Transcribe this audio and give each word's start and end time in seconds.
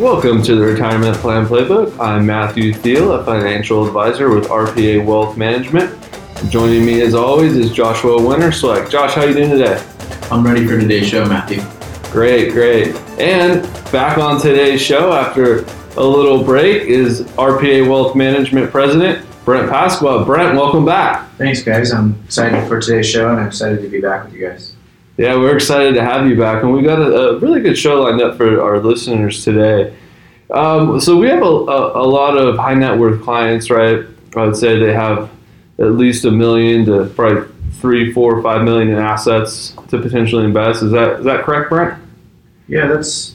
Welcome 0.00 0.42
to 0.44 0.56
the 0.56 0.64
Retirement 0.64 1.14
Plan 1.18 1.44
Playbook. 1.44 1.94
I'm 2.00 2.24
Matthew 2.24 2.72
Thiel, 2.72 3.12
a 3.12 3.22
financial 3.22 3.86
advisor 3.86 4.34
with 4.34 4.48
RPA 4.48 5.04
Wealth 5.04 5.36
Management. 5.36 5.94
Joining 6.48 6.86
me 6.86 7.02
as 7.02 7.14
always 7.14 7.54
is 7.54 7.70
Joshua 7.70 8.18
Winterswag. 8.18 8.90
Josh, 8.90 9.12
how 9.12 9.24
you 9.24 9.34
doing 9.34 9.50
today? 9.50 9.78
I'm 10.30 10.42
ready 10.42 10.66
for 10.66 10.80
today's 10.80 11.06
show, 11.06 11.26
Matthew. 11.26 11.60
Great, 12.10 12.52
great. 12.54 12.96
And 13.20 13.62
back 13.92 14.16
on 14.16 14.40
today's 14.40 14.80
show 14.80 15.12
after 15.12 15.66
a 15.98 16.02
little 16.02 16.42
break 16.42 16.84
is 16.84 17.20
RPA 17.32 17.86
Wealth 17.86 18.16
Management 18.16 18.70
President 18.70 19.26
Brent 19.44 19.70
Pasqua. 19.70 20.24
Brent, 20.24 20.56
welcome 20.56 20.86
back. 20.86 21.28
Thanks, 21.32 21.62
guys. 21.62 21.92
I'm 21.92 22.18
excited 22.24 22.66
for 22.66 22.80
today's 22.80 23.06
show, 23.06 23.28
and 23.28 23.38
I'm 23.38 23.48
excited 23.48 23.82
to 23.82 23.88
be 23.88 24.00
back 24.00 24.24
with 24.24 24.32
you 24.32 24.48
guys. 24.48 24.69
Yeah, 25.20 25.36
we're 25.36 25.54
excited 25.54 25.96
to 25.96 26.02
have 26.02 26.26
you 26.26 26.34
back, 26.34 26.62
and 26.62 26.72
we 26.72 26.80
got 26.80 26.98
a, 26.98 27.32
a 27.32 27.38
really 27.40 27.60
good 27.60 27.76
show 27.76 28.00
lined 28.00 28.22
up 28.22 28.38
for 28.38 28.62
our 28.62 28.78
listeners 28.78 29.44
today. 29.44 29.94
Um, 30.48 30.98
so 30.98 31.14
we 31.18 31.28
have 31.28 31.42
a, 31.42 31.44
a, 31.44 32.02
a, 32.02 32.06
lot 32.08 32.38
of 32.38 32.56
high 32.56 32.72
net 32.72 32.98
worth 32.98 33.22
clients, 33.22 33.68
right? 33.68 34.06
I 34.34 34.46
would 34.46 34.56
say 34.56 34.78
they 34.78 34.94
have 34.94 35.28
at 35.78 35.92
least 35.92 36.24
a 36.24 36.30
million 36.30 36.86
to 36.86 37.04
probably 37.14 37.52
three, 37.82 38.14
four, 38.14 38.42
five 38.42 38.64
million 38.64 38.88
in 38.88 38.96
assets 38.96 39.76
to 39.88 40.00
potentially 40.00 40.42
invest. 40.42 40.82
Is 40.82 40.90
that 40.92 41.18
is 41.18 41.26
that 41.26 41.44
correct, 41.44 41.68
Brent? 41.68 42.02
Yeah, 42.66 42.86
that's 42.86 43.34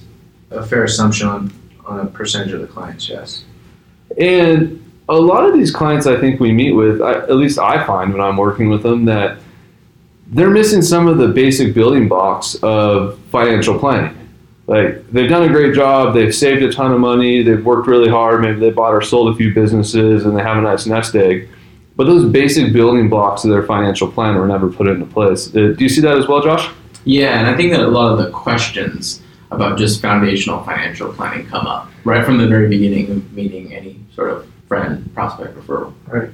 a 0.50 0.66
fair 0.66 0.86
assumption 0.86 1.28
on, 1.28 1.54
on 1.86 2.00
a 2.00 2.08
percentage 2.08 2.52
of 2.52 2.62
the 2.62 2.68
clients. 2.68 3.08
Yes. 3.08 3.46
And 4.18 4.84
a 5.08 5.14
lot 5.14 5.48
of 5.48 5.54
these 5.54 5.70
clients, 5.70 6.08
I 6.08 6.20
think 6.20 6.40
we 6.40 6.52
meet 6.52 6.72
with, 6.72 7.00
I, 7.04 7.14
at 7.14 7.36
least 7.36 7.60
I 7.60 7.86
find 7.86 8.12
when 8.12 8.24
I'm 8.24 8.38
working 8.38 8.70
with 8.70 8.82
them 8.82 9.06
that 9.06 9.38
they're 10.28 10.50
missing 10.50 10.82
some 10.82 11.08
of 11.08 11.18
the 11.18 11.28
basic 11.28 11.74
building 11.74 12.08
blocks 12.08 12.56
of 12.64 13.20
financial 13.32 13.77
planning. 13.77 14.16
Like 14.68 15.10
they've 15.12 15.30
done 15.30 15.44
a 15.44 15.49
great 15.49 15.76
job, 15.76 16.16
they've 16.16 16.34
saved 16.34 16.63
a 16.63 16.72
ton 16.72 16.91
of 16.91 16.99
money, 16.99 17.44
they've 17.44 17.63
worked 17.63 17.88
really 17.88 18.10
hard, 18.10 18.41
maybe 18.41 18.60
they 18.60 18.72
bought 18.72 18.94
or 18.94 19.02
sold 19.02 19.34
a 19.34 19.38
few 19.38 19.54
businesses 19.54 20.26
and 20.26 20.36
they 20.36 20.41
have 20.41 20.58
a 20.58 20.62
nice 20.62 20.88
nest 20.88 21.16
egg. 21.16 21.49
But 21.96 22.05
those 22.08 22.30
basic 22.30 22.74
building 22.74 23.08
blocks 23.08 23.44
of 23.44 23.52
their 23.52 23.64
financial 23.64 24.12
plan 24.12 24.36
were 24.36 24.48
never 24.48 24.70
put 24.70 24.88
into 24.88 25.05
place. 25.05 25.49
Uh, 25.49 25.74
do 25.77 25.77
you 25.80 25.90
see 25.90 26.02
that 26.02 26.18
as 26.18 26.27
well, 26.27 26.42
Josh? 26.42 26.70
Yeah, 27.05 27.40
and 27.40 27.48
I 27.48 27.55
think 27.55 27.71
that 27.71 27.82
a 27.82 27.88
lot 27.88 28.12
of 28.12 28.18
the 28.18 28.32
questions 28.32 29.21
about 29.52 29.77
just 29.77 30.02
foundational 30.02 30.64
financial 30.64 31.14
planning 31.14 31.46
come 31.48 31.68
up 31.68 31.90
right 32.04 32.26
from 32.26 32.38
the 32.38 32.48
very 32.48 32.68
beginning 32.68 33.12
of 33.12 33.34
meeting 33.34 33.74
any 33.74 33.99
sort 34.14 34.32
of 34.32 34.52
friend, 34.68 35.14
prospect, 35.14 35.55
referral. 35.55 35.94
Right. 36.08 36.30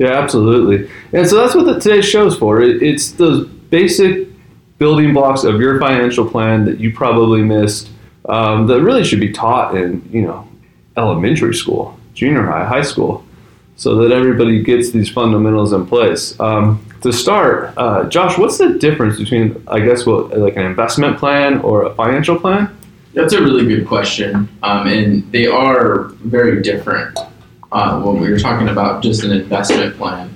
Yeah, 0.00 0.18
absolutely. 0.18 0.90
And 1.12 1.28
so 1.28 1.36
that's 1.36 1.54
what 1.54 1.66
the, 1.66 1.78
today's 1.78 2.06
show 2.06 2.26
is 2.26 2.34
for. 2.34 2.62
It, 2.62 2.82
it's 2.82 3.12
those 3.12 3.46
basic 3.46 4.28
building 4.78 5.12
blocks 5.12 5.44
of 5.44 5.60
your 5.60 5.78
financial 5.78 6.28
plan 6.28 6.64
that 6.64 6.80
you 6.80 6.90
probably 6.90 7.42
missed 7.42 7.90
um, 8.26 8.66
that 8.66 8.82
really 8.82 9.04
should 9.04 9.20
be 9.20 9.30
taught 9.30 9.76
in, 9.76 10.08
you 10.10 10.22
know, 10.22 10.48
elementary 10.96 11.54
school, 11.54 12.00
junior 12.14 12.46
high, 12.46 12.64
high 12.64 12.80
school, 12.80 13.26
so 13.76 13.96
that 13.96 14.10
everybody 14.10 14.62
gets 14.62 14.90
these 14.90 15.10
fundamentals 15.10 15.74
in 15.74 15.86
place. 15.86 16.38
Um, 16.40 16.82
to 17.02 17.12
start, 17.12 17.74
uh, 17.76 18.08
Josh, 18.08 18.38
what's 18.38 18.56
the 18.56 18.78
difference 18.78 19.18
between, 19.18 19.62
I 19.68 19.80
guess, 19.80 20.06
what 20.06 20.36
like 20.38 20.56
an 20.56 20.64
investment 20.64 21.18
plan 21.18 21.58
or 21.58 21.82
a 21.84 21.94
financial 21.94 22.40
plan? 22.40 22.74
That's 23.12 23.34
a 23.34 23.42
really 23.42 23.66
good 23.66 23.86
question, 23.86 24.48
um, 24.62 24.86
and 24.86 25.30
they 25.30 25.46
are 25.46 26.04
very 26.24 26.62
different 26.62 27.18
uh, 27.72 28.00
when 28.00 28.20
we 28.20 28.30
were 28.30 28.38
talking 28.38 28.68
about 28.68 29.02
just 29.02 29.22
an 29.24 29.32
investment 29.32 29.96
plan 29.96 30.34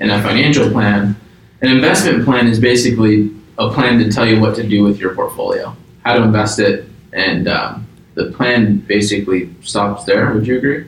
and 0.00 0.10
a 0.10 0.22
financial 0.22 0.70
plan. 0.70 1.16
An 1.60 1.70
investment 1.70 2.24
plan 2.24 2.48
is 2.48 2.58
basically 2.58 3.30
a 3.58 3.70
plan 3.70 3.98
to 3.98 4.10
tell 4.10 4.26
you 4.26 4.40
what 4.40 4.54
to 4.56 4.66
do 4.66 4.82
with 4.82 4.98
your 4.98 5.14
portfolio, 5.14 5.76
how 6.04 6.16
to 6.16 6.22
invest 6.22 6.58
it, 6.58 6.86
and 7.12 7.46
um, 7.46 7.86
the 8.14 8.32
plan 8.32 8.78
basically 8.78 9.54
stops 9.60 10.04
there. 10.04 10.32
Would 10.32 10.46
you 10.46 10.58
agree? 10.58 10.86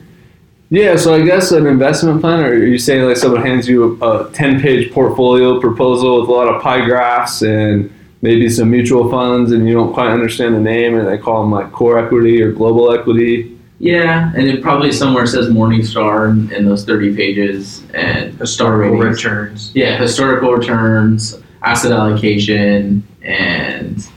Yeah, 0.69 0.95
so 0.95 1.13
I 1.13 1.21
guess 1.21 1.51
an 1.51 1.67
investment 1.67 2.21
plan, 2.21 2.41
or 2.41 2.47
are 2.47 2.65
you 2.65 2.79
saying 2.79 3.03
like 3.03 3.17
someone 3.17 3.43
hands 3.43 3.67
you 3.67 4.01
a 4.01 4.31
10 4.33 4.61
page 4.61 4.91
portfolio 4.91 5.59
proposal 5.59 6.21
with 6.21 6.29
a 6.29 6.31
lot 6.31 6.47
of 6.47 6.61
pie 6.61 6.83
graphs 6.83 7.43
and 7.43 7.93
maybe 8.21 8.49
some 8.49 8.71
mutual 8.71 9.09
funds 9.11 9.51
and 9.51 9.67
you 9.67 9.75
don't 9.75 9.93
quite 9.93 10.09
understand 10.09 10.55
the 10.55 10.59
name 10.59 10.97
and 10.97 11.07
they 11.07 11.19
call 11.19 11.43
them 11.43 11.51
like 11.51 11.71
core 11.71 11.99
equity 11.99 12.41
or 12.41 12.51
global 12.51 12.91
equity? 12.91 13.54
Yeah, 13.79 14.31
and 14.35 14.47
it 14.47 14.61
probably 14.61 14.91
somewhere 14.91 15.25
says 15.27 15.49
Morningstar 15.49 16.31
in, 16.31 16.51
in 16.53 16.65
those 16.65 16.85
30 16.85 17.15
pages 17.15 17.83
and 17.93 18.33
historical 18.39 18.97
returns. 18.97 19.71
Yeah, 19.75 19.97
historical 19.97 20.53
returns, 20.53 21.41
asset 21.61 21.91
allocation, 21.91 23.05
and 23.21 24.07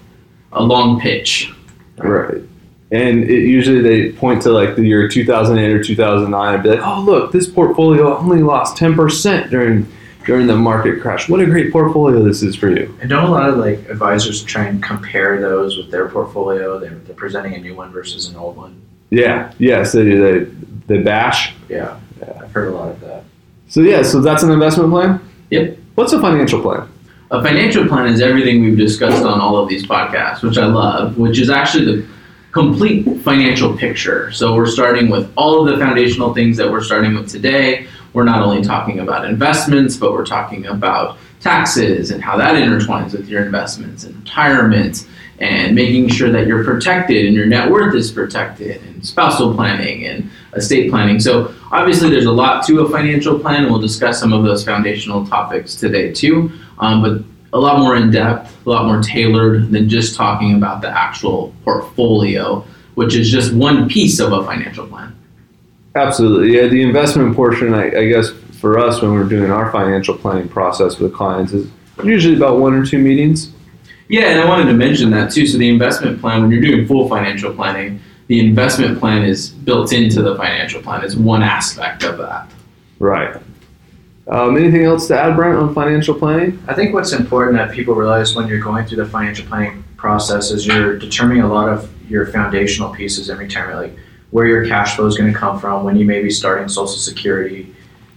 a 0.53 0.63
long 0.63 1.01
pitch. 1.01 1.53
Right. 1.97 2.43
And 2.91 3.25
it, 3.25 3.43
usually 3.43 3.81
they 3.81 4.13
point 4.13 4.43
to 4.43 4.53
like 4.53 4.77
the 4.77 4.83
year 4.83 5.09
2008 5.09 5.73
or 5.73 5.83
2009 5.83 6.55
and 6.55 6.63
be 6.63 6.71
like, 6.71 6.81
oh, 6.83 7.03
look, 7.03 7.33
this 7.33 7.49
portfolio 7.49 8.17
only 8.17 8.43
lost 8.43 8.77
10% 8.77 9.51
during 9.51 9.87
during 10.25 10.47
the 10.47 10.55
market 10.55 11.01
crash. 11.01 11.27
What 11.27 11.41
a 11.41 11.47
great 11.47 11.73
portfolio 11.73 12.23
this 12.23 12.43
is 12.43 12.55
for 12.55 12.69
you. 12.69 12.95
And 13.01 13.09
don't 13.09 13.25
a 13.25 13.31
lot 13.31 13.49
of 13.49 13.57
like 13.57 13.89
advisors 13.89 14.43
try 14.43 14.65
and 14.65 14.83
compare 14.83 15.41
those 15.41 15.79
with 15.79 15.91
their 15.91 16.07
portfolio? 16.09 16.79
They're, 16.79 16.91
they're 16.91 17.17
presenting 17.17 17.55
a 17.55 17.59
new 17.59 17.75
one 17.75 17.91
versus 17.93 18.29
an 18.29 18.37
old 18.37 18.59
one. 18.59 18.83
Yeah, 19.11 19.53
yes, 19.59 19.93
they 19.93 20.05
they, 20.05 20.39
they 20.87 20.99
bash. 20.99 21.55
Yeah, 21.69 21.99
yeah, 22.21 22.41
I've 22.43 22.53
heard 22.53 22.69
a 22.69 22.77
lot 22.77 22.91
of 22.91 23.01
that. 23.01 23.25
So 23.69 23.81
yeah, 23.81 24.03
so 24.03 24.21
that's 24.21 24.43
an 24.43 24.51
investment 24.51 24.91
plan. 24.91 25.21
Yep. 25.51 25.79
What's 25.95 26.13
a 26.13 26.21
financial 26.21 26.61
plan? 26.61 26.89
A 27.31 27.43
financial 27.43 27.87
plan 27.87 28.07
is 28.07 28.21
everything 28.21 28.63
we've 28.63 28.79
discussed 28.79 29.25
on 29.25 29.41
all 29.41 29.57
of 29.57 29.69
these 29.69 29.87
podcasts, 29.87 30.43
which 30.43 30.57
I 30.57 30.67
love, 30.67 31.19
which 31.19 31.39
is 31.39 31.51
actually 31.51 31.85
the 31.85 32.07
complete 32.53 33.05
financial 33.21 33.77
picture. 33.77 34.33
So 34.33 34.55
we're 34.55 34.67
starting 34.67 35.11
with 35.11 35.31
all 35.37 35.61
of 35.61 35.73
the 35.73 35.83
foundational 35.83 36.33
things 36.33 36.57
that 36.57 36.71
we're 36.71 36.83
starting 36.83 37.15
with 37.15 37.29
today. 37.29 37.87
We're 38.15 38.25
not 38.25 38.43
only 38.43 38.63
talking 38.63 39.01
about 39.01 39.27
investments, 39.27 39.97
but 39.97 40.13
we're 40.13 40.25
talking 40.25 40.67
about 40.67 41.19
taxes 41.41 42.11
and 42.11 42.23
how 42.23 42.37
that 42.39 42.55
intertwines 42.55 43.13
with 43.13 43.29
your 43.29 43.45
investments 43.45 44.05
and 44.05 44.17
retirement 44.17 45.07
and 45.41 45.75
making 45.75 46.09
sure 46.09 46.31
that 46.31 46.47
you're 46.47 46.65
protected 46.65 47.27
and 47.27 47.35
your 47.35 47.47
net 47.47 47.71
worth 47.71 47.95
is 47.95 48.11
protected 48.11 48.83
and 48.83 49.07
spousal 49.07 49.55
planning 49.55 50.07
and 50.07 50.29
estate 50.55 50.91
planning. 50.91 51.21
So 51.21 51.55
obviously 51.71 52.11
there's 52.11 52.25
a 52.25 52.33
lot 52.33 52.67
to 52.67 52.81
a 52.81 52.91
financial 52.91 53.39
plan 53.39 53.65
we'll 53.65 53.81
discuss 53.81 54.19
some 54.19 54.33
of 54.33 54.45
those 54.45 54.65
foundational 54.65 55.27
topics 55.27 55.77
today 55.77 56.13
too. 56.13 56.51
Um, 56.81 57.03
but 57.03 57.23
a 57.57 57.61
lot 57.61 57.79
more 57.79 57.97
in 57.97 58.11
depth, 58.11 58.55
a 58.67 58.71
lot 58.71 58.87
more 58.87 59.01
tailored 59.01 59.71
than 59.71 59.89
just 59.89 60.17
talking 60.17 60.57
about 60.57 60.83
the 60.83 60.89
actual 60.89 61.55
portfolio, 61.65 62.65
which 62.95 63.15
is 63.15 63.31
just 63.31 63.53
one 63.55 63.89
piece 63.89 64.19
of 64.19 64.33
a 64.33 64.45
financial 64.45 64.87
plan. 64.87 65.15
Absolutely. 65.95 66.57
Yeah, 66.57 66.67
the 66.67 66.83
investment 66.83 67.35
portion, 67.35 67.75
I, 67.75 67.87
I 67.87 68.09
guess, 68.09 68.31
for 68.61 68.79
us 68.79 69.01
when 69.01 69.13
we're 69.13 69.25
doing 69.25 69.51
our 69.51 69.71
financial 69.71 70.17
planning 70.17 70.49
process 70.49 70.99
with 70.99 71.15
clients 71.15 71.53
is 71.53 71.71
usually 72.03 72.37
about 72.37 72.59
one 72.59 72.75
or 72.75 72.85
two 72.85 72.99
meetings 72.99 73.53
yeah, 74.09 74.31
and 74.31 74.41
I 74.41 74.49
wanted 74.49 74.67
to 74.67 74.75
mention 74.75 75.11
that 75.11 75.31
too. 75.31 75.47
So 75.47 75.59
the 75.59 75.69
investment 75.69 76.21
plan, 76.21 76.43
when 76.43 76.51
you're 76.51 76.63
doing 76.63 76.87
full 76.87 77.09
financial 77.09 77.55
planning, 77.55 78.01
the 78.27 78.41
investment 78.41 78.99
plan 78.99 79.25
is 79.25 79.51
built 79.51 79.93
into 79.93 80.23
the 80.23 80.37
financial 80.37 80.83
plan. 80.83 81.05
It's 81.05 81.15
one 81.15 81.43
aspect 81.43 82.05
of 82.05 82.19
that. 82.19 82.51
Right. 82.99 83.37
Um, 84.29 84.57
anything 84.57 84.85
else 84.85 85.09
to 85.09 85.19
add, 85.19 85.37
Brent, 85.37 85.59
on 85.59 85.75
financial 85.75 86.15
planning? 86.15 86.63
I 86.69 86.75
think 86.75 86.93
what's 86.93 87.13
important 87.13 87.57
that 87.57 87.71
people 87.73 87.95
realize 87.95 88.35
when 88.35 88.47
you're 88.47 88.61
going 88.61 88.85
through 88.85 88.99
the 88.99 89.07
financial 89.07 89.47
planning 89.47 89.83
process 89.97 90.51
is 90.51 90.67
you're 90.67 90.99
determining 90.99 91.43
a 91.43 91.49
lot 91.49 91.71
of 91.71 91.91
your 92.11 92.27
foundational 92.27 92.95
pieces 92.95 93.31
in 93.31 93.39
retirement, 93.39 93.79
like 93.79 94.05
where 94.31 94.47
your 94.47 94.67
cash 94.67 94.97
flow 94.97 95.07
is 95.07 95.17
going 95.17 95.33
to 95.33 95.39
come 95.39 95.59
from, 95.59 95.85
when 95.85 95.97
you 95.97 96.05
may 96.05 96.23
be 96.23 96.31
starting 96.31 96.69
Social 96.69 96.99
Security, 96.99 97.75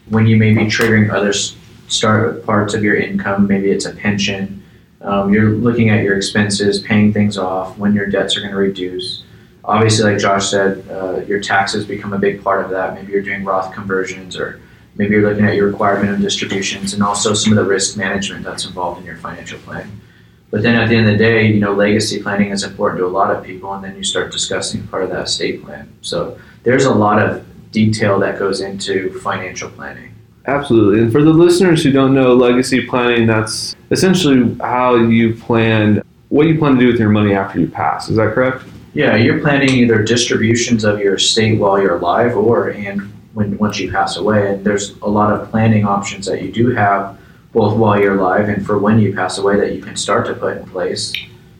when 0.10 0.28
you 0.28 0.36
may 0.36 0.54
be 0.54 0.66
triggering 0.66 1.12
other 1.14 1.32
start 1.32 2.46
parts 2.46 2.74
of 2.74 2.84
your 2.84 2.96
income, 2.96 3.48
maybe 3.48 3.72
it's 3.72 3.86
a 3.86 3.96
pension 3.96 4.61
um, 5.02 5.34
you're 5.34 5.52
looking 5.52 5.90
at 5.90 6.04
your 6.04 6.16
expenses, 6.16 6.80
paying 6.80 7.12
things 7.12 7.38
off, 7.38 7.78
when 7.78 7.94
your 7.94 8.06
debts 8.06 8.38
are 8.38 8.42
going 8.42 8.52
to 8.52 8.58
reduce. 8.58 9.24
Obviously, 9.64 10.12
like 10.12 10.22
Josh 10.22 10.50
said, 10.50 10.88
uh, 10.90 11.22
your 11.28 11.40
taxes 11.40 11.86
become 11.86 12.14
a 12.14 12.20
big 12.20 12.44
part 12.44 12.64
of 12.64 12.72
that. 12.72 12.96
Maybe 12.96 13.12
you're 13.12 13.22
doing 13.22 13.44
Roth 13.44 13.74
conversions, 13.74 14.38
or 14.38 14.60
maybe 14.96 15.12
you're 15.16 15.28
looking 15.30 15.46
at 15.46 15.56
your 15.56 15.68
required 15.68 16.02
minimum 16.02 16.22
distributions, 16.22 16.94
and 16.94 17.04
also 17.04 17.34
some 17.34 17.54
of 17.54 17.58
the 17.58 17.70
risk 17.70 17.98
management 17.98 18.44
that's 18.44 18.66
involved 18.66 19.00
in 19.00 19.06
your 19.06 19.18
financial 19.18 19.60
planning. 19.60 20.02
But 20.50 20.64
then 20.64 20.76
at 20.76 20.90
the 20.90 20.96
end 20.96 21.08
of 21.08 21.14
the 21.14 21.24
day, 21.24 21.48
you 21.48 21.60
know, 21.60 21.74
legacy 21.74 22.22
planning 22.22 22.50
is 22.52 22.64
important 22.64 23.00
to 23.00 23.06
a 23.06 23.08
lot 23.08 23.34
of 23.34 23.44
people, 23.44 23.74
and 23.74 23.84
then 23.84 23.96
you 23.96 24.04
start 24.04 24.32
discussing 24.32 24.86
part 24.88 25.04
of 25.04 25.10
that 25.12 25.24
estate 25.28 25.64
plan. 25.64 25.92
So 26.02 26.38
there's 26.64 26.86
a 26.86 26.94
lot 26.94 27.22
of 27.22 27.46
detail 27.72 28.20
that 28.20 28.38
goes 28.38 28.62
into 28.62 29.18
financial 29.22 29.70
planning. 29.70 30.11
Absolutely. 30.52 31.02
And 31.02 31.12
for 31.12 31.24
the 31.24 31.32
listeners 31.32 31.82
who 31.82 31.92
don't 31.92 32.14
know 32.14 32.34
legacy 32.34 32.86
planning, 32.86 33.26
that's 33.26 33.76
essentially 33.90 34.56
how 34.60 34.96
you 34.96 35.34
plan 35.36 36.04
what 36.28 36.48
you 36.48 36.58
plan 36.58 36.76
to 36.76 36.80
do 36.80 36.88
with 36.88 37.00
your 37.00 37.10
money 37.10 37.34
after 37.34 37.60
you 37.60 37.68
pass. 37.68 38.10
Is 38.10 38.16
that 38.18 38.34
correct? 38.34 38.64
Yeah, 38.94 39.16
you're 39.16 39.40
planning 39.40 39.70
either 39.70 40.04
distributions 40.04 40.84
of 40.84 41.00
your 41.00 41.16
estate 41.16 41.60
while 41.60 41.82
you're 41.82 41.98
alive 41.98 42.36
or 42.36 42.70
and 42.70 43.02
when 43.34 43.58
once 43.58 43.80
you 43.80 43.92
pass 43.92 44.18
away. 44.18 44.52
And 44.54 44.66
there's 44.66 44.98
a 45.00 45.08
lot 45.08 45.34
of 45.34 45.50
planning 45.50 45.86
options 45.86 46.26
that 46.26 46.42
you 46.42 46.52
do 46.52 46.72
have 46.72 47.18
both 47.54 47.78
while 47.78 48.00
you're 48.00 48.18
alive 48.18 48.50
and 48.50 48.66
for 48.66 48.78
when 48.78 49.00
you 49.00 49.14
pass 49.14 49.38
away 49.38 49.58
that 49.58 49.74
you 49.74 49.82
can 49.82 49.96
start 49.96 50.26
to 50.28 50.34
put 50.34 50.58
in 50.58 50.66
place 50.70 51.14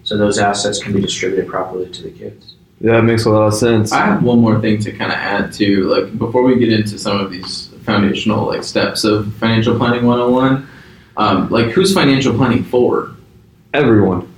so 0.04 0.18
those 0.18 0.38
assets 0.38 0.82
can 0.82 0.94
be 0.94 1.02
distributed 1.02 1.48
properly 1.48 1.90
to 1.90 2.04
the 2.04 2.12
kids. 2.12 2.56
Yeah, 2.82 3.00
it 3.00 3.04
makes 3.04 3.26
a 3.26 3.30
lot 3.30 3.48
of 3.48 3.54
sense. 3.54 3.92
I 3.92 4.06
have 4.06 4.24
one 4.24 4.40
more 4.40 4.60
thing 4.60 4.80
to 4.80 4.92
kind 4.92 5.12
of 5.12 5.18
add 5.18 5.54
to, 5.54 5.84
like 5.84 6.18
before 6.18 6.44
we 6.44 6.58
get 6.58 6.74
into 6.74 6.98
some 6.98 7.20
of 7.20 7.30
these 7.32 7.71
foundational 7.84 8.48
like 8.48 8.64
steps 8.64 9.04
of 9.04 9.34
financial 9.36 9.78
planning 9.78 10.06
101. 10.06 10.68
Um, 11.18 11.50
like 11.50 11.68
who's 11.68 11.94
financial 11.94 12.36
planning 12.36 12.64
for? 12.64 13.16
Everyone. 13.74 14.32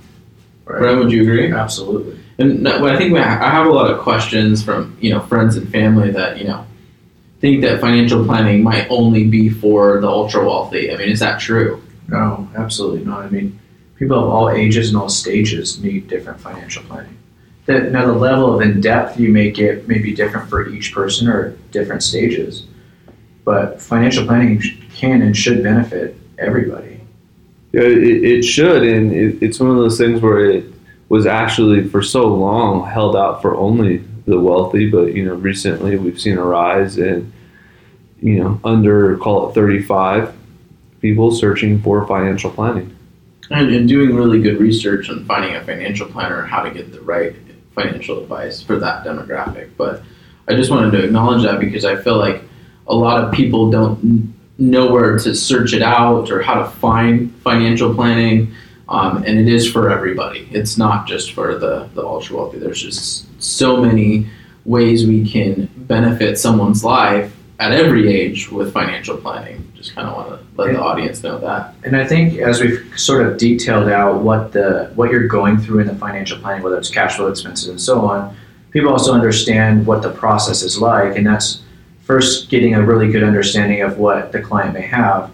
Brent, 0.64 0.98
would 0.98 1.12
you 1.12 1.22
agree? 1.22 1.52
Absolutely. 1.52 2.18
And 2.38 2.66
I 2.66 2.96
think 2.96 3.12
we 3.12 3.20
I 3.20 3.50
have 3.50 3.66
a 3.66 3.70
lot 3.70 3.90
of 3.90 4.00
questions 4.00 4.62
from 4.62 4.96
you 5.00 5.10
know 5.10 5.20
friends 5.20 5.56
and 5.56 5.70
family 5.70 6.10
that 6.10 6.38
you 6.38 6.44
know 6.44 6.66
think 7.40 7.60
that 7.62 7.80
financial 7.80 8.24
planning 8.24 8.62
might 8.62 8.86
only 8.88 9.28
be 9.28 9.50
for 9.50 10.00
the 10.00 10.08
ultra 10.08 10.44
wealthy. 10.44 10.92
I 10.92 10.96
mean, 10.96 11.10
is 11.10 11.20
that 11.20 11.38
true? 11.40 11.82
No, 12.08 12.48
absolutely 12.56 13.04
not. 13.04 13.20
I 13.20 13.28
mean, 13.28 13.60
people 13.96 14.18
of 14.18 14.28
all 14.28 14.50
ages 14.50 14.88
and 14.88 14.96
all 14.96 15.08
stages 15.08 15.82
need 15.82 16.08
different 16.08 16.40
financial 16.40 16.82
planning. 16.84 17.16
The, 17.66 17.80
now, 17.80 18.06
the 18.06 18.12
level 18.12 18.54
of 18.54 18.60
in 18.60 18.80
depth 18.80 19.18
you 19.18 19.30
may 19.30 19.50
get 19.50 19.88
may 19.88 19.98
be 19.98 20.14
different 20.14 20.48
for 20.50 20.68
each 20.68 20.92
person 20.92 21.28
or 21.28 21.50
different 21.70 22.02
stages, 22.02 22.66
but 23.44 23.80
financial 23.80 24.26
planning 24.26 24.62
can 24.94 25.22
and 25.22 25.36
should 25.36 25.62
benefit 25.62 26.16
everybody. 26.38 27.00
Yeah, 27.72 27.82
it, 27.82 28.24
it 28.24 28.42
should, 28.42 28.82
and 28.82 29.12
it, 29.12 29.42
it's 29.42 29.60
one 29.60 29.70
of 29.70 29.76
those 29.76 29.98
things 29.98 30.20
where 30.20 30.48
it 30.48 30.64
was 31.08 31.26
actually 31.26 31.88
for 31.88 32.02
so 32.02 32.26
long 32.26 32.88
held 32.88 33.16
out 33.16 33.42
for 33.42 33.56
only 33.56 33.98
the 34.26 34.38
wealthy, 34.38 34.88
but 34.88 35.14
you 35.14 35.24
know, 35.24 35.34
recently 35.34 35.96
we've 35.96 36.20
seen 36.20 36.38
a 36.38 36.44
rise 36.44 36.98
in, 36.98 37.32
you 38.20 38.42
know, 38.42 38.60
under 38.64 39.16
call 39.18 39.50
it 39.50 39.54
35 39.54 40.34
people 41.00 41.30
searching 41.30 41.80
for 41.82 42.06
financial 42.06 42.50
planning. 42.50 42.96
And, 43.50 43.74
and 43.74 43.86
doing 43.86 44.14
really 44.16 44.40
good 44.40 44.58
research 44.58 45.10
on 45.10 45.26
finding 45.26 45.54
a 45.54 45.62
financial 45.62 46.08
planner 46.08 46.40
and 46.40 46.50
how 46.50 46.62
to 46.62 46.70
get 46.70 46.92
the 46.92 47.02
right 47.02 47.36
financial 47.74 48.22
advice 48.22 48.62
for 48.62 48.78
that 48.78 49.04
demographic. 49.04 49.70
But 49.76 50.02
I 50.48 50.54
just 50.54 50.70
wanted 50.70 50.92
to 50.92 51.04
acknowledge 51.04 51.42
that 51.42 51.60
because 51.60 51.84
I 51.84 51.96
feel 51.96 52.16
like 52.16 52.42
a 52.86 52.94
lot 52.94 53.22
of 53.22 53.32
people 53.32 53.70
don't 53.70 54.34
know 54.58 54.90
where 54.90 55.18
to 55.18 55.34
search 55.34 55.72
it 55.72 55.82
out 55.82 56.30
or 56.30 56.42
how 56.42 56.54
to 56.54 56.64
find 56.64 57.34
financial 57.36 57.94
planning. 57.94 58.54
Um, 58.88 59.24
and 59.24 59.38
it 59.38 59.48
is 59.48 59.70
for 59.70 59.90
everybody. 59.90 60.46
It's 60.52 60.76
not 60.76 61.06
just 61.06 61.32
for 61.32 61.58
the, 61.58 61.88
the 61.94 62.04
ultra 62.04 62.36
wealthy. 62.36 62.58
There's 62.58 62.82
just 62.82 63.26
so 63.42 63.82
many 63.82 64.28
ways 64.64 65.06
we 65.06 65.28
can 65.28 65.70
benefit 65.76 66.38
someone's 66.38 66.84
life 66.84 67.34
at 67.60 67.72
every 67.72 68.12
age 68.12 68.50
with 68.50 68.72
financial 68.72 69.16
planning. 69.16 69.70
Just 69.74 69.94
kind 69.94 70.06
of 70.06 70.14
want 70.14 70.28
to 70.28 70.62
let 70.62 70.72
the 70.72 70.80
audience 70.80 71.22
know 71.22 71.38
that. 71.38 71.74
And 71.84 71.96
I 71.96 72.06
think 72.06 72.38
as 72.38 72.60
we've 72.60 72.92
sort 72.96 73.26
of 73.26 73.38
detailed 73.38 73.88
out 73.88 74.22
what 74.22 74.52
the 74.52 74.90
what 74.94 75.10
you're 75.10 75.28
going 75.28 75.58
through 75.58 75.80
in 75.80 75.86
the 75.86 75.94
financial 75.94 76.38
planning, 76.38 76.62
whether 76.62 76.76
it's 76.76 76.90
cash 76.90 77.16
flow 77.16 77.28
expenses 77.28 77.68
and 77.68 77.80
so 77.80 78.00
on, 78.02 78.36
people 78.70 78.90
also 78.90 79.12
understand 79.12 79.86
what 79.86 80.02
the 80.02 80.10
process 80.10 80.62
is 80.62 80.78
like, 80.78 81.16
and 81.16 81.26
that's 81.26 81.62
first 82.04 82.50
getting 82.50 82.74
a 82.74 82.84
really 82.84 83.10
good 83.10 83.22
understanding 83.22 83.82
of 83.82 83.98
what 83.98 84.30
the 84.30 84.40
client 84.40 84.74
may 84.74 84.82
have, 84.82 85.30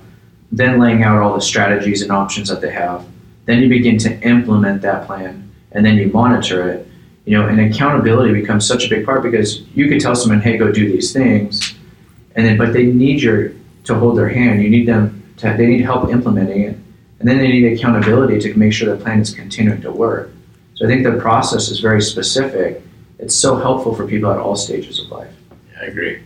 then 0.52 0.78
laying 0.78 1.02
out 1.02 1.18
all 1.18 1.34
the 1.34 1.40
strategies 1.40 2.02
and 2.02 2.10
options 2.10 2.48
that 2.48 2.60
they 2.60 2.70
have. 2.70 3.04
Then 3.46 3.60
you 3.60 3.68
begin 3.68 3.98
to 3.98 4.20
implement 4.22 4.82
that 4.82 5.06
plan, 5.06 5.50
and 5.72 5.84
then 5.84 5.96
you 5.96 6.08
monitor 6.08 6.70
it. 6.70 6.86
You 7.24 7.38
know, 7.38 7.46
and 7.46 7.60
accountability 7.60 8.32
becomes 8.32 8.66
such 8.66 8.86
a 8.86 8.88
big 8.88 9.04
part 9.04 9.22
because 9.22 9.62
you 9.74 9.88
could 9.88 10.00
tell 10.00 10.14
someone, 10.14 10.40
"Hey, 10.40 10.56
go 10.56 10.72
do 10.72 10.90
these 10.90 11.12
things," 11.12 11.74
and 12.34 12.46
then 12.46 12.56
but 12.56 12.72
they 12.72 12.86
need 12.86 13.22
your 13.22 13.52
to 13.84 13.94
hold 13.94 14.16
their 14.16 14.28
hand. 14.28 14.62
You 14.62 14.70
need 14.70 14.86
them 14.86 15.22
to 15.38 15.54
they 15.56 15.66
need 15.66 15.82
help 15.82 16.10
implementing 16.10 16.62
it, 16.62 16.76
and 17.18 17.28
then 17.28 17.38
they 17.38 17.48
need 17.48 17.72
accountability 17.72 18.38
to 18.40 18.58
make 18.58 18.72
sure 18.72 18.94
the 18.94 19.02
plan 19.02 19.20
is 19.20 19.34
continuing 19.34 19.82
to 19.82 19.90
work. 19.90 20.30
So 20.74 20.86
I 20.86 20.88
think 20.88 21.04
the 21.04 21.12
process 21.12 21.68
is 21.68 21.80
very 21.80 22.00
specific. 22.00 22.82
It's 23.18 23.34
so 23.34 23.56
helpful 23.56 23.94
for 23.94 24.06
people 24.06 24.30
at 24.30 24.38
all 24.38 24.56
stages 24.56 24.98
of 24.98 25.10
life. 25.10 25.32
Yeah, 25.72 25.82
I 25.82 25.84
agree. 25.86 26.18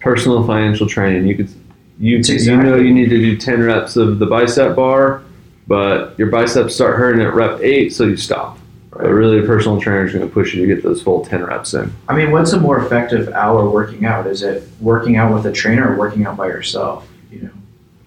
Personal 0.00 0.46
financial 0.46 0.86
training. 0.86 1.26
You 1.26 1.36
could, 1.36 1.50
you, 1.98 2.18
It's 2.18 2.28
you 2.46 2.56
know, 2.56 2.76
you 2.76 2.92
need 2.92 3.10
to 3.10 3.18
do 3.18 3.36
10 3.36 3.62
reps 3.62 3.96
of 3.96 4.18
the 4.18 4.26
bicep 4.26 4.74
bar, 4.74 5.22
but 5.66 6.18
your 6.18 6.28
biceps 6.28 6.74
start 6.74 6.96
hurting 6.96 7.20
at 7.22 7.34
rep 7.34 7.60
eight, 7.60 7.90
so 7.92 8.04
you 8.04 8.16
stop. 8.16 8.58
But 8.90 9.02
really, 9.04 9.38
a 9.38 9.42
personal 9.46 9.80
trainer 9.80 10.04
is 10.06 10.12
going 10.12 10.26
to 10.26 10.32
push 10.32 10.52
you 10.54 10.66
to 10.66 10.74
get 10.74 10.82
those 10.82 11.00
full 11.02 11.24
10 11.24 11.44
reps 11.44 11.74
in. 11.74 11.92
I 12.08 12.16
mean, 12.16 12.32
what's 12.32 12.52
a 12.52 12.58
more 12.60 12.84
effective 12.84 13.28
hour 13.28 13.68
working 13.70 14.04
out? 14.04 14.26
Is 14.26 14.42
it 14.42 14.66
working 14.80 15.16
out 15.16 15.32
with 15.32 15.46
a 15.46 15.52
trainer 15.52 15.92
or 15.92 15.96
working 15.96 16.26
out 16.26 16.36
by 16.36 16.46
yourself? 16.48 17.06
You 17.30 17.42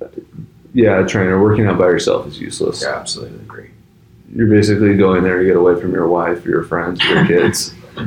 know, 0.01 0.09
Yeah, 0.73 0.99
a 0.99 1.07
trainer 1.07 1.41
working 1.41 1.67
out 1.67 1.77
by 1.77 1.85
yourself 1.85 2.27
is 2.27 2.39
useless. 2.39 2.81
yeah, 2.81 2.95
absolutely 2.95 3.37
agree. 3.39 3.69
You're 4.35 4.47
basically 4.49 4.97
going 4.97 5.23
there 5.23 5.39
to 5.39 5.45
get 5.45 5.55
away 5.55 5.79
from 5.79 5.93
your 5.93 6.07
wife, 6.07 6.43
your 6.43 6.63
friends, 6.63 7.01
your 7.05 7.25
kids. 7.27 7.73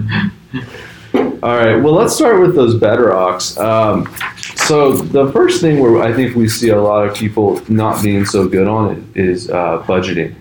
All 1.47 1.57
right. 1.57 1.77
Well, 1.77 1.93
let's 1.93 2.13
start 2.13 2.41
with 2.41 2.57
those 2.57 2.75
bedrocks. 2.75 3.57
Um, 3.57 4.13
so 4.57 4.91
the 4.97 5.31
first 5.31 5.61
thing 5.61 5.79
where 5.79 6.03
I 6.03 6.13
think 6.13 6.35
we 6.35 6.49
see 6.49 6.71
a 6.71 6.83
lot 6.83 7.07
of 7.07 7.15
people 7.15 7.63
not 7.69 8.03
being 8.03 8.25
so 8.25 8.49
good 8.49 8.67
on 8.67 8.97
it 8.97 9.17
is 9.17 9.49
uh, 9.49 9.81
budgeting. 9.87 10.35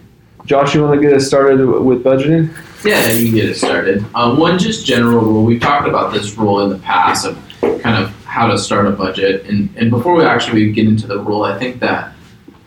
Josh, 0.48 0.74
you 0.74 0.81
want 0.81 1.00
to 1.00 1.07
get 1.07 1.16
us 1.16 1.28
started 1.28 1.63
with 1.63 2.04
budgeting? 2.04 2.52
Yeah, 2.84 3.07
you 3.12 3.28
can 3.28 3.36
get 3.36 3.50
it 3.52 3.54
started. 3.54 4.04
Um, 4.16 4.40
one 4.40 4.57
just 4.57 4.84
general 4.84 5.24
rule. 5.24 5.46
We've 5.46 5.62
talked 5.62 5.88
about 5.88 6.12
this 6.12 6.36
rule 6.40 6.62
in 6.62 6.72
the 6.72 6.80
past 6.80 7.28
of 7.28 7.38
kind 7.62 8.04
of 8.04 8.10
how 8.25 8.48
to 8.48 8.57
start 8.57 8.88
a 8.88 8.92
budget. 8.92 9.46
And, 9.46 9.69
and 9.78 9.92
before 9.92 10.16
we 10.16 10.24
actually 10.24 10.72
get 10.72 10.88
into 10.88 11.06
the 11.06 11.19
rule, 11.19 11.44
I 11.44 11.56
think 11.60 11.81
that 11.81 12.16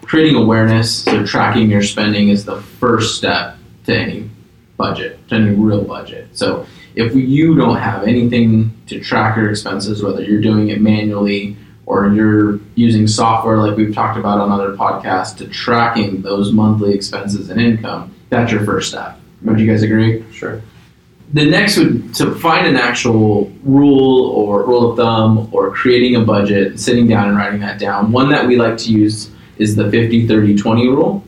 creating 0.02 0.36
awareness, 0.36 1.02
so 1.02 1.26
tracking 1.26 1.68
your 1.68 1.82
spending, 1.82 2.28
is 2.28 2.44
the 2.44 2.62
first 2.62 3.18
step 3.18 3.56
to 3.86 3.98
any 3.98 4.30
budget, 4.76 5.26
to 5.26 5.34
any 5.34 5.56
real 5.56 5.82
budget. 5.82 6.28
So 6.38 6.68
if 6.98 7.14
you 7.14 7.54
don't 7.54 7.76
have 7.76 8.02
anything 8.08 8.74
to 8.88 8.98
track 8.98 9.36
your 9.36 9.50
expenses, 9.50 10.02
whether 10.02 10.20
you're 10.20 10.40
doing 10.40 10.70
it 10.70 10.80
manually 10.80 11.56
or 11.86 12.12
you're 12.12 12.58
using 12.74 13.06
software 13.06 13.58
like 13.58 13.76
we've 13.76 13.94
talked 13.94 14.18
about 14.18 14.40
on 14.40 14.50
other 14.50 14.74
podcasts 14.74 15.36
to 15.36 15.46
tracking 15.46 16.20
those 16.22 16.50
monthly 16.50 16.92
expenses 16.92 17.50
and 17.50 17.60
income, 17.60 18.12
that's 18.30 18.50
your 18.50 18.64
first 18.64 18.88
step. 18.88 19.16
Would 19.42 19.60
you 19.60 19.70
guys 19.70 19.84
agree? 19.84 20.24
Sure. 20.32 20.60
The 21.34 21.44
next 21.44 21.76
would 21.76 22.12
to 22.16 22.34
find 22.34 22.66
an 22.66 22.74
actual 22.74 23.52
rule 23.62 24.30
or 24.30 24.66
rule 24.66 24.90
of 24.90 24.96
thumb 24.96 25.48
or 25.52 25.70
creating 25.72 26.16
a 26.16 26.24
budget, 26.24 26.80
sitting 26.80 27.06
down 27.06 27.28
and 27.28 27.36
writing 27.36 27.60
that 27.60 27.78
down. 27.78 28.10
One 28.10 28.28
that 28.30 28.44
we 28.44 28.56
like 28.56 28.76
to 28.78 28.90
use 28.90 29.30
is 29.58 29.76
the 29.76 29.88
50 29.88 30.26
30 30.26 30.56
20 30.56 30.88
rule. 30.88 31.22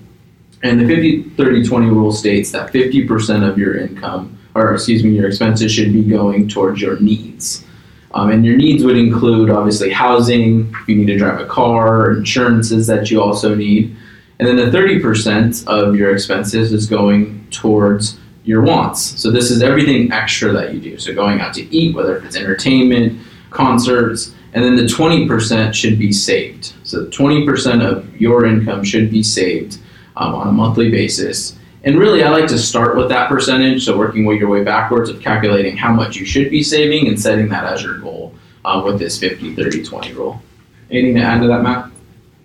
And 0.65 0.81
the 0.81 0.87
50 0.87 1.31
30 1.37 1.65
20 1.65 1.87
rule 1.87 2.11
states 2.11 2.51
that 2.51 2.73
50% 2.73 3.49
of 3.49 3.57
your 3.57 3.79
income, 3.79 4.37
or 4.55 4.75
excuse 4.75 5.05
me, 5.05 5.11
your 5.11 5.29
expenses 5.29 5.73
should 5.73 5.93
be 5.93 6.03
going 6.03 6.49
towards 6.49 6.81
your 6.81 6.99
needs. 7.01 7.65
Um, 8.13 8.31
and 8.31 8.45
your 8.45 8.57
needs 8.57 8.83
would 8.85 8.97
include 8.97 9.51
obviously 9.51 9.91
housing, 9.91 10.73
if 10.83 10.89
you 10.89 10.97
need 10.97 11.07
to 11.07 11.19
drive 11.19 11.41
a 11.41 11.47
car, 11.47 12.13
insurances 12.13 12.87
that 12.89 13.11
you 13.11 13.23
also 13.23 13.55
need. 13.55 13.97
And 14.39 14.49
then 14.49 14.57
the 14.57 14.77
30% 14.77 15.67
of 15.67 15.95
your 15.95 16.13
expenses 16.13 16.73
is 16.73 16.87
going 16.87 17.47
towards 17.51 18.19
your 18.45 18.63
wants. 18.63 19.01
So 19.01 19.31
this 19.31 19.51
is 19.51 19.63
everything 19.63 20.11
extra 20.13 20.53
that 20.53 20.75
you 20.75 20.81
do. 20.81 20.99
So 20.99 21.15
going 21.15 21.41
out 21.41 21.55
to 21.55 21.75
eat, 21.75 21.95
whether 21.95 22.17
it's 22.19 22.37
entertainment, 22.37 23.21
concerts, 23.51 24.35
and 24.53 24.65
then 24.65 24.77
the 24.77 24.83
20% 24.83 25.75
should 25.75 25.99
be 25.99 26.13
saved. 26.13 26.73
So 26.83 27.07
20% 27.07 27.85
of 27.85 28.21
your 28.21 28.47
income 28.47 28.83
should 28.83 29.11
be 29.11 29.23
saved 29.23 29.79
um, 30.17 30.35
on 30.35 30.49
a 30.49 30.53
monthly 30.53 30.91
basis. 30.91 31.57
And 31.85 31.99
really, 31.99 32.23
I 32.23 32.29
like 32.29 32.47
to 32.49 32.59
start 32.59 32.97
with 32.97 33.09
that 33.09 33.29
percentage. 33.29 33.85
So 33.85 33.97
working 33.97 34.25
your 34.25 34.49
way 34.49 34.63
backwards 34.63 35.09
of 35.09 35.21
calculating 35.21 35.77
how 35.77 35.93
much 35.93 36.17
you 36.17 36.27
should 36.27 36.51
be 36.51 36.63
saving 36.63 37.09
and 37.09 37.19
setting 37.19 37.49
that 37.49 37.65
as 37.65 37.83
your 37.83 37.99
goal 37.99 38.35
uh, 38.65 38.83
with 38.85 38.99
this 38.99 39.19
50, 39.19 39.55
30, 39.55 39.85
20 39.85 40.13
rule. 40.13 40.43
Anything 40.91 41.15
to 41.17 41.23
add 41.23 41.41
to 41.41 41.47
that, 41.49 41.63
Matt? 41.63 41.91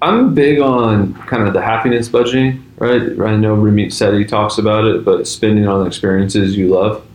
I'm 0.02 0.34
big 0.34 0.60
on 0.60 1.14
kind 1.14 1.48
of 1.48 1.54
the 1.54 1.62
happiness 1.62 2.08
budgeting, 2.08 2.62
right? 2.78 3.02
I 3.02 3.36
know 3.36 3.56
Ramit 3.58 3.88
Sethi 3.88 4.28
talks 4.28 4.58
about 4.58 4.86
it, 4.86 5.04
but 5.04 5.28
spending 5.28 5.68
on 5.68 5.88
experiences 5.88 6.56
you 6.56 6.70
love 6.70 7.06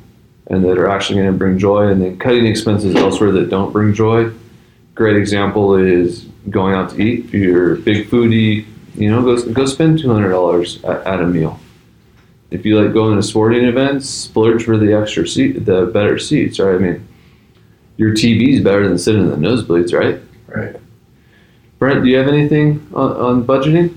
and 0.51 0.65
that 0.65 0.77
are 0.79 0.91
actually 0.91 1.21
going 1.21 1.33
to 1.33 1.39
bring 1.39 1.57
joy, 1.59 1.87
and 1.87 2.03
then 2.03 2.19
cutting 2.19 2.45
expenses 2.45 2.97
elsewhere 2.97 3.31
that 3.31 3.49
don't 3.49 3.73
bring 3.73 3.95
joy. 3.95 4.31
Great 4.97 5.17
example 5.17 5.77
is 5.77 6.25
going 6.51 6.75
out 6.75 6.91
to 6.91 7.01
eat. 7.01 7.27
If 7.27 7.35
you're 7.35 7.75
a 7.75 7.79
big 7.79 8.09
foodie, 8.09 8.67
you 8.97 9.11
know, 9.11 9.23
go, 9.23 9.53
go 9.53 9.65
spend 9.65 10.01
$200 10.01 10.85
at, 10.89 11.07
at 11.07 11.21
a 11.21 11.27
meal. 11.27 11.61
If 12.51 12.67
you 12.67 12.81
like 12.81 12.93
going 12.93 13.17
to 13.17 13.23
sporting 13.23 13.65
events, 13.65 14.09
splurge 14.09 14.65
for 14.65 14.77
the 14.77 14.93
extra 14.93 15.27
seat, 15.27 15.65
the 15.65 15.87
better 15.87 16.19
seats, 16.19 16.59
right? 16.59 16.75
I 16.75 16.79
mean, 16.79 17.09
your 17.97 18.13
TV 18.13 18.55
is 18.55 18.65
better 18.65 18.89
than 18.89 18.99
sitting 18.99 19.23
in 19.23 19.31
the 19.31 19.37
nosebleeds, 19.37 19.93
right? 19.93 20.21
Right. 20.49 20.77
Brent, 21.79 22.03
do 22.03 22.11
you 22.11 22.17
have 22.17 22.29
anything 22.29 22.87
on, 22.93 23.13
on 23.17 23.45
budgeting? 23.45 23.97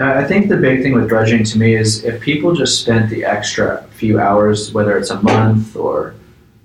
I 0.00 0.24
think 0.24 0.48
the 0.48 0.56
big 0.56 0.82
thing 0.82 0.94
with 0.94 1.08
budgeting 1.08 1.50
to 1.52 1.58
me 1.58 1.74
is 1.74 2.04
if 2.04 2.20
people 2.20 2.54
just 2.54 2.80
spent 2.80 3.10
the 3.10 3.24
extra 3.24 3.86
few 3.92 4.18
hours, 4.18 4.72
whether 4.72 4.96
it's 4.98 5.10
a 5.10 5.22
month 5.22 5.76
or 5.76 6.14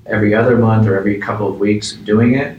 every 0.06 0.34
other 0.34 0.58
month 0.58 0.88
or 0.88 0.98
every 0.98 1.20
couple 1.20 1.48
of 1.48 1.60
weeks 1.60 1.94
doing 1.94 2.36
it, 2.36 2.58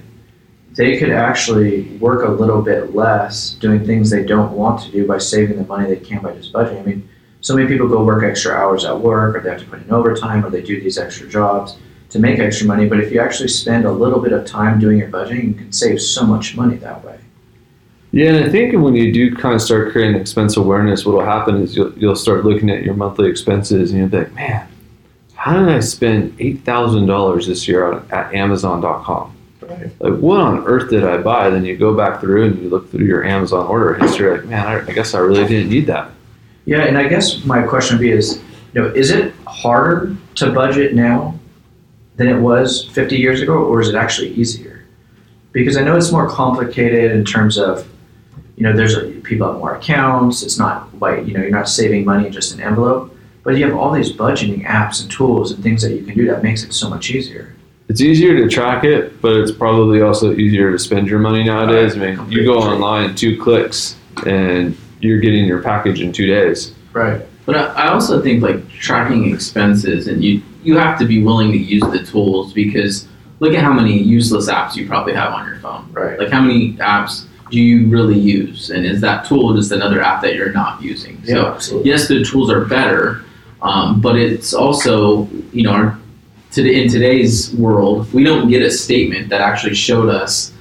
they 0.73 0.97
could 0.97 1.11
actually 1.11 1.83
work 1.99 2.27
a 2.27 2.31
little 2.31 2.63
bit 2.63 2.95
less 2.95 3.55
doing 3.55 3.85
things 3.85 4.09
they 4.11 4.25
don't 4.25 4.53
want 4.53 4.81
to 4.83 4.91
do 4.93 5.07
by 5.07 5.19
saving 5.19 5.57
the 5.57 5.65
money 5.65 5.93
they 5.93 6.01
can 6.01 6.23
by 6.23 6.33
just 6.33 6.53
budgeting. 6.53 6.81
I 6.81 6.83
mean, 6.85 7.09
so 7.41 7.57
many 7.57 7.69
people 7.69 7.89
go 7.89 8.05
work 8.05 8.23
extra 8.23 8.53
hours 8.53 8.85
at 8.85 8.99
work 8.99 9.37
or 9.37 9.41
they 9.41 9.51
have 9.51 9.61
to 9.61 9.67
put 9.67 9.83
in 9.83 9.91
overtime 9.91 10.45
or 10.45 10.51
they 10.51 10.63
do 10.63 10.81
these 10.81 10.99
extra 10.99 11.29
jobs. 11.29 11.77
to 12.11 12.19
make 12.19 12.41
extra 12.41 12.67
money. 12.67 12.89
But 12.89 13.01
if 13.01 13.13
you 13.13 13.21
actually 13.21 13.49
spend 13.49 13.85
a 13.85 13.93
little 13.93 14.21
bit 14.21 14.33
of 14.33 14.45
time 14.45 14.81
doing 14.81 14.99
your 14.99 15.09
budgeting, 15.09 15.49
you 15.49 15.55
can 15.55 15.73
save 15.73 16.03
so 16.03 16.27
much 16.27 16.57
money 16.57 16.77
that 16.79 17.05
way. 17.05 17.19
Yeah, 18.13 18.31
and 18.31 18.45
I 18.45 18.49
think 18.49 18.75
when 18.75 18.97
you 18.97 19.13
do 19.13 19.37
kind 19.37 19.55
of 19.55 19.63
start 19.63 19.93
creating 19.93 20.21
expense 20.21 20.57
awareness, 20.57 21.07
what 21.07 21.15
will 21.15 21.25
happen 21.25 21.63
is 21.63 21.77
you'll, 21.77 21.97
you'll 21.97 22.17
start 22.17 22.45
looking 22.45 22.69
at 22.69 22.83
your 22.83 22.95
monthly 22.95 23.31
expenses 23.31 23.93
and 23.93 24.01
you'll 24.01 24.09
be 24.09 24.19
like, 24.19 24.35
man, 24.35 24.67
how 25.35 25.59
did 25.61 25.69
I 25.69 25.79
spend 25.79 26.37
$8,000 26.39 27.47
this 27.47 27.69
year 27.69 27.93
on, 27.93 28.07
at 28.11 28.35
Amazon.com? 28.35 29.37
Right. 29.63 29.91
Like, 30.01 30.19
what 30.19 30.41
on 30.41 30.67
earth 30.67 30.91
did 30.91 31.05
I 31.05 31.19
buy? 31.19 31.49
Then 31.51 31.65
you 31.65 31.77
go 31.77 31.97
back 31.97 32.21
through 32.21 32.47
and 32.47 32.61
you 32.61 32.69
look 32.69 32.91
through 32.91 33.07
your 33.07 33.25
Amazon 33.25 33.69
order 33.69 33.95
history, 33.95 34.37
like, 34.37 34.47
man, 34.47 34.67
I, 34.67 34.81
I 34.85 34.93
guess 34.93 35.15
I 35.15 35.21
really 35.21 35.47
didn't 35.47 35.71
need 35.71 35.87
that. 35.87 36.11
Yeah, 36.65 36.83
and 36.83 36.99
I 36.99 37.09
guess 37.09 37.45
my 37.45 37.63
question 37.63 37.97
would 37.97 38.03
be 38.03 38.11
is, 38.11 38.43
you 38.75 38.83
know, 38.83 38.89
is 38.89 39.11
it 39.11 39.35
harder 39.47 40.17
to 40.37 40.53
budget 40.53 40.95
now 40.95 41.39
than 42.17 42.29
it 42.29 42.39
was 42.39 42.85
50 42.91 43.17
years 43.17 43.41
ago, 43.41 43.55
or 43.55 43.81
is 43.81 43.89
it 43.89 43.95
actually 43.95 44.29
easier? 44.35 44.85
Because 45.53 45.77
I 45.77 45.83
know 45.83 45.97
it's 45.97 46.13
more 46.13 46.29
complicated 46.29 47.13
in 47.13 47.25
terms 47.25 47.59
of, 47.59 47.89
you 48.57 48.63
know, 48.63 48.77
there's 48.77 48.97
a, 48.97 49.09
people 49.23 49.51
have 49.51 49.59
more 49.59 49.75
accounts. 49.75 50.43
It's 50.43 50.59
not 50.59 51.01
like 51.01 51.27
you 51.27 51.35
know 51.35 51.41
you're 51.41 51.51
not 51.51 51.69
saving 51.69 52.05
money 52.05 52.27
in 52.27 52.33
just 52.33 52.53
an 52.55 52.61
envelope, 52.61 53.17
but 53.43 53.57
you 53.57 53.65
have 53.65 53.75
all 53.75 53.91
these 53.91 54.13
budgeting 54.13 54.65
apps 54.65 55.01
and 55.01 55.11
tools 55.11 55.51
and 55.51 55.63
things 55.63 55.83
that 55.83 55.93
you 55.93 56.05
can 56.05 56.15
do 56.15 56.27
that 56.27 56.43
makes 56.43 56.63
it 56.63 56.73
so 56.73 56.91
much 56.91 57.11
easier. 57.11 57.55
It's 57.89 58.01
easier 58.01 58.37
to 58.37 58.49
track 58.49 58.85
it, 58.85 59.21
but 59.21 59.33
it's 59.37 59.51
probably 59.51 60.01
also 60.01 60.33
easier 60.35 60.71
to 60.71 60.79
spend 60.79 61.09
your 61.09 61.19
money 61.19 61.43
nowadays. 61.43 61.97
Uh, 61.97 62.01
I 62.01 62.15
mean, 62.15 62.31
you 62.31 62.45
go 62.45 62.59
online, 62.59 63.17
two 63.17 63.41
clicks, 63.43 63.97
and 64.27 64.77
you're 65.01 65.21
getting 65.21 65.45
your 65.47 65.63
package 65.63 66.01
in 66.01 66.13
two 66.13 66.27
days. 66.27 66.75
Right. 66.93 67.23
But 67.47 67.77
I, 67.77 67.89
also 67.89 68.23
think 68.23 68.43
like 68.43 68.69
tracking 68.69 69.33
expenses, 69.33 70.07
and 70.07 70.23
you 70.23 70.43
you 70.63 70.77
have 70.77 70.99
to 70.99 71.05
be 71.05 71.23
willing 71.23 71.51
to 71.53 71.59
use 71.59 71.83
the 71.83 72.05
tools 72.05 72.53
because 72.53 73.09
look 73.41 73.55
at 73.55 73.63
how 73.63 73.73
many 73.73 73.99
useless 73.99 74.49
apps 74.49 74.77
you 74.77 74.87
probably 74.87 75.15
have 75.15 75.33
on 75.33 75.47
your 75.47 75.59
phone. 75.59 75.91
Right. 75.93 76.19
Like 76.19 76.31
how 76.31 76.41
many 76.41 76.75
apps 76.75 77.27
do 77.51 77.61
you 77.61 77.89
really 77.89 78.19
use, 78.19 78.71
and 78.71 78.87
is 78.87 79.01
that 79.01 79.27
tool 79.27 79.55
just 79.57 79.73
another 79.73 80.01
app 80.01 80.23
that 80.23 80.35
you're 80.35 80.53
not 80.53 80.81
using? 80.81 81.21
Yeah. 81.25 81.35
So 81.35 81.47
absolutely. 81.55 81.91
yes, 81.91 82.09
the 82.09 82.25
tools 82.25 82.51
are 82.51 82.65
better, 82.65 83.25
um, 83.63 84.01
but 84.01 84.17
it's 84.17 84.55
also 84.55 85.27
you 85.53 85.65
know 85.65 85.73
our, 85.73 85.99
today 86.53 86.83
in 86.83 86.89
today's 86.89 87.53
world 87.55 88.13
we 88.13 88.23
don't 88.23 88.49
get 88.49 88.63
a 88.63 88.71
statement 88.71 89.29
that 89.31 89.41
actually 89.41 89.75
showed 89.75 90.09
us 90.09 90.53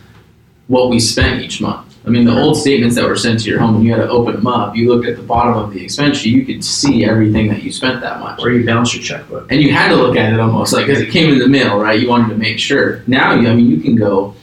what 0.67 0.89
we 0.89 0.99
spent 0.99 1.41
each 1.41 1.61
month. 1.61 1.88
I 2.05 2.09
mean, 2.09 2.23
the 2.23 2.39
old 2.39 2.55
statements 2.57 2.95
that 2.95 3.05
were 3.05 3.17
sent 3.17 3.41
to 3.41 3.49
your 3.49 3.59
home, 3.59 3.75
when 3.75 3.83
you 3.83 3.91
had 3.91 3.99
to 3.99 4.09
open 4.09 4.35
them 4.35 4.47
up, 4.47 4.75
you 4.75 4.87
looked 4.87 5.07
at 5.07 5.17
the 5.17 5.23
bottom 5.23 5.55
of 5.55 5.73
the 5.73 5.83
expense 5.83 6.17
sheet, 6.17 6.33
you 6.33 6.45
could 6.45 6.63
see 6.63 7.03
everything 7.05 7.49
that 7.49 7.61
you 7.61 7.71
spent 7.71 8.01
that 8.01 8.19
much. 8.19 8.39
Or 8.41 8.51
you 8.51 8.65
balance 8.65 8.95
your 8.95 9.03
checkbook. 9.03 9.51
And 9.51 9.61
you 9.61 9.73
had 9.73 9.89
to 9.89 9.95
look 9.95 10.15
at 10.15 10.33
it 10.33 10.39
almost 10.39 10.71
like 10.71 10.87
because 10.87 11.01
it 11.01 11.11
came 11.11 11.31
in 11.31 11.39
the 11.39 11.47
mail, 11.47 11.77
right? 11.77 11.99
You 11.99 12.07
wanted 12.07 12.29
to 12.29 12.37
make 12.37 12.57
sure. 12.57 13.03
Now, 13.05 13.33
you, 13.33 13.49
I 13.49 13.53
mean, 13.53 13.67
you 13.67 13.81
can 13.81 13.95
go 13.95 14.33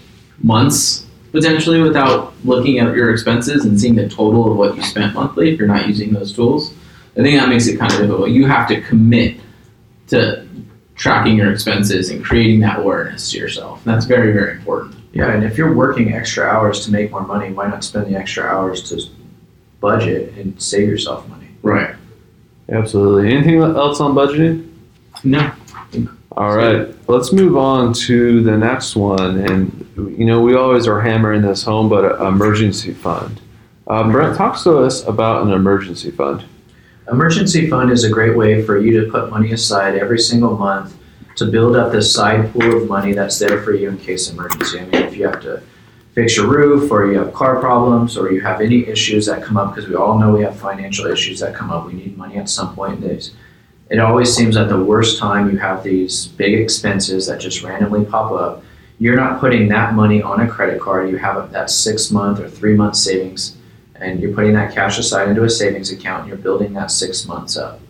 months 0.43 1.07
potentially 1.33 1.81
without 1.81 2.35
looking 2.45 2.79
at 2.79 2.95
your 2.95 3.11
expenses 3.11 3.65
and 3.65 3.81
seeing 3.81 3.95
the 3.95 4.09
total 4.09 4.51
of 4.51 4.57
what 4.57 4.77
you 4.77 4.83
spent 4.83 5.15
monthly 5.15 5.53
if 5.53 5.59
you're 5.59 5.69
not 5.69 5.89
using 5.89 6.13
those 6.13 6.33
tools. 6.33 6.73
I 7.17 7.23
think 7.23 7.39
that 7.39 7.49
makes 7.49 7.67
it 7.67 7.79
kind 7.79 7.93
of 7.93 8.01
difficult. 8.01 8.31
You 8.31 8.47
have 8.47 8.69
to 8.69 8.81
commit 8.83 9.41
to 10.09 10.47
tracking 10.95 11.37
your 11.37 11.51
expenses 11.51 12.11
and 12.11 12.25
creating 12.25 12.61
that 12.61 12.81
awareness 12.81 13.31
to 13.31 13.39
yourself. 13.39 13.85
And 13.85 13.95
that's 13.95 14.07
very, 14.07 14.33
very 14.33 14.53
important. 14.53 14.96
Yeah, 15.17 15.33
and 15.33 15.45
if 15.45 15.57
you're 15.57 15.73
working 15.73 16.13
extra 16.13 16.47
hours 16.47 16.85
to 16.85 16.93
make 16.93 17.11
more 17.11 17.27
money, 17.27 17.51
why 17.51 17.69
not 17.69 17.83
spend 17.83 18.07
the 18.07 18.19
extra 18.19 18.45
hours 18.45 18.91
to 18.91 19.03
budget 19.81 20.35
and 20.37 20.61
save 20.61 20.89
yourself 20.89 21.27
money? 21.29 21.49
Right. 21.63 21.95
Absolutely. 22.69 23.33
Anything 23.33 23.63
else 23.63 23.99
on 23.99 24.15
budgeting? 24.15 24.71
No. 25.25 25.53
All 26.33 26.55
right, 26.55 26.95
let's 27.09 27.33
move 27.33 27.57
on 27.57 27.95
to 27.95 28.43
the 28.43 28.59
next 28.59 28.95
one. 28.95 29.39
And, 29.39 29.91
you 29.97 30.27
know, 30.27 30.43
we 30.43 30.55
always 30.55 30.87
are 30.87 31.01
hammering 31.01 31.41
this 31.41 31.63
home, 31.63 31.89
but 31.89 32.05
a 32.05 32.27
emergency 32.27 32.93
fund. 32.93 33.41
Um, 33.87 34.13
Brent, 34.13 34.37
talks 34.37 34.65
to 34.65 34.77
us 34.81 35.03
about 35.07 35.47
an 35.47 35.53
emergency 35.55 36.11
fund. 36.11 36.45
Emergency 37.11 37.71
fund 37.71 37.91
is 37.91 38.05
a 38.05 38.11
great 38.11 38.37
way 38.37 38.63
for 38.63 38.79
you 38.79 39.01
to 39.01 39.11
put 39.11 39.31
money 39.31 39.53
aside 39.53 39.95
every 39.95 40.19
single 40.19 40.59
month 40.59 40.95
to 41.37 41.47
build 41.47 41.77
up 41.77 41.93
this 41.93 42.13
side 42.13 42.53
pool 42.53 42.83
of 42.83 42.89
money 42.89 43.13
that's 43.13 43.39
there 43.39 43.63
for 43.63 43.73
you 43.75 43.91
in 43.91 43.99
case 43.99 44.29
of 44.29 44.35
emergency. 44.35 44.81
I 44.81 44.85
mean, 44.85 45.03
if 45.03 45.17
you 45.17 45.27
have 45.27 45.41
to 45.43 45.63
fix 46.15 46.37
your 46.37 46.47
roof 46.47 46.91
or 46.91 47.13
you 47.13 47.19
have 47.19 47.35
car 47.35 47.61
problems 47.61 48.17
or 48.17 48.33
you 48.33 48.41
have 48.41 48.63
any 48.63 48.87
issues 48.87 49.27
that 49.27 49.43
come 49.43 49.59
up, 49.59 49.75
because 49.75 49.89
we 49.89 49.95
all 49.95 50.19
know 50.19 50.33
we 50.33 50.43
have 50.43 50.59
financial 50.59 51.07
issues 51.07 51.41
that 51.41 51.55
come 51.55 51.71
up, 51.71 51.87
we 51.87 51.93
need 51.93 52.17
money 52.17 52.39
at 52.39 52.49
some 52.49 52.75
point. 52.75 53.05
It 53.05 53.99
always 54.01 54.35
seems 54.35 54.57
at 54.57 54.69
the 54.69 54.83
worst 54.83 55.19
time 55.19 55.51
you 55.51 55.59
have 55.59 55.83
these 55.83 56.27
big 56.27 56.55
expenses 56.59 57.27
that 57.27 57.39
just 57.39 57.63
randomly 57.63 58.05
pop 58.07 58.33
up. 58.33 58.65
You're 58.99 59.15
not 59.15 59.39
putting 59.39 59.69
that 59.69 59.93
money 59.93 60.23
on 60.23 60.41
a 60.41 60.49
credit 60.49 60.81
card. 60.81 61.11
You 61.11 61.19
have 61.19 61.53
that 61.53 61.69
six 61.69 62.11
month 62.11 62.41
or 62.41 62.49
three 62.49 62.75
month 62.75 62.97
savings 62.97 63.59
and 63.97 64.21
you're 64.21 64.33
putting 64.33 64.55
that 64.55 64.75
cash 64.75 64.99
aside 64.99 65.29
into 65.29 65.45
a 65.45 65.51
savings 65.51 65.93
account 65.93 66.21
and 66.21 66.29
you're 66.29 66.39
building 66.39 66.73
that 66.73 66.91
six 66.91 67.27
months 67.27 67.59
up. 67.59 67.81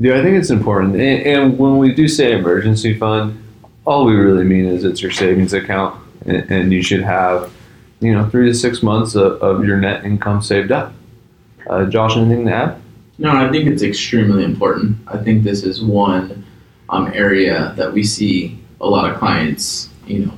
Yeah, 0.00 0.18
I 0.18 0.22
think 0.22 0.36
it's 0.36 0.50
important. 0.50 0.94
And, 0.94 1.26
and 1.26 1.58
when 1.58 1.78
we 1.78 1.92
do 1.92 2.06
say 2.06 2.32
emergency 2.32 2.96
fund, 2.96 3.42
all 3.84 4.04
we 4.04 4.14
really 4.14 4.44
mean 4.44 4.64
is 4.66 4.84
it's 4.84 5.02
your 5.02 5.10
savings 5.10 5.52
account, 5.52 6.00
and, 6.26 6.50
and 6.50 6.72
you 6.72 6.82
should 6.82 7.02
have, 7.02 7.52
you 8.00 8.12
know, 8.12 8.28
three 8.28 8.46
to 8.46 8.54
six 8.54 8.82
months 8.82 9.14
of, 9.14 9.42
of 9.42 9.64
your 9.64 9.76
net 9.76 10.04
income 10.04 10.40
saved 10.40 10.70
up. 10.70 10.92
Uh, 11.68 11.86
Josh, 11.86 12.16
anything 12.16 12.46
to 12.46 12.52
add? 12.52 12.82
No, 13.18 13.30
I 13.30 13.50
think 13.50 13.66
it's 13.66 13.82
extremely 13.82 14.44
important. 14.44 14.96
I 15.08 15.16
think 15.18 15.42
this 15.42 15.64
is 15.64 15.82
one 15.82 16.44
um, 16.88 17.10
area 17.12 17.74
that 17.76 17.92
we 17.92 18.04
see 18.04 18.58
a 18.80 18.86
lot 18.86 19.10
of 19.10 19.18
clients, 19.18 19.88
you 20.06 20.26
know, 20.26 20.32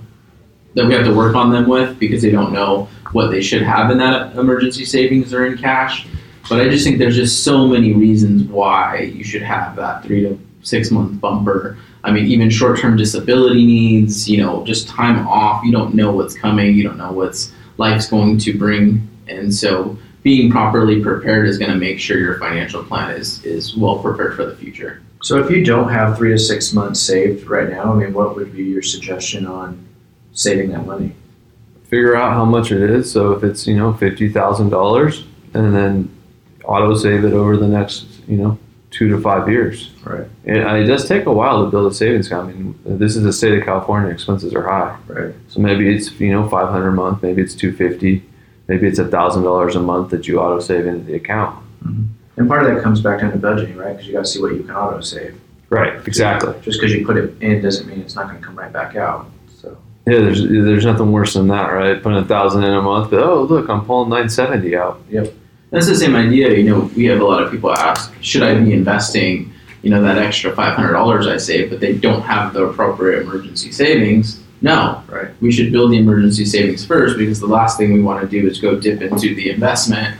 that 0.74 0.86
we 0.86 0.94
have 0.94 1.04
to 1.04 1.14
work 1.14 1.34
on 1.34 1.50
them 1.50 1.68
with 1.68 1.98
because 1.98 2.22
they 2.22 2.30
don't 2.30 2.52
know 2.52 2.88
what 3.12 3.30
they 3.30 3.42
should 3.42 3.62
have 3.62 3.90
in 3.90 3.98
that 3.98 4.36
emergency 4.36 4.84
savings 4.84 5.34
or 5.34 5.44
in 5.44 5.58
cash. 5.58 6.06
But 6.50 6.60
I 6.60 6.68
just 6.68 6.84
think 6.84 6.98
there's 6.98 7.14
just 7.14 7.44
so 7.44 7.68
many 7.68 7.92
reasons 7.92 8.42
why 8.42 9.12
you 9.14 9.22
should 9.22 9.40
have 9.42 9.76
that 9.76 10.02
three 10.02 10.22
to 10.22 10.36
six 10.62 10.90
month 10.90 11.20
bumper. 11.20 11.78
I 12.02 12.10
mean, 12.10 12.26
even 12.26 12.50
short 12.50 12.80
term 12.80 12.96
disability 12.96 13.64
needs, 13.64 14.28
you 14.28 14.38
know, 14.38 14.64
just 14.64 14.88
time 14.88 15.28
off. 15.28 15.64
You 15.64 15.70
don't 15.70 15.94
know 15.94 16.10
what's 16.10 16.34
coming. 16.34 16.74
You 16.74 16.82
don't 16.82 16.98
know 16.98 17.12
what's 17.12 17.52
life's 17.76 18.08
going 18.08 18.38
to 18.38 18.58
bring. 18.58 19.08
And 19.28 19.54
so 19.54 19.96
being 20.24 20.50
properly 20.50 21.00
prepared 21.00 21.46
is 21.46 21.56
going 21.56 21.70
to 21.70 21.76
make 21.76 22.00
sure 22.00 22.18
your 22.18 22.38
financial 22.40 22.82
plan 22.82 23.12
is, 23.12 23.44
is 23.44 23.76
well 23.76 24.00
prepared 24.00 24.34
for 24.34 24.44
the 24.44 24.56
future. 24.56 25.02
So 25.22 25.38
if 25.38 25.52
you 25.52 25.64
don't 25.64 25.88
have 25.88 26.18
three 26.18 26.32
to 26.32 26.38
six 26.38 26.72
months 26.72 26.98
saved 26.98 27.46
right 27.46 27.70
now, 27.70 27.92
I 27.92 27.96
mean, 27.96 28.12
what 28.12 28.34
would 28.34 28.56
be 28.56 28.64
your 28.64 28.82
suggestion 28.82 29.46
on 29.46 29.86
saving 30.32 30.72
that 30.72 30.84
money? 30.84 31.14
Figure 31.84 32.16
out 32.16 32.32
how 32.32 32.44
much 32.44 32.72
it 32.72 32.82
is. 32.82 33.08
So 33.12 33.32
if 33.34 33.44
it's, 33.44 33.68
you 33.68 33.76
know, 33.76 33.92
$50,000, 33.92 35.24
and 35.54 35.74
then 35.74 36.16
auto 36.70 36.94
save 36.94 37.24
it 37.24 37.32
over 37.32 37.56
the 37.56 37.66
next, 37.66 38.06
you 38.28 38.36
know, 38.36 38.58
two 38.90 39.08
to 39.08 39.20
five 39.20 39.48
years. 39.48 39.90
Right. 40.04 40.26
And 40.44 40.78
it 40.78 40.84
does 40.86 41.06
take 41.06 41.26
a 41.26 41.32
while 41.32 41.64
to 41.64 41.70
build 41.70 41.90
a 41.90 41.94
savings 41.94 42.28
account. 42.28 42.50
I 42.50 42.52
mean, 42.52 42.78
this 42.84 43.16
is 43.16 43.24
the 43.24 43.32
state 43.32 43.58
of 43.58 43.64
California. 43.64 44.10
Expenses 44.10 44.54
are 44.54 44.62
high. 44.62 44.96
Right. 45.06 45.34
So 45.48 45.60
maybe 45.60 45.94
it's 45.94 46.12
you 46.20 46.32
know 46.32 46.48
500 46.48 46.88
a 46.88 46.92
month, 46.92 47.22
maybe 47.22 47.42
it's 47.42 47.54
250, 47.54 48.24
maybe 48.68 48.86
it's 48.86 49.00
a 49.00 49.08
thousand 49.08 49.42
dollars 49.42 49.74
a 49.74 49.80
month 49.80 50.10
that 50.10 50.28
you 50.28 50.40
auto 50.40 50.60
save 50.60 50.86
into 50.86 51.04
the 51.04 51.14
account. 51.14 51.58
Mm-hmm. 51.84 52.04
And 52.36 52.48
part 52.48 52.62
of 52.64 52.74
that 52.74 52.82
comes 52.82 53.00
back 53.00 53.20
down 53.20 53.32
to 53.32 53.38
budgeting, 53.38 53.76
right? 53.76 53.92
Because 53.92 54.06
you 54.06 54.14
got 54.14 54.24
to 54.24 54.30
see 54.30 54.40
what 54.40 54.54
you 54.54 54.62
can 54.62 54.74
auto 54.74 55.00
save. 55.00 55.38
Right. 55.68 55.94
Exactly. 56.06 56.54
Just 56.62 56.80
because 56.80 56.94
you 56.94 57.04
put 57.04 57.16
it 57.16 57.40
in 57.42 57.60
doesn't 57.62 57.86
mean 57.86 58.00
it's 58.00 58.14
not 58.14 58.28
going 58.28 58.40
to 58.40 58.44
come 58.44 58.56
right 58.56 58.72
back 58.72 58.96
out. 58.96 59.30
So 59.56 59.76
Yeah. 60.06 60.20
There's 60.20 60.42
there's 60.48 60.84
nothing 60.84 61.10
worse 61.12 61.34
than 61.34 61.48
that, 61.48 61.66
right? 61.66 62.00
Putting 62.02 62.18
a 62.18 62.24
thousand 62.24 62.64
in 62.64 62.72
a 62.72 62.82
month, 62.82 63.10
but 63.10 63.22
oh 63.22 63.42
look, 63.42 63.68
I'm 63.68 63.84
pulling 63.84 64.08
970 64.08 64.76
out. 64.76 65.02
That's 65.70 65.86
the 65.86 65.94
same 65.94 66.16
idea. 66.16 66.52
You 66.52 66.64
know, 66.64 66.90
we 66.96 67.04
have 67.06 67.20
a 67.20 67.24
lot 67.24 67.42
of 67.42 67.50
people 67.50 67.72
ask, 67.72 68.12
should 68.22 68.42
I 68.42 68.54
be 68.58 68.72
investing, 68.72 69.52
you 69.82 69.90
know, 69.90 70.02
that 70.02 70.18
extra 70.18 70.52
$500 70.52 71.28
I 71.28 71.36
save, 71.36 71.70
but 71.70 71.80
they 71.80 71.94
don't 71.96 72.22
have 72.22 72.52
the 72.52 72.64
appropriate 72.64 73.22
emergency 73.22 73.70
savings? 73.72 74.42
No. 74.62 75.02
Right. 75.08 75.28
We 75.40 75.52
should 75.52 75.72
build 75.72 75.92
the 75.92 75.98
emergency 75.98 76.44
savings 76.44 76.84
first 76.84 77.16
because 77.16 77.40
the 77.40 77.46
last 77.46 77.78
thing 77.78 77.92
we 77.92 78.02
want 78.02 78.20
to 78.20 78.28
do 78.28 78.46
is 78.46 78.60
go 78.60 78.78
dip 78.78 79.00
into 79.00 79.34
the 79.34 79.50
investment 79.50 80.16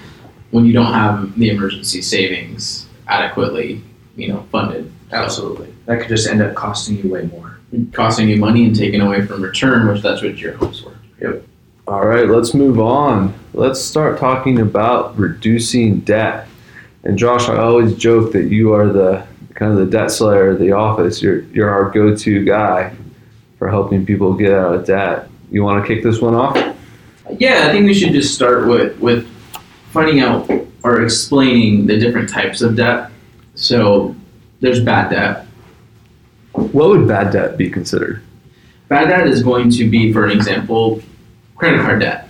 when 0.50 0.64
you 0.64 0.72
don't 0.72 0.92
have 0.92 1.38
the 1.38 1.50
emergency 1.50 2.02
savings 2.02 2.86
adequately, 3.06 3.82
you 4.16 4.28
know, 4.28 4.46
funded. 4.50 4.90
Absolutely, 5.12 5.72
that 5.86 6.00
could 6.00 6.08
just 6.08 6.28
end 6.28 6.40
up 6.40 6.54
costing 6.54 6.98
you 6.98 7.10
way 7.10 7.22
more. 7.22 7.58
costing 7.92 8.28
you 8.28 8.36
money 8.36 8.64
and 8.64 8.76
taking 8.76 9.00
away 9.00 9.24
from 9.26 9.42
return, 9.42 9.88
which 9.88 10.02
that's 10.02 10.22
what 10.22 10.38
your 10.38 10.54
hopes 10.54 10.82
were. 10.82 11.42
All 11.90 12.06
right, 12.06 12.28
let's 12.28 12.54
move 12.54 12.78
on. 12.78 13.34
Let's 13.52 13.80
start 13.80 14.20
talking 14.20 14.60
about 14.60 15.18
reducing 15.18 15.98
debt. 15.98 16.46
And 17.02 17.18
Josh, 17.18 17.48
I 17.48 17.56
always 17.56 17.96
joke 17.96 18.30
that 18.30 18.44
you 18.44 18.72
are 18.74 18.86
the 18.86 19.26
kind 19.54 19.72
of 19.72 19.78
the 19.78 19.86
debt 19.86 20.12
slayer 20.12 20.50
of 20.50 20.60
the 20.60 20.70
office. 20.70 21.20
You're 21.20 21.40
you're 21.46 21.68
our 21.68 21.90
go-to 21.90 22.44
guy 22.44 22.94
for 23.58 23.68
helping 23.68 24.06
people 24.06 24.34
get 24.34 24.52
out 24.52 24.72
of 24.72 24.86
debt. 24.86 25.28
You 25.50 25.64
want 25.64 25.84
to 25.84 25.92
kick 25.92 26.04
this 26.04 26.20
one 26.20 26.36
off? 26.36 26.54
Yeah, 27.40 27.66
I 27.66 27.72
think 27.72 27.86
we 27.86 27.94
should 27.94 28.12
just 28.12 28.36
start 28.36 28.68
with 28.68 28.96
with 29.00 29.26
finding 29.90 30.20
out 30.20 30.48
or 30.84 31.02
explaining 31.02 31.88
the 31.88 31.98
different 31.98 32.28
types 32.28 32.62
of 32.62 32.76
debt. 32.76 33.10
So 33.56 34.14
there's 34.60 34.78
bad 34.78 35.10
debt, 35.10 35.44
What 36.52 36.90
would 36.90 37.08
bad 37.08 37.32
debt 37.32 37.56
be 37.56 37.68
considered? 37.68 38.22
Bad 38.86 39.08
debt 39.08 39.26
is 39.26 39.42
going 39.42 39.70
to 39.70 39.90
be, 39.90 40.12
for 40.12 40.24
an 40.24 40.30
example, 40.30 41.02
credit 41.60 41.82
card 41.82 42.00
debt, 42.00 42.26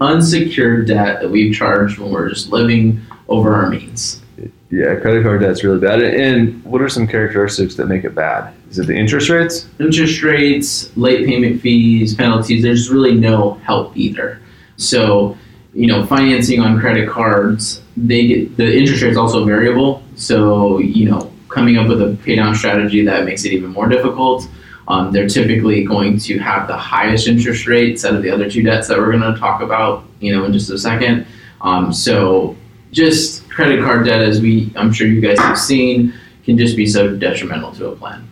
unsecured 0.00 0.86
debt 0.86 1.20
that 1.20 1.28
we've 1.28 1.52
charged 1.52 1.98
when 1.98 2.12
we're 2.12 2.28
just 2.28 2.50
living 2.50 3.00
over 3.28 3.52
our 3.52 3.68
means. 3.68 4.22
Yeah, 4.70 4.94
credit 4.94 5.24
card 5.24 5.40
debt's 5.40 5.64
really 5.64 5.80
bad. 5.80 6.00
And 6.00 6.64
what 6.64 6.80
are 6.80 6.88
some 6.88 7.08
characteristics 7.08 7.74
that 7.74 7.86
make 7.86 8.04
it 8.04 8.14
bad? 8.14 8.54
Is 8.70 8.78
it 8.78 8.86
the 8.86 8.94
interest 8.94 9.28
rates? 9.28 9.68
Interest 9.80 10.22
rates, 10.22 10.96
late 10.96 11.26
payment 11.26 11.60
fees, 11.60 12.14
penalties, 12.14 12.62
there's 12.62 12.88
really 12.90 13.14
no 13.14 13.54
help 13.64 13.96
either. 13.96 14.40
So, 14.76 15.36
you 15.74 15.88
know, 15.88 16.06
financing 16.06 16.60
on 16.60 16.78
credit 16.78 17.08
cards, 17.08 17.82
they 17.96 18.28
get 18.28 18.56
the 18.56 18.78
interest 18.78 19.02
rate's 19.02 19.16
also 19.16 19.44
variable. 19.44 20.04
So, 20.14 20.78
you 20.78 21.10
know, 21.10 21.32
coming 21.48 21.76
up 21.76 21.88
with 21.88 22.00
a 22.00 22.16
pay 22.22 22.36
down 22.36 22.54
strategy 22.54 23.04
that 23.04 23.24
makes 23.24 23.44
it 23.44 23.52
even 23.52 23.70
more 23.70 23.88
difficult. 23.88 24.48
Um, 24.90 25.12
they're 25.12 25.28
typically 25.28 25.84
going 25.84 26.18
to 26.18 26.38
have 26.38 26.66
the 26.66 26.76
highest 26.76 27.28
interest 27.28 27.68
rates 27.68 28.04
out 28.04 28.16
of 28.16 28.22
the 28.24 28.30
other 28.30 28.50
two 28.50 28.64
debts 28.64 28.88
that 28.88 28.98
we're 28.98 29.12
going 29.16 29.32
to 29.32 29.38
talk 29.38 29.62
about, 29.62 30.04
you 30.18 30.34
know, 30.34 30.44
in 30.44 30.52
just 30.52 30.68
a 30.68 30.76
second. 30.76 31.28
Um, 31.60 31.92
so 31.92 32.56
just 32.90 33.48
credit 33.48 33.84
card 33.84 34.04
debt, 34.04 34.20
as 34.20 34.40
we, 34.40 34.72
I'm 34.74 34.92
sure 34.92 35.06
you 35.06 35.20
guys 35.20 35.38
have 35.38 35.56
seen, 35.56 36.12
can 36.44 36.58
just 36.58 36.76
be 36.76 36.86
so 36.86 37.16
detrimental 37.16 37.72
to 37.74 37.90
a 37.90 37.94
plan. 37.94 38.28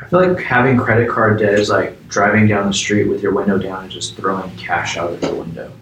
I 0.00 0.06
feel 0.06 0.28
like 0.28 0.38
having 0.38 0.78
credit 0.78 1.08
card 1.08 1.40
debt 1.40 1.54
is 1.54 1.70
like 1.70 2.08
driving 2.08 2.46
down 2.46 2.68
the 2.68 2.74
street 2.74 3.08
with 3.08 3.20
your 3.20 3.34
window 3.34 3.58
down 3.58 3.82
and 3.82 3.90
just 3.90 4.14
throwing 4.14 4.54
cash 4.56 4.96
out 4.96 5.12
of 5.12 5.20
the 5.20 5.34
window. 5.34 5.72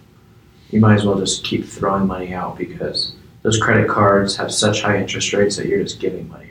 You 0.71 0.79
might 0.79 0.95
as 0.95 1.05
well 1.05 1.19
just 1.19 1.43
keep 1.43 1.65
throwing 1.65 2.07
money 2.07 2.33
out 2.33 2.57
because 2.57 3.13
those 3.43 3.59
credit 3.59 3.87
cards 3.87 4.35
have 4.37 4.51
such 4.51 4.81
high 4.81 4.97
interest 4.99 5.31
rates 5.33 5.55
that 5.57 5.67
you're 5.67 5.83
just 5.83 5.99
giving 5.99 6.27
money. 6.29 6.45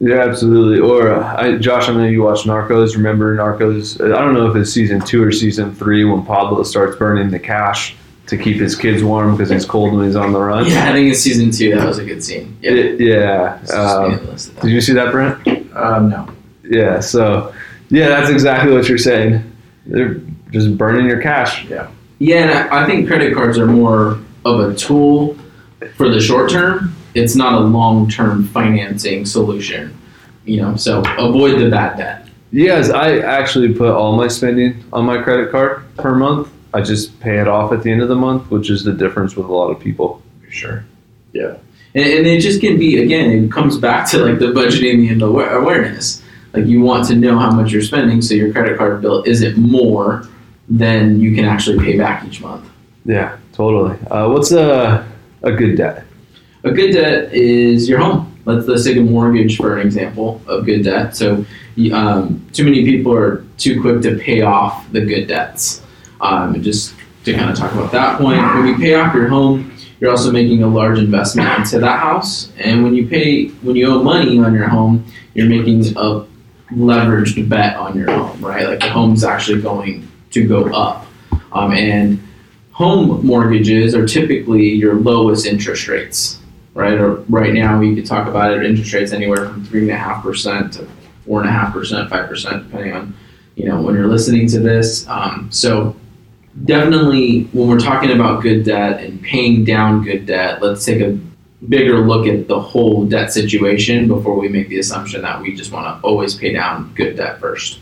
Yeah, 0.00 0.20
absolutely. 0.24 0.80
Or 0.80 1.12
uh, 1.12 1.36
I, 1.36 1.56
Josh, 1.56 1.88
I 1.88 1.94
know 1.94 2.04
you 2.04 2.22
watch 2.22 2.40
Narcos. 2.44 2.94
Remember 2.96 3.36
Narcos? 3.36 4.00
I 4.04 4.20
don't 4.20 4.34
know 4.34 4.48
if 4.50 4.56
it's 4.56 4.70
season 4.72 5.00
two 5.00 5.22
or 5.22 5.32
season 5.32 5.74
three 5.74 6.04
when 6.04 6.24
Pablo 6.24 6.62
starts 6.64 6.96
burning 6.96 7.30
the 7.30 7.38
cash 7.38 7.94
to 8.26 8.36
keep 8.38 8.56
his 8.56 8.74
kids 8.74 9.04
warm 9.04 9.32
because 9.36 9.50
he's 9.50 9.64
cold 9.64 9.94
when 9.94 10.04
he's 10.06 10.16
on 10.16 10.32
the 10.32 10.40
run. 10.40 10.66
Yeah, 10.66 10.88
I 10.88 10.92
think 10.92 11.10
it's 11.10 11.20
season 11.20 11.50
two 11.50 11.74
that 11.76 11.86
was 11.86 11.98
a 11.98 12.04
good 12.04 12.24
scene. 12.24 12.56
Yeah. 12.60 12.70
It- 12.72 13.00
yeah. 13.00 13.58
Um, 13.74 14.18
did 14.62 14.70
you 14.70 14.80
see 14.80 14.94
that, 14.94 15.12
Brent? 15.12 15.46
Um, 15.76 16.08
no. 16.10 16.28
Yeah. 16.64 17.00
So, 17.00 17.54
yeah, 17.90 18.08
that's 18.08 18.30
exactly 18.30 18.72
what 18.72 18.88
you're 18.88 18.98
saying. 18.98 19.44
They're 19.86 20.20
just 20.50 20.76
burning 20.76 21.06
your 21.06 21.20
cash. 21.20 21.64
Yeah. 21.66 21.88
Yeah, 22.18 22.36
and 22.42 22.50
I, 22.72 22.84
I 22.84 22.86
think 22.86 23.06
credit 23.06 23.34
cards 23.34 23.58
are 23.58 23.66
more 23.66 24.18
of 24.44 24.60
a 24.60 24.74
tool 24.74 25.36
for 25.96 26.08
the 26.08 26.20
short 26.20 26.50
term. 26.50 26.94
It's 27.14 27.36
not 27.36 27.54
a 27.54 27.60
long 27.60 28.08
term 28.08 28.44
financing 28.48 29.24
solution. 29.26 29.96
You 30.44 30.60
know, 30.60 30.76
so 30.76 31.02
avoid 31.18 31.58
the 31.58 31.70
bad 31.70 31.96
debt. 31.96 32.28
Yes, 32.50 32.90
I 32.90 33.18
actually 33.18 33.72
put 33.72 33.88
all 33.88 34.16
my 34.16 34.28
spending 34.28 34.84
on 34.92 35.04
my 35.04 35.22
credit 35.22 35.50
card 35.50 35.84
per 35.96 36.14
month. 36.14 36.50
I 36.72 36.82
just 36.82 37.18
pay 37.20 37.38
it 37.38 37.48
off 37.48 37.72
at 37.72 37.82
the 37.82 37.90
end 37.90 38.02
of 38.02 38.08
the 38.08 38.14
month, 38.14 38.50
which 38.50 38.68
is 38.70 38.84
the 38.84 38.92
difference 38.92 39.36
with 39.36 39.46
a 39.46 39.52
lot 39.52 39.70
of 39.70 39.80
people. 39.80 40.22
For 40.44 40.50
sure. 40.50 40.84
Yeah. 41.32 41.56
And, 41.94 42.04
and 42.04 42.26
it 42.26 42.40
just 42.40 42.60
can 42.60 42.78
be 42.78 43.02
again, 43.02 43.30
it 43.30 43.50
comes 43.50 43.78
back 43.78 44.08
to 44.10 44.18
like 44.18 44.38
the 44.38 44.46
budgeting 44.46 45.10
and 45.10 45.20
the 45.20 45.26
awareness. 45.26 46.22
Like 46.52 46.66
you 46.66 46.80
want 46.80 47.06
to 47.08 47.16
know 47.16 47.38
how 47.38 47.50
much 47.50 47.72
you're 47.72 47.82
spending, 47.82 48.22
so 48.22 48.34
your 48.34 48.52
credit 48.52 48.78
card 48.78 49.00
bill 49.00 49.22
isn't 49.24 49.56
more 49.56 50.28
than 50.68 51.20
you 51.20 51.34
can 51.34 51.44
actually 51.44 51.84
pay 51.84 51.98
back 51.98 52.24
each 52.24 52.40
month. 52.40 52.68
Yeah, 53.04 53.36
totally. 53.52 53.98
Uh, 54.06 54.28
what's 54.28 54.52
a 54.52 55.08
a 55.42 55.52
good 55.52 55.76
debt? 55.76 56.04
A 56.64 56.72
good 56.72 56.92
debt 56.92 57.34
is 57.34 57.86
your 57.86 57.98
home. 57.98 58.34
Let's, 58.46 58.66
let's 58.66 58.84
take 58.84 58.96
a 58.96 59.02
mortgage 59.02 59.58
for 59.58 59.76
an 59.76 59.86
example 59.86 60.40
of 60.46 60.64
good 60.64 60.82
debt. 60.82 61.14
So, 61.14 61.44
um, 61.92 62.46
too 62.54 62.64
many 62.64 62.86
people 62.86 63.14
are 63.14 63.44
too 63.58 63.82
quick 63.82 64.00
to 64.00 64.18
pay 64.18 64.40
off 64.40 64.90
the 64.90 65.02
good 65.02 65.26
debts. 65.26 65.82
Um, 66.22 66.62
just 66.62 66.94
to 67.24 67.34
kind 67.34 67.50
of 67.50 67.56
talk 67.56 67.72
about 67.72 67.92
that 67.92 68.18
point, 68.18 68.40
when 68.40 68.66
you 68.66 68.76
pay 68.78 68.94
off 68.94 69.14
your 69.14 69.28
home, 69.28 69.76
you're 70.00 70.10
also 70.10 70.32
making 70.32 70.62
a 70.62 70.66
large 70.66 70.98
investment 70.98 71.58
into 71.58 71.80
that 71.80 72.00
house. 72.00 72.50
And 72.56 72.82
when 72.82 72.94
you 72.94 73.06
pay, 73.08 73.48
when 73.48 73.76
you 73.76 73.88
owe 73.88 74.02
money 74.02 74.38
on 74.38 74.54
your 74.54 74.68
home, 74.68 75.04
you're 75.34 75.48
making 75.48 75.84
a 75.98 76.24
leveraged 76.72 77.46
bet 77.46 77.76
on 77.76 77.94
your 77.94 78.10
home, 78.10 78.42
right? 78.42 78.66
Like 78.66 78.80
the 78.80 78.88
home's 78.88 79.22
actually 79.22 79.60
going 79.60 80.08
to 80.30 80.48
go 80.48 80.72
up. 80.72 81.04
Um, 81.52 81.72
and 81.72 82.26
home 82.72 83.24
mortgages 83.26 83.94
are 83.94 84.06
typically 84.06 84.70
your 84.70 84.94
lowest 84.94 85.44
interest 85.44 85.88
rates 85.88 86.40
right? 86.74 86.94
Or 86.94 87.16
right 87.28 87.52
now, 87.52 87.78
we 87.78 87.94
could 87.94 88.06
talk 88.06 88.28
about 88.28 88.52
it. 88.52 88.64
Interest 88.64 88.92
rates 88.92 89.12
anywhere 89.12 89.48
from 89.48 89.64
three 89.64 89.82
and 89.82 89.90
a 89.90 89.96
half 89.96 90.22
percent 90.22 90.74
to 90.74 90.88
four 91.24 91.40
and 91.40 91.48
a 91.48 91.52
half 91.52 91.72
percent, 91.72 92.10
five 92.10 92.28
percent, 92.28 92.68
depending 92.68 92.92
on 92.92 93.14
you 93.56 93.66
know 93.66 93.80
when 93.80 93.94
you're 93.94 94.08
listening 94.08 94.48
to 94.48 94.60
this. 94.60 95.08
Um, 95.08 95.48
so 95.50 95.96
definitely, 96.64 97.44
when 97.52 97.68
we're 97.68 97.78
talking 97.78 98.10
about 98.10 98.42
good 98.42 98.64
debt 98.64 99.02
and 99.02 99.22
paying 99.22 99.64
down 99.64 100.02
good 100.02 100.26
debt, 100.26 100.60
let's 100.60 100.84
take 100.84 101.00
a 101.00 101.18
bigger 101.68 101.98
look 102.00 102.26
at 102.26 102.46
the 102.46 102.60
whole 102.60 103.06
debt 103.06 103.32
situation 103.32 104.06
before 104.06 104.38
we 104.38 104.48
make 104.48 104.68
the 104.68 104.78
assumption 104.78 105.22
that 105.22 105.40
we 105.40 105.54
just 105.54 105.72
want 105.72 105.86
to 105.86 106.06
always 106.06 106.34
pay 106.34 106.52
down 106.52 106.92
good 106.94 107.16
debt 107.16 107.40
first. 107.40 107.80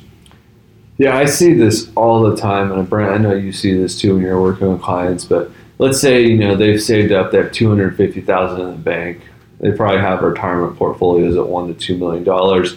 Yeah, 0.98 1.16
I 1.16 1.24
see 1.24 1.54
this 1.54 1.90
all 1.96 2.22
the 2.22 2.36
time, 2.36 2.70
and 2.70 2.88
Brent, 2.88 3.12
I 3.12 3.18
know 3.18 3.34
you 3.34 3.50
see 3.50 3.76
this 3.76 4.00
too 4.00 4.14
when 4.14 4.22
you're 4.22 4.40
working 4.40 4.70
with 4.70 4.82
clients. 4.82 5.24
But 5.24 5.50
let's 5.82 6.00
say 6.00 6.22
you 6.22 6.38
know 6.38 6.54
they've 6.54 6.80
saved 6.80 7.12
up, 7.12 7.32
they 7.32 7.38
have 7.38 7.52
two 7.52 7.68
hundred 7.68 7.96
fifty 7.96 8.20
thousand 8.20 8.60
in 8.66 8.70
the 8.70 8.76
bank. 8.76 9.20
They 9.60 9.72
probably 9.72 10.00
have 10.00 10.22
retirement 10.22 10.76
portfolios 10.76 11.36
at 11.36 11.46
one 11.46 11.68
to 11.68 11.74
two 11.74 11.96
million 11.98 12.24
dollars. 12.24 12.76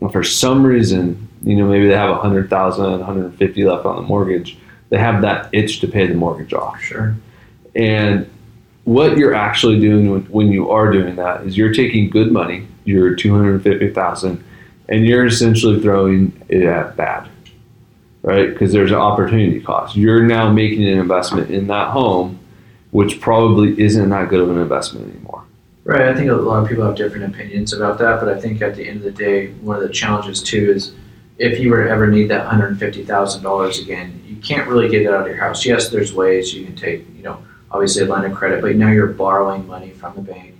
And 0.00 0.10
for 0.12 0.24
some 0.24 0.64
reason, 0.64 1.28
you 1.42 1.56
know, 1.56 1.66
maybe 1.66 1.88
they 1.88 1.96
have 1.96 2.10
a 2.10 2.18
hundred 2.18 2.48
thousand, 2.48 2.90
one 2.90 3.02
hundred 3.02 3.34
fifty 3.34 3.64
left 3.64 3.84
on 3.84 3.96
the 3.96 4.02
mortgage. 4.02 4.58
They 4.88 4.98
have 4.98 5.22
that 5.22 5.50
itch 5.52 5.80
to 5.80 5.88
pay 5.88 6.06
the 6.06 6.14
mortgage 6.14 6.54
off. 6.54 6.80
Sure. 6.80 7.14
And 7.74 8.28
what 8.84 9.18
you're 9.18 9.34
actually 9.34 9.78
doing 9.78 10.10
when, 10.10 10.22
when 10.22 10.48
you 10.50 10.70
are 10.70 10.90
doing 10.90 11.16
that 11.16 11.44
is 11.44 11.58
you're 11.58 11.74
taking 11.74 12.08
good 12.08 12.32
money, 12.32 12.66
your 12.84 13.14
two 13.14 13.34
hundred 13.34 13.62
fifty 13.62 13.92
thousand, 13.92 14.42
and 14.88 15.04
you're 15.04 15.26
essentially 15.26 15.80
throwing 15.80 16.32
it 16.48 16.62
at 16.62 16.96
bad, 16.96 17.28
right? 18.28 18.50
Because 18.52 18.72
there's 18.72 18.90
an 18.90 18.98
opportunity 18.98 19.58
cost. 19.58 19.96
You're 19.96 20.22
now 20.22 20.52
making 20.52 20.86
an 20.86 20.98
investment 20.98 21.50
in 21.50 21.66
that 21.68 21.88
home, 21.88 22.38
which 22.90 23.22
probably 23.22 23.80
isn't 23.80 24.10
that 24.10 24.28
good 24.28 24.40
of 24.40 24.50
an 24.50 24.58
investment 24.58 25.10
anymore. 25.10 25.44
Right. 25.84 26.02
I 26.02 26.14
think 26.14 26.30
a 26.30 26.34
lot 26.34 26.62
of 26.62 26.68
people 26.68 26.84
have 26.84 26.94
different 26.94 27.34
opinions 27.34 27.72
about 27.72 27.96
that, 27.98 28.20
but 28.20 28.28
I 28.28 28.38
think 28.38 28.60
at 28.60 28.76
the 28.76 28.86
end 28.86 28.98
of 28.98 29.04
the 29.04 29.10
day, 29.10 29.52
one 29.62 29.76
of 29.76 29.82
the 29.82 29.88
challenges 29.88 30.42
too 30.42 30.70
is 30.72 30.92
if 31.38 31.58
you 31.58 31.70
were 31.70 31.84
to 31.84 31.90
ever 31.90 32.06
need 32.06 32.28
that 32.28 32.44
hundred 32.44 32.68
and 32.68 32.78
fifty 32.78 33.02
thousand 33.02 33.42
dollars 33.42 33.78
again, 33.78 34.22
you 34.26 34.36
can't 34.36 34.68
really 34.68 34.90
get 34.90 35.00
it 35.02 35.08
out 35.08 35.22
of 35.22 35.26
your 35.26 35.36
house. 35.36 35.64
Yes, 35.64 35.88
there's 35.88 36.12
ways 36.12 36.52
you 36.52 36.66
can 36.66 36.76
take, 36.76 37.06
you 37.16 37.22
know, 37.22 37.42
obviously 37.70 38.02
a 38.02 38.06
line 38.06 38.30
of 38.30 38.36
credit, 38.36 38.60
but 38.60 38.76
now 38.76 38.90
you're 38.90 39.06
borrowing 39.06 39.66
money 39.66 39.90
from 39.92 40.14
the 40.16 40.20
bank, 40.20 40.54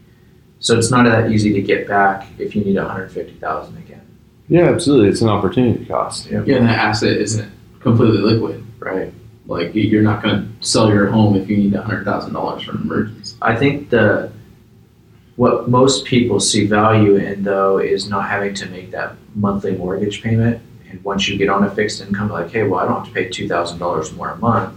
so 0.60 0.78
it's 0.78 0.90
not 0.90 1.04
that 1.04 1.30
easy 1.30 1.52
to 1.52 1.60
get 1.60 1.86
back 1.86 2.26
if 2.38 2.56
you 2.56 2.64
need 2.64 2.76
one 2.76 2.86
hundred 2.86 3.10
fifty 3.10 3.34
thousand 3.34 3.76
again. 3.76 4.00
Yeah, 4.48 4.70
absolutely. 4.70 5.10
It's 5.10 5.20
an 5.20 5.28
opportunity 5.28 5.84
cost. 5.84 6.30
Yeah, 6.30 6.38
and 6.38 6.66
that 6.66 6.78
asset 6.78 7.18
isn't 7.18 7.52
completely 7.80 8.18
liquid, 8.18 8.64
right? 8.78 9.12
Like 9.46 9.74
you- 9.74 9.82
you're 9.82 10.02
not 10.02 10.22
going 10.22 10.36
to 10.60 10.66
sell 10.66 10.88
your 10.88 11.06
home 11.06 11.36
if 11.36 11.48
you 11.48 11.56
need 11.56 11.74
hundred 11.74 12.04
thousand 12.04 12.32
dollars 12.34 12.62
for 12.64 12.72
an 12.72 12.82
emergency. 12.82 13.36
I 13.40 13.54
think 13.56 13.90
the 13.90 14.30
what 15.36 15.68
most 15.68 16.04
people 16.04 16.40
see 16.40 16.66
value 16.66 17.16
in 17.16 17.44
though 17.44 17.78
is 17.78 18.08
not 18.08 18.28
having 18.28 18.54
to 18.54 18.66
make 18.66 18.90
that 18.90 19.14
monthly 19.34 19.72
mortgage 19.76 20.22
payment. 20.22 20.60
And 20.90 21.02
once 21.04 21.28
you 21.28 21.36
get 21.36 21.48
on 21.50 21.64
a 21.64 21.70
fixed 21.70 22.00
income, 22.00 22.30
like, 22.30 22.50
hey, 22.50 22.62
well, 22.64 22.80
I 22.80 22.84
don't 22.86 22.96
have 22.96 23.06
to 23.06 23.12
pay 23.12 23.28
two 23.28 23.46
thousand 23.48 23.78
dollars 23.78 24.12
more 24.12 24.30
a 24.30 24.36
month. 24.36 24.74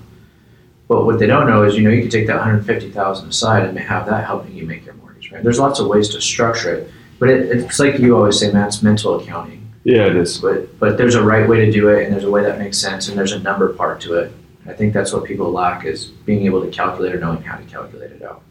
But 0.88 1.06
what 1.06 1.20
they 1.20 1.26
don't 1.26 1.48
know 1.48 1.64
is, 1.64 1.76
you 1.78 1.84
know, 1.84 1.90
you 1.90 2.02
can 2.02 2.12
take 2.12 2.28
that 2.28 2.36
one 2.38 2.44
hundred 2.44 2.66
fifty 2.66 2.90
thousand 2.92 3.30
aside 3.30 3.66
and 3.66 3.78
have 3.80 4.06
that 4.08 4.26
helping 4.26 4.54
you 4.56 4.66
make 4.66 4.86
your 4.86 4.94
mortgage 4.96 5.30
payment. 5.30 5.44
There's 5.46 5.60
lots 5.60 5.80
of 5.80 5.88
ways 5.88 6.10
to 6.10 6.22
structure 6.22 6.76
it, 6.76 6.92
but 7.18 7.30
it, 7.30 7.50
it's 7.50 7.80
like 7.80 7.98
you 8.00 8.16
always 8.18 8.38
say, 8.40 8.52
man, 8.52 8.68
it's 8.68 8.84
mental 8.84 9.20
accounting. 9.20 9.61
Yeah, 9.84 10.06
it 10.08 10.15
is. 10.15 10.38
But 10.38 10.80
but 10.80 10.98
there's 10.98 11.15
a 11.15 11.24
right 11.24 11.48
way 11.48 11.65
to 11.65 11.72
do 11.72 11.89
it, 11.89 12.04
and 12.04 12.13
there's 12.13 12.24
a 12.24 12.30
way 12.30 12.44
that 12.44 12.60
makes 12.60 12.78
sense, 12.78 13.08
and 13.08 13.17
there's 13.17 13.32
a 13.32 13.39
number 13.39 13.74
part 13.74 14.00
to 14.02 14.15
it. 14.15 14.32
I 14.67 14.74
think 14.74 14.94
that's 14.94 15.12
what 15.12 15.26
people 15.26 15.52
lack 15.52 15.86
is 15.86 16.06
being 16.06 16.46
able 16.46 16.62
to 16.63 16.70
calculate 16.70 17.15
or 17.15 17.20
knowing 17.20 17.41
how 17.41 17.58
to 17.58 17.63
calculate 17.63 18.12
it 18.12 18.22
out. 18.22 18.44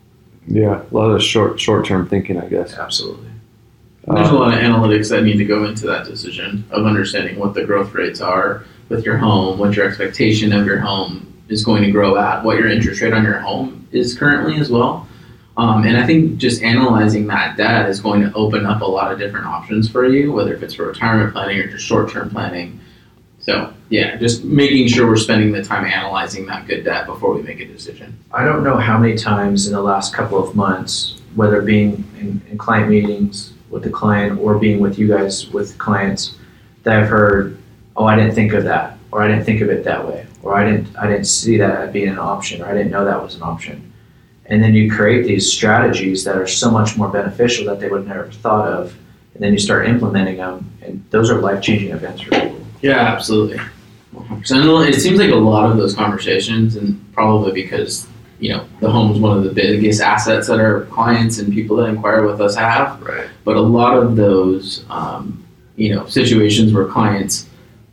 Yeah, 0.48 0.82
a 0.82 0.94
lot 0.94 1.10
of 1.10 1.22
short 1.22 1.60
short 1.60 1.86
term 1.86 2.08
thinking, 2.08 2.40
I 2.40 2.48
guess. 2.48 2.74
Absolutely. 2.74 3.28
There's 4.06 4.30
a 4.30 4.34
lot 4.34 4.52
of 4.52 4.58
analytics 4.58 5.10
that 5.10 5.22
need 5.22 5.36
to 5.36 5.44
go 5.44 5.64
into 5.66 5.86
that 5.86 6.06
decision 6.06 6.64
of 6.70 6.84
understanding 6.84 7.38
what 7.38 7.54
the 7.54 7.64
growth 7.64 7.94
rates 7.94 8.20
are 8.20 8.64
with 8.88 9.04
your 9.04 9.18
home, 9.18 9.58
what 9.58 9.76
your 9.76 9.86
expectation 9.86 10.52
of 10.52 10.66
your 10.66 10.80
home 10.80 11.32
is 11.48 11.64
going 11.64 11.82
to 11.84 11.92
grow 11.92 12.16
at, 12.16 12.42
what 12.42 12.56
your 12.56 12.68
interest 12.68 13.00
rate 13.02 13.12
on 13.12 13.22
your 13.22 13.38
home 13.38 13.86
is 13.92 14.18
currently 14.18 14.58
as 14.58 14.70
well. 14.70 15.06
Um, 15.56 15.84
and 15.84 15.96
I 15.96 16.06
think 16.06 16.38
just 16.38 16.62
analyzing 16.62 17.26
that 17.26 17.56
debt 17.56 17.88
is 17.88 18.00
going 18.00 18.22
to 18.22 18.32
open 18.34 18.66
up 18.66 18.82
a 18.82 18.86
lot 18.86 19.12
of 19.12 19.18
different 19.18 19.46
options 19.46 19.90
for 19.90 20.06
you, 20.06 20.32
whether 20.32 20.54
if 20.54 20.62
it's 20.62 20.74
for 20.74 20.86
retirement 20.86 21.32
planning 21.32 21.58
or 21.58 21.66
just 21.66 21.84
short 21.84 22.10
term 22.10 22.30
planning. 22.30 22.80
So, 23.40 23.74
yeah, 23.88 24.16
just 24.16 24.44
making 24.44 24.88
sure 24.88 25.06
we're 25.06 25.16
spending 25.16 25.50
the 25.50 25.64
time 25.64 25.84
analyzing 25.84 26.46
that 26.46 26.66
good 26.66 26.84
debt 26.84 27.06
before 27.06 27.34
we 27.34 27.42
make 27.42 27.60
a 27.60 27.66
decision. 27.66 28.16
I 28.32 28.44
don't 28.44 28.62
know 28.62 28.76
how 28.76 28.98
many 28.98 29.16
times 29.16 29.66
in 29.66 29.72
the 29.72 29.82
last 29.82 30.14
couple 30.14 30.42
of 30.42 30.54
months, 30.54 31.20
whether 31.34 31.62
being 31.62 32.04
in, 32.18 32.40
in 32.50 32.58
client 32.58 32.90
meetings 32.90 33.54
with 33.70 33.82
the 33.82 33.90
client 33.90 34.38
or 34.38 34.58
being 34.58 34.78
with 34.78 34.98
you 34.98 35.08
guys 35.08 35.48
with 35.50 35.78
clients, 35.78 36.36
that 36.82 37.02
I've 37.02 37.08
heard, 37.08 37.58
oh, 37.96 38.04
I 38.04 38.14
didn't 38.16 38.34
think 38.34 38.52
of 38.52 38.64
that, 38.64 38.98
or 39.10 39.22
I 39.22 39.28
didn't 39.28 39.44
think 39.44 39.62
of 39.62 39.70
it 39.70 39.84
that 39.84 40.06
way, 40.06 40.26
or 40.42 40.54
I 40.54 40.64
didn't, 40.64 40.94
I 40.96 41.06
didn't 41.06 41.26
see 41.26 41.56
that 41.58 41.76
as 41.80 41.92
being 41.92 42.08
an 42.08 42.18
option, 42.18 42.62
or 42.62 42.66
I 42.66 42.74
didn't 42.74 42.90
know 42.90 43.04
that 43.04 43.22
was 43.22 43.34
an 43.34 43.42
option. 43.42 43.89
And 44.50 44.62
then 44.62 44.74
you 44.74 44.90
create 44.90 45.26
these 45.26 45.50
strategies 45.50 46.24
that 46.24 46.36
are 46.36 46.46
so 46.46 46.70
much 46.70 46.96
more 46.96 47.08
beneficial 47.08 47.64
that 47.66 47.78
they 47.78 47.88
would 47.88 48.06
never 48.06 48.24
have 48.24 48.34
thought 48.34 48.66
of, 48.66 48.96
and 49.34 49.42
then 49.42 49.52
you 49.52 49.58
start 49.60 49.86
implementing 49.88 50.38
them, 50.38 50.68
and 50.82 51.04
those 51.10 51.30
are 51.30 51.40
life 51.40 51.62
changing 51.62 51.90
events 51.92 52.22
for 52.22 52.30
people. 52.30 52.56
Yeah, 52.82 52.98
absolutely. 52.98 53.60
100%. 54.14 54.88
It 54.88 54.94
seems 55.00 55.20
like 55.20 55.30
a 55.30 55.36
lot 55.36 55.70
of 55.70 55.76
those 55.76 55.94
conversations, 55.94 56.74
and 56.76 57.00
probably 57.12 57.52
because 57.52 58.08
you 58.40 58.48
know 58.52 58.66
the 58.80 58.90
home 58.90 59.12
is 59.12 59.18
one 59.20 59.36
of 59.38 59.44
the 59.44 59.50
biggest 59.50 60.00
assets 60.00 60.48
that 60.48 60.58
our 60.58 60.82
clients 60.86 61.38
and 61.38 61.52
people 61.52 61.76
that 61.76 61.84
inquire 61.84 62.26
with 62.26 62.40
us 62.40 62.56
have. 62.56 63.00
Right. 63.02 63.28
But 63.44 63.56
a 63.56 63.60
lot 63.60 63.96
of 63.96 64.16
those, 64.16 64.84
um, 64.90 65.44
you 65.76 65.94
know, 65.94 66.06
situations 66.06 66.72
where 66.72 66.86
clients 66.86 67.46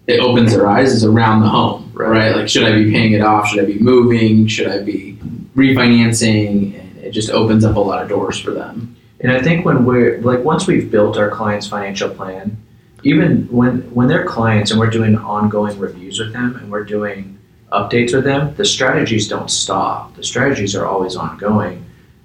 it 0.07 0.21
opens 0.21 0.53
their 0.53 0.65
eyes 0.67 0.93
is 0.93 1.03
around 1.03 1.41
the 1.41 1.49
home, 1.49 1.91
Right. 1.93 2.09
right? 2.09 2.35
Like, 2.37 2.47
should 2.47 2.63
I 2.63 2.71
be 2.81 2.89
paying 2.89 3.11
it 3.11 3.21
off? 3.21 3.47
Should 3.49 3.61
I 3.61 3.65
be 3.65 3.77
moving? 3.77 4.47
Should 4.47 4.69
I 4.69 4.79
be 4.81 5.19
refinancing? 5.57 6.79
And 6.79 6.97
it 6.99 7.11
just 7.11 7.29
opens 7.31 7.65
up 7.65 7.75
a 7.75 7.79
lot 7.79 8.01
of 8.01 8.07
doors 8.07 8.39
for 8.39 8.51
them. 8.51 8.95
And 9.19 9.31
I 9.31 9.41
think 9.41 9.65
when 9.65 9.83
we're 9.83 10.21
like 10.21 10.43
once 10.43 10.67
we've 10.67 10.89
built 10.89 11.17
our 11.17 11.29
client's 11.29 11.67
financial 11.67 12.09
plan, 12.09 12.55
even 13.03 13.47
when 13.51 13.81
when 13.93 14.07
they're 14.07 14.25
clients 14.25 14.71
and 14.71 14.79
we're 14.79 14.89
doing 14.89 15.17
ongoing 15.17 15.77
reviews 15.79 16.19
with 16.19 16.33
them 16.33 16.55
and 16.55 16.71
we're 16.71 16.83
doing 16.85 17.37
updates 17.71 18.13
with 18.13 18.23
them, 18.23 18.53
the 18.55 18.65
strategies 18.65 19.27
don't 19.27 19.49
stop. 19.49 20.15
The 20.15 20.23
strategies 20.23 20.75
are 20.75 20.85
always 20.85 21.15
ongoing. 21.15 21.83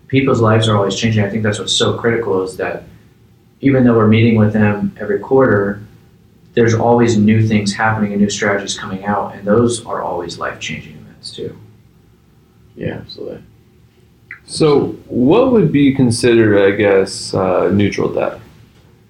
People's 0.09 0.41
lives 0.41 0.69
are 0.69 0.77
always 0.77 0.95
changing. 0.95 1.25
I 1.25 1.31
think 1.31 1.43
that's 1.43 1.59
what's 1.59 1.73
so 1.73 1.99
critical 1.99 2.43
is 2.43 2.59
that 2.59 2.85
even 3.63 3.85
though 3.85 3.97
we're 3.97 4.09
meeting 4.09 4.37
with 4.37 4.53
them 4.53 4.95
every 5.01 5.19
quarter, 5.19 5.81
there's 6.55 6.75
always 6.75 7.17
new 7.17 7.47
things 7.47 7.73
happening 7.73 8.13
and 8.13 8.21
new 8.21 8.29
strategies 8.29 8.79
coming 8.79 9.05
out, 9.05 9.35
and 9.35 9.47
those 9.47 9.87
are 9.87 10.03
always 10.03 10.39
life 10.39 10.61
changing 10.61 10.93
events 10.99 11.35
too. 11.35 11.57
Yeah, 12.77 12.95
absolutely. 12.95 13.43
So, 14.45 14.89
what 15.07 15.53
would 15.53 15.73
be 15.73 15.95
considered, 15.95 16.59
I 16.67 16.77
guess, 16.77 17.33
uh, 17.33 17.71
neutral 17.71 18.13
debt? 18.13 18.41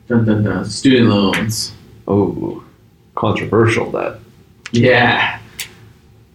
Dun, 0.08 0.24
dun, 0.24 0.44
dun. 0.44 0.64
Student 0.64 1.08
loans. 1.08 1.72
Oh, 2.06 2.62
controversial 3.14 3.90
debt. 3.90 4.18
Yeah. 4.72 5.38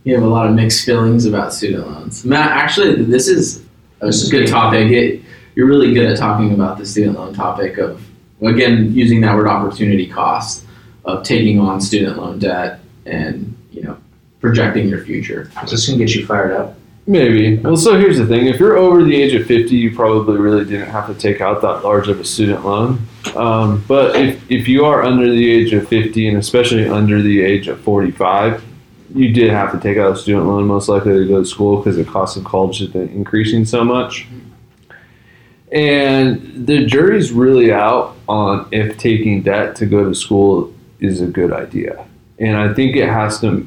You 0.03 0.15
have 0.15 0.23
a 0.23 0.27
lot 0.27 0.47
of 0.47 0.53
mixed 0.53 0.85
feelings 0.85 1.25
about 1.25 1.53
student 1.53 1.85
loans. 1.85 2.23
Matt, 2.23 2.51
actually, 2.51 3.03
this 3.03 3.27
is 3.27 3.63
a 4.01 4.09
good 4.09 4.31
good. 4.31 4.47
topic. 4.47 4.89
It, 4.89 5.21
you're 5.55 5.67
really 5.67 5.93
good 5.93 6.05
at 6.05 6.17
talking 6.17 6.53
about 6.53 6.77
the 6.77 6.85
student 6.85 7.17
loan 7.17 7.33
topic 7.33 7.77
of, 7.77 8.01
again, 8.41 8.93
using 8.93 9.21
that 9.21 9.35
word 9.35 9.47
opportunity 9.47 10.07
cost 10.07 10.65
of 11.03 11.23
taking 11.23 11.59
on 11.59 11.81
student 11.81 12.17
loan 12.17 12.39
debt 12.39 12.79
and, 13.05 13.55
you 13.71 13.81
know, 13.81 13.97
projecting 14.39 14.87
your 14.87 15.03
future. 15.03 15.51
Is 15.63 15.71
this 15.71 15.87
gonna 15.87 15.97
get 15.97 16.13
you 16.15 16.25
fired 16.25 16.51
up? 16.51 16.76
Maybe. 17.10 17.56
Well, 17.56 17.78
so 17.78 17.98
here's 17.98 18.17
the 18.17 18.28
thing: 18.28 18.48
if 18.48 18.60
you're 18.60 18.76
over 18.76 19.02
the 19.02 19.15
age 19.15 19.34
of 19.34 19.48
50, 19.48 19.74
you 19.74 19.96
probably 19.96 20.38
really 20.38 20.65
didn't 20.65 20.89
have 20.89 21.08
to 21.08 21.13
take 21.13 21.39
out 21.39 21.62
that 21.62 21.82
large 21.84 22.10
of 22.10 22.20
a 22.20 22.26
student 22.26 22.65
loan. 22.65 23.08
Um, 23.34 23.84
but 23.88 24.17
if 24.17 24.52
if 24.52 24.67
you 24.67 24.84
are 24.84 25.04
under 25.04 25.30
the 25.30 25.50
age 25.50 25.72
of 25.72 25.88
50, 25.88 26.28
and 26.28 26.38
especially 26.38 26.86
under 26.86 27.22
the 27.22 27.41
age 27.41 27.70
of 27.70 27.80
45, 27.80 28.62
you 29.15 29.32
did 29.32 29.52
have 29.52 29.72
to 29.72 29.80
take 29.80 29.98
out 29.98 30.12
a 30.12 30.17
student 30.17 30.48
loan, 30.48 30.67
most 30.67 30.89
likely 30.89 31.13
to 31.13 31.26
go 31.26 31.39
to 31.39 31.46
school 31.46 31.78
because 31.78 31.96
the 31.96 32.04
cost 32.04 32.36
of 32.36 32.43
college 32.43 32.80
has 32.80 32.89
been 32.89 33.08
increasing 33.10 33.63
so 33.63 33.86
much. 33.86 34.28
And 35.72 36.67
the 36.67 36.86
jury's 36.86 37.32
really 37.32 37.72
out 37.72 38.17
on 38.28 38.67
if 38.72 38.98
taking 38.98 39.43
debt 39.43 39.78
to 39.78 39.86
go 39.86 40.08
to 40.08 40.13
school 40.13 40.74
is 41.00 41.22
a 41.22 41.28
good 41.28 41.54
idea. 41.54 42.06
And 42.39 42.58
I 42.58 42.74
think 42.74 42.96
it 42.98 43.08
has 43.08 43.39
to 43.41 43.65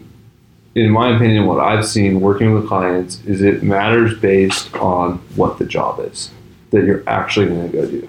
in 0.75 0.91
my 0.91 1.15
opinion, 1.17 1.47
what 1.47 1.59
I've 1.59 1.87
seen 1.87 2.21
working 2.21 2.55
with 2.55 2.69
clients 2.69 3.25
is 3.25 3.43
it 3.43 3.63
matters 3.63 4.19
based 4.19 4.73
on 4.77 5.19
what 5.35 5.59
the 5.59 5.65
job 5.65 6.01
is 6.01 6.31
that 6.71 6.85
you're 6.85 7.03
actually 7.09 7.47
going 7.47 7.71
to 7.71 7.77
go 7.77 7.91
do. 7.91 8.09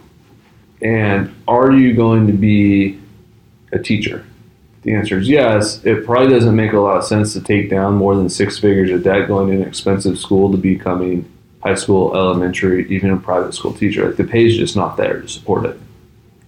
And 0.82 1.34
are 1.48 1.72
you 1.72 1.94
going 1.94 2.28
to 2.28 2.34
be 2.34 3.00
a 3.72 3.80
teacher? 3.80 4.26
The 4.84 4.94
answer 4.94 5.20
is 5.20 5.30
yes. 5.30 5.84
It 5.84 6.06
probably 6.06 6.30
doesn't 6.30 6.56
make 6.56 6.74
a 6.74 6.80
lot 6.80 6.98
of 6.98 7.04
sense 7.04 7.34
to 7.34 7.42
take 7.42 7.70
down 7.70 7.96
more 7.96 8.16
than 8.16 8.30
six 8.30 8.58
figures 8.58 8.92
of 8.92 9.04
debt 9.04 9.28
going 9.28 9.50
to 9.50 9.62
an 9.62 9.68
expensive 9.68 10.18
school 10.18 10.52
to 10.52 10.58
becoming 10.58 11.32
high 11.64 11.76
school, 11.76 12.16
elementary, 12.16 12.90
even 12.90 13.12
a 13.12 13.18
private 13.18 13.54
school 13.54 13.74
teacher. 13.74 14.08
Like 14.08 14.18
the 14.18 14.24
pay 14.24 14.46
is 14.46 14.58
just 14.58 14.76
not 14.76 14.98
there 14.98 15.22
to 15.22 15.28
support 15.28 15.66
it. 15.66 15.80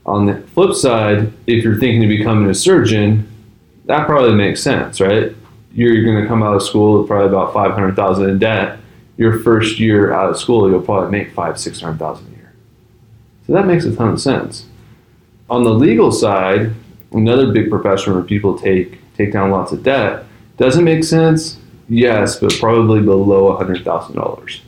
On 0.06 0.26
the 0.26 0.42
flip 0.54 0.74
side, 0.76 1.32
if 1.48 1.64
you're 1.64 1.80
thinking 1.80 2.04
of 2.04 2.10
becoming 2.10 2.50
a 2.50 2.54
surgeon, 2.54 3.28
that 3.86 4.08
probably 4.08 4.34
makes 4.34 4.62
sense, 4.62 5.00
right? 5.00 5.36
You're 5.74 6.04
going 6.04 6.22
to 6.22 6.28
come 6.28 6.44
out 6.44 6.56
of 6.56 6.62
school 6.62 7.00
with 7.00 7.08
probably 7.08 7.28
about 7.28 7.54
500,000 7.54 8.30
in 8.30 8.40
debt. 8.40 8.80
Your 9.18 9.40
first 9.40 9.80
year 9.80 10.14
out 10.14 10.30
of 10.30 10.38
school, 10.38 10.70
you'll 10.70 10.82
probably 10.82 11.12
make 11.12 11.34
five, 11.34 11.60
600,000 11.60 12.26
a 12.26 12.30
year. 12.38 12.54
So 13.48 13.54
that 13.54 13.66
makes 13.66 13.86
a 13.86 13.96
ton 13.96 14.10
of 14.10 14.22
sense. 14.22 14.66
On 15.50 15.64
the 15.64 15.74
legal 15.74 16.12
side, 16.12 16.74
another 17.12 17.52
big 17.52 17.70
profession 17.70 18.14
where 18.14 18.24
people 18.24 18.58
take 18.58 19.00
take 19.16 19.32
down 19.32 19.52
lots 19.52 19.72
of 19.72 19.84
debt 19.84 20.26
doesn't 20.58 20.84
make 20.84 21.04
sense. 21.04 21.60
Yes, 21.90 22.40
but 22.40 22.58
probably 22.60 23.02
below 23.02 23.56
$100,000. 23.58 24.60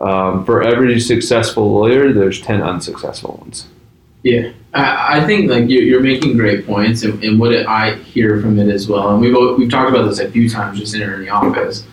Um, 0.00 0.44
for 0.44 0.62
every 0.62 1.00
successful 1.00 1.72
lawyer, 1.72 2.12
there's 2.12 2.40
10 2.42 2.60
unsuccessful 2.60 3.38
ones. 3.40 3.66
Yeah, 4.24 4.52
I, 4.72 5.20
I 5.20 5.26
think 5.26 5.50
like 5.50 5.68
you're, 5.68 5.82
you're 5.82 6.00
making 6.00 6.38
great 6.38 6.66
points, 6.66 7.02
and, 7.02 7.22
and 7.22 7.38
what 7.38 7.54
I 7.54 7.96
hear 7.96 8.40
from 8.40 8.58
it 8.58 8.68
as 8.68 8.88
well, 8.88 9.10
and 9.10 9.20
we've 9.20 9.36
we've 9.58 9.70
talked 9.70 9.90
about 9.90 10.08
this 10.08 10.18
a 10.18 10.30
few 10.30 10.48
times 10.48 10.80
just 10.80 10.94
in 10.94 11.00
the 11.00 11.28
office. 11.28 11.86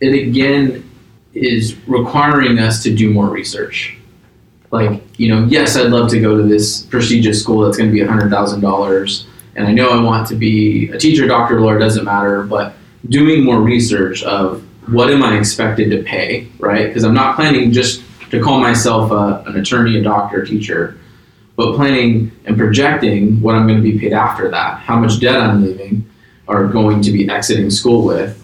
It 0.00 0.28
again 0.28 0.90
is 1.32 1.76
requiring 1.86 2.58
us 2.58 2.82
to 2.82 2.94
do 2.94 3.12
more 3.12 3.28
research. 3.28 3.96
Like 4.72 5.00
you 5.16 5.28
know, 5.28 5.44
yes, 5.44 5.76
I'd 5.76 5.92
love 5.92 6.10
to 6.10 6.20
go 6.20 6.36
to 6.36 6.42
this 6.42 6.82
prestigious 6.82 7.40
school 7.40 7.60
that's 7.60 7.76
going 7.76 7.88
to 7.88 7.94
be 7.94 8.04
hundred 8.04 8.30
thousand 8.30 8.62
dollars, 8.62 9.28
and 9.54 9.68
I 9.68 9.72
know 9.72 9.90
I 9.90 10.02
want 10.02 10.26
to 10.28 10.34
be 10.34 10.90
a 10.90 10.98
teacher, 10.98 11.28
doctor, 11.28 11.60
lawyer, 11.60 11.78
doesn't 11.78 12.04
matter, 12.04 12.42
but 12.42 12.74
doing 13.08 13.44
more 13.44 13.60
research 13.60 14.24
of 14.24 14.64
what 14.88 15.08
am 15.08 15.22
I 15.22 15.38
expected 15.38 15.90
to 15.92 16.02
pay, 16.02 16.48
right? 16.58 16.88
Because 16.88 17.04
I'm 17.04 17.14
not 17.14 17.36
planning 17.36 17.70
just 17.70 18.02
to 18.32 18.42
call 18.42 18.60
myself 18.60 19.12
a, 19.12 19.48
an 19.48 19.56
attorney, 19.56 19.98
a 19.98 20.02
doctor, 20.02 20.42
a 20.42 20.46
teacher 20.46 20.99
but 21.60 21.76
planning 21.76 22.32
and 22.46 22.56
projecting 22.56 23.38
what 23.42 23.54
I'm 23.54 23.68
going 23.68 23.82
to 23.82 23.82
be 23.82 23.98
paid 23.98 24.14
after 24.14 24.50
that, 24.50 24.78
how 24.78 24.98
much 24.98 25.20
debt 25.20 25.38
I'm 25.38 25.62
leaving 25.62 26.08
or 26.46 26.66
going 26.68 27.02
to 27.02 27.12
be 27.12 27.28
exiting 27.28 27.68
school 27.68 28.02
with, 28.02 28.42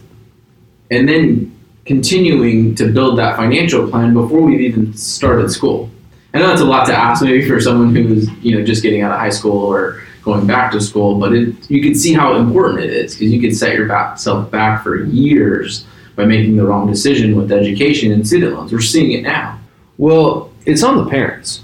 and 0.90 1.08
then 1.08 1.58
continuing 1.86 2.74
to 2.74 2.92
build 2.92 3.18
that 3.18 3.36
financial 3.36 3.88
plan 3.88 4.12
before 4.12 4.42
we've 4.42 4.60
even 4.60 4.92
started 4.92 5.50
school. 5.50 5.88
I 6.34 6.40
know 6.40 6.48
that's 6.48 6.60
a 6.60 6.66
lot 6.66 6.86
to 6.88 6.94
ask 6.94 7.24
maybe 7.24 7.48
for 7.48 7.58
someone 7.58 7.94
who's 7.94 8.28
you 8.42 8.54
know 8.54 8.62
just 8.62 8.82
getting 8.82 9.00
out 9.00 9.12
of 9.12 9.18
high 9.18 9.30
school 9.30 9.64
or 9.64 10.02
going 10.22 10.46
back 10.46 10.70
to 10.72 10.80
school, 10.82 11.18
but 11.18 11.32
it, 11.32 11.70
you 11.70 11.80
can 11.80 11.94
see 11.94 12.12
how 12.12 12.36
important 12.36 12.84
it 12.84 12.92
is 12.92 13.14
because 13.14 13.32
you 13.32 13.40
can 13.40 13.54
set 13.54 13.72
yourself 13.72 14.50
back 14.50 14.82
for 14.82 15.04
years 15.04 15.86
by 16.16 16.26
making 16.26 16.58
the 16.58 16.66
wrong 16.66 16.86
decision 16.86 17.34
with 17.34 17.50
education 17.50 18.12
and 18.12 18.26
student 18.26 18.52
loans. 18.52 18.72
We're 18.72 18.80
seeing 18.82 19.12
it 19.12 19.22
now. 19.22 19.58
Well, 19.96 20.52
it's 20.66 20.82
on 20.82 20.98
the 20.98 21.08
parents. 21.08 21.62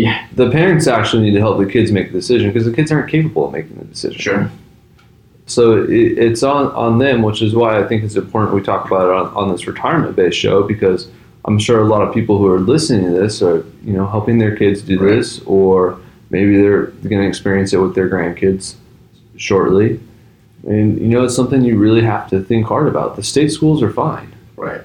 Yeah. 0.00 0.26
The 0.34 0.50
parents 0.50 0.86
actually 0.86 1.24
need 1.24 1.32
to 1.32 1.40
help 1.40 1.58
the 1.58 1.66
kids 1.66 1.92
make 1.92 2.06
the 2.12 2.18
decision 2.18 2.48
because 2.50 2.64
the 2.64 2.72
kids 2.72 2.90
aren't 2.90 3.10
capable 3.10 3.46
of 3.46 3.52
making 3.52 3.76
the 3.76 3.84
decision. 3.84 4.18
Sure. 4.18 4.50
So 5.46 5.82
it, 5.84 5.90
it's 5.90 6.42
on, 6.42 6.68
on 6.72 6.98
them, 6.98 7.22
which 7.22 7.42
is 7.42 7.54
why 7.54 7.78
I 7.78 7.86
think 7.86 8.02
it's 8.04 8.16
important 8.16 8.54
we 8.54 8.62
talk 8.62 8.86
about 8.86 9.04
it 9.10 9.14
on, 9.14 9.26
on 9.34 9.52
this 9.52 9.66
retirement 9.66 10.16
based 10.16 10.38
show 10.38 10.62
because 10.62 11.08
I'm 11.44 11.58
sure 11.58 11.80
a 11.80 11.84
lot 11.84 12.02
of 12.02 12.14
people 12.14 12.38
who 12.38 12.46
are 12.46 12.60
listening 12.60 13.04
to 13.12 13.18
this 13.20 13.42
are 13.42 13.58
you 13.84 13.92
know 13.92 14.06
helping 14.06 14.38
their 14.38 14.56
kids 14.56 14.80
do 14.82 14.98
Right. 14.98 15.16
this, 15.16 15.40
or 15.44 16.00
maybe 16.30 16.56
they're 16.56 16.86
going 16.86 17.22
to 17.22 17.28
experience 17.28 17.72
it 17.72 17.78
with 17.78 17.94
their 17.94 18.08
grandkids 18.08 18.76
shortly. 19.36 20.00
And 20.66 20.98
you 20.98 21.08
know 21.08 21.24
it's 21.24 21.36
something 21.36 21.62
you 21.62 21.76
really 21.78 22.02
have 22.02 22.28
to 22.30 22.42
think 22.42 22.66
hard 22.66 22.88
about. 22.88 23.16
The 23.16 23.22
state 23.22 23.50
schools 23.50 23.82
are 23.82 23.92
fine. 23.92 24.32
Right. 24.56 24.82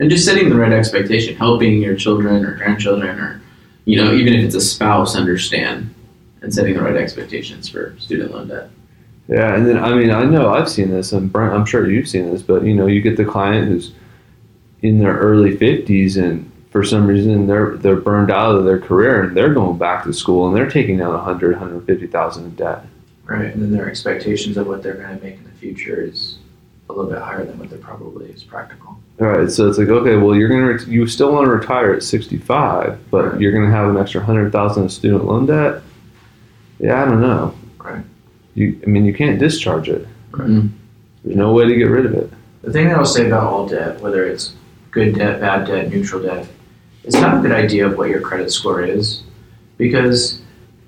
And 0.00 0.10
just 0.10 0.24
setting 0.24 0.48
the 0.48 0.56
right 0.56 0.72
expectation, 0.72 1.36
helping 1.36 1.80
your 1.82 1.96
children 1.96 2.44
or 2.44 2.54
grandchildren 2.56 3.18
or, 3.18 3.40
you 3.88 3.96
know, 3.96 4.12
even 4.12 4.34
if 4.34 4.44
it's 4.44 4.54
a 4.54 4.60
spouse 4.60 5.16
understand 5.16 5.94
and 6.42 6.52
setting 6.52 6.74
the 6.74 6.82
right 6.82 6.94
expectations 6.94 7.70
for 7.70 7.96
student 7.98 8.30
loan 8.32 8.48
debt. 8.48 8.68
Yeah, 9.28 9.54
and 9.54 9.66
then 9.66 9.78
I 9.78 9.94
mean 9.94 10.10
I 10.10 10.24
know 10.24 10.50
I've 10.50 10.68
seen 10.68 10.90
this, 10.90 11.12
and 11.12 11.32
Brent, 11.32 11.54
I'm 11.54 11.64
sure 11.64 11.90
you've 11.90 12.06
seen 12.06 12.30
this, 12.30 12.42
but 12.42 12.64
you 12.64 12.74
know 12.74 12.86
you 12.86 13.00
get 13.00 13.16
the 13.16 13.24
client 13.24 13.68
who's 13.68 13.92
in 14.82 14.98
their 14.98 15.16
early 15.16 15.56
50s, 15.56 16.22
and 16.22 16.52
for 16.70 16.84
some 16.84 17.06
reason 17.06 17.46
they're 17.46 17.78
they're 17.78 17.96
burned 17.96 18.30
out 18.30 18.56
of 18.56 18.66
their 18.66 18.78
career, 18.78 19.22
and 19.22 19.34
they're 19.34 19.54
going 19.54 19.78
back 19.78 20.04
to 20.04 20.12
school, 20.12 20.46
and 20.46 20.54
they're 20.54 20.70
taking 20.70 20.98
down 20.98 21.14
100, 21.14 21.52
150,000 21.52 22.44
in 22.44 22.54
debt. 22.56 22.84
Right, 23.24 23.46
and 23.46 23.62
then 23.62 23.72
their 23.72 23.88
expectations 23.88 24.58
of 24.58 24.66
what 24.66 24.82
they're 24.82 24.94
going 24.94 25.18
to 25.18 25.24
make 25.24 25.36
in 25.36 25.44
the 25.44 25.58
future 25.58 26.02
is 26.02 26.36
a 26.88 26.92
little 26.92 27.10
bit 27.10 27.20
higher 27.20 27.44
than 27.44 27.58
what 27.58 27.68
they're 27.70 27.78
probably 27.78 28.26
is 28.26 28.42
practical. 28.42 28.98
All 29.20 29.26
right, 29.26 29.50
so 29.50 29.68
it's 29.68 29.78
like 29.78 29.88
okay, 29.88 30.16
well 30.16 30.34
you're 30.34 30.48
gonna 30.48 30.66
ret- 30.72 30.86
you 30.88 31.06
still 31.06 31.32
want 31.32 31.46
to 31.46 31.50
retire 31.50 31.92
at 31.92 32.02
65, 32.02 32.98
but 33.10 33.32
Right. 33.32 33.40
you're 33.40 33.52
gonna 33.52 33.70
have 33.70 33.88
an 33.90 33.96
extra 33.96 34.20
100,000 34.20 34.84
in 34.84 34.88
student 34.88 35.24
loan 35.26 35.46
debt. 35.46 35.82
Yeah, 36.78 37.02
I 37.02 37.04
don't 37.04 37.20
know. 37.20 37.54
Right. 37.78 38.04
You, 38.54 38.78
I 38.86 38.90
mean, 38.90 39.04
you 39.04 39.12
can't 39.14 39.38
discharge 39.38 39.88
it. 39.88 40.06
Mhm. 40.32 40.70
There's 41.24 41.36
no 41.36 41.52
way 41.52 41.66
to 41.66 41.74
get 41.74 41.90
rid 41.90 42.06
of 42.06 42.14
it. 42.14 42.30
The 42.62 42.72
thing 42.72 42.88
that 42.88 42.96
I'll 42.96 43.04
say 43.04 43.26
about 43.26 43.44
all 43.44 43.66
debt, 43.68 44.00
whether 44.00 44.24
it's 44.24 44.54
good 44.90 45.14
debt, 45.16 45.40
bad 45.40 45.66
debt, 45.66 45.90
neutral 45.90 46.22
debt, 46.22 46.46
is 47.04 47.14
have 47.16 47.38
a 47.38 47.42
good 47.42 47.52
idea 47.52 47.86
of 47.86 47.98
what 47.98 48.08
your 48.08 48.20
credit 48.20 48.50
score 48.52 48.82
is. 48.82 49.22
Because 49.76 50.40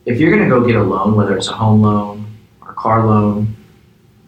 if 0.06 0.18
you're 0.20 0.30
going 0.30 0.42
to 0.42 0.48
go 0.48 0.64
get 0.64 0.76
a 0.76 0.82
loan, 0.82 1.14
whether 1.14 1.36
it's 1.36 1.48
a 1.48 1.52
home 1.52 1.82
loan 1.82 2.26
or 2.66 2.72
car 2.74 3.06
loan, 3.06 3.54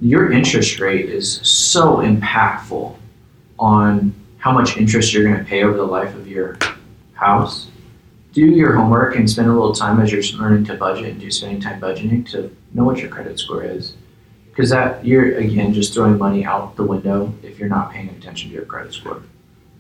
your 0.01 0.33
interest 0.33 0.81
rate 0.81 1.07
is 1.07 1.41
so 1.73 1.99
impactful 1.99 2.97
on 3.59 4.15
how 4.39 4.53
much 4.53 4.77
interest 4.77 5.13
you're 5.13 5.25
going 5.25 5.39
to 5.39 5.45
pay 5.45 5.63
over 5.63 5.77
the 5.77 5.85
life 5.85 6.15
of 6.15 6.27
your 6.27 6.59
house. 7.15 7.69
Do 8.33 8.43
your 8.43 8.75
homework 8.75 9.17
and 9.17 9.31
spend 9.31 9.49
a 9.49 9.53
little 9.53 9.75
time 9.75 10.01
as 10.01 10.11
you're 10.11 10.23
learning 10.41 10.65
to 10.65 10.75
budget 10.75 11.11
and 11.11 11.21
do 11.21 11.31
spending 11.31 11.61
time 11.61 11.81
budgeting 11.81 12.29
to 12.31 12.55
know 12.73 12.85
what 12.85 12.99
your 12.99 13.09
credit 13.09 13.39
score 13.39 13.63
is. 13.63 13.95
Because 14.51 14.71
that 14.71 15.05
you're 15.05 15.39
again 15.39 15.73
just 15.73 15.95
throwing 15.95 16.19
money 16.19 16.45
out 16.45 16.77
the 16.77 16.83
window 16.83 17.33
if 17.43 17.59
you're 17.59 17.69
not 17.69 17.91
paying 17.93 18.09
attention 18.11 18.51
to 18.51 18.55
your 18.55 18.65
credit 18.65 18.93
score. 18.93 19.23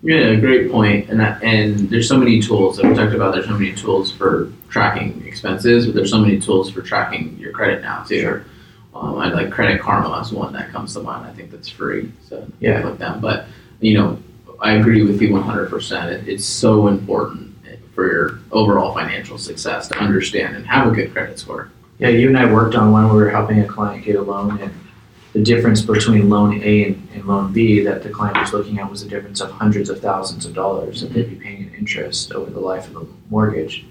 Yeah, 0.02 0.34
great 0.36 0.70
point. 0.70 1.10
And 1.10 1.20
that, 1.20 1.42
and 1.42 1.78
there's 1.90 2.08
so 2.08 2.16
many 2.16 2.40
tools 2.40 2.76
that 2.76 2.86
we 2.86 2.94
talked 2.94 3.14
about. 3.14 3.34
There's 3.34 3.46
so 3.46 3.52
many 3.52 3.72
tools 3.72 4.10
for 4.10 4.52
tracking 4.68 5.22
expenses, 5.26 5.86
but 5.86 5.94
there's 5.94 6.10
so 6.10 6.18
many 6.18 6.40
tools 6.40 6.70
for 6.70 6.82
tracking 6.82 7.38
your 7.38 7.52
credit 7.52 7.82
now 7.82 8.02
too. 8.02 8.20
Sure. 8.20 8.44
Um, 8.94 9.18
I 9.18 9.28
like 9.32 9.50
Credit 9.50 9.80
Karma 9.80 10.20
is 10.20 10.32
one 10.32 10.52
that 10.52 10.70
comes 10.70 10.92
to 10.94 11.00
mind. 11.00 11.26
I 11.26 11.32
think 11.32 11.50
that's 11.50 11.68
free. 11.68 12.12
So 12.28 12.46
Yeah. 12.60 12.84
like 12.84 12.98
them. 12.98 13.20
But 13.20 13.46
you 13.80 13.94
know, 13.98 14.18
I 14.60 14.72
agree 14.74 15.02
with 15.02 15.20
you 15.20 15.32
100. 15.32 15.70
percent 15.70 16.28
It's 16.28 16.44
so 16.44 16.88
important 16.88 17.48
for 17.94 18.10
your 18.10 18.38
overall 18.52 18.94
financial 18.94 19.36
success 19.38 19.88
to 19.88 19.98
understand 19.98 20.56
and 20.56 20.66
have 20.66 20.90
a 20.90 20.94
good 20.94 21.12
credit 21.12 21.38
score. 21.38 21.70
Yeah, 21.98 22.08
you 22.08 22.28
and 22.28 22.38
I 22.38 22.50
worked 22.52 22.74
on 22.74 22.90
one 22.92 23.04
where 23.06 23.14
we 23.14 23.22
were 23.22 23.30
helping 23.30 23.60
a 23.60 23.66
client 23.66 24.04
get 24.04 24.16
a 24.16 24.22
loan, 24.22 24.58
and 24.60 24.72
the 25.34 25.42
difference 25.42 25.82
between 25.82 26.28
loan 26.30 26.60
A 26.62 26.84
and, 26.86 27.08
and 27.14 27.24
loan 27.26 27.52
B 27.52 27.80
that 27.84 28.02
the 28.02 28.08
client 28.08 28.38
was 28.38 28.52
looking 28.52 28.78
at 28.78 28.90
was 28.90 29.02
a 29.02 29.08
difference 29.08 29.40
of 29.40 29.50
hundreds 29.50 29.88
of 29.90 30.00
thousands 30.00 30.44
of 30.46 30.54
dollars 30.54 31.00
that 31.02 31.12
they'd 31.12 31.28
be 31.28 31.36
paying 31.36 31.62
in 31.68 31.74
interest 31.74 32.32
over 32.32 32.50
the 32.50 32.60
life 32.60 32.86
of 32.88 32.94
the 32.94 33.06
mortgage. 33.30 33.84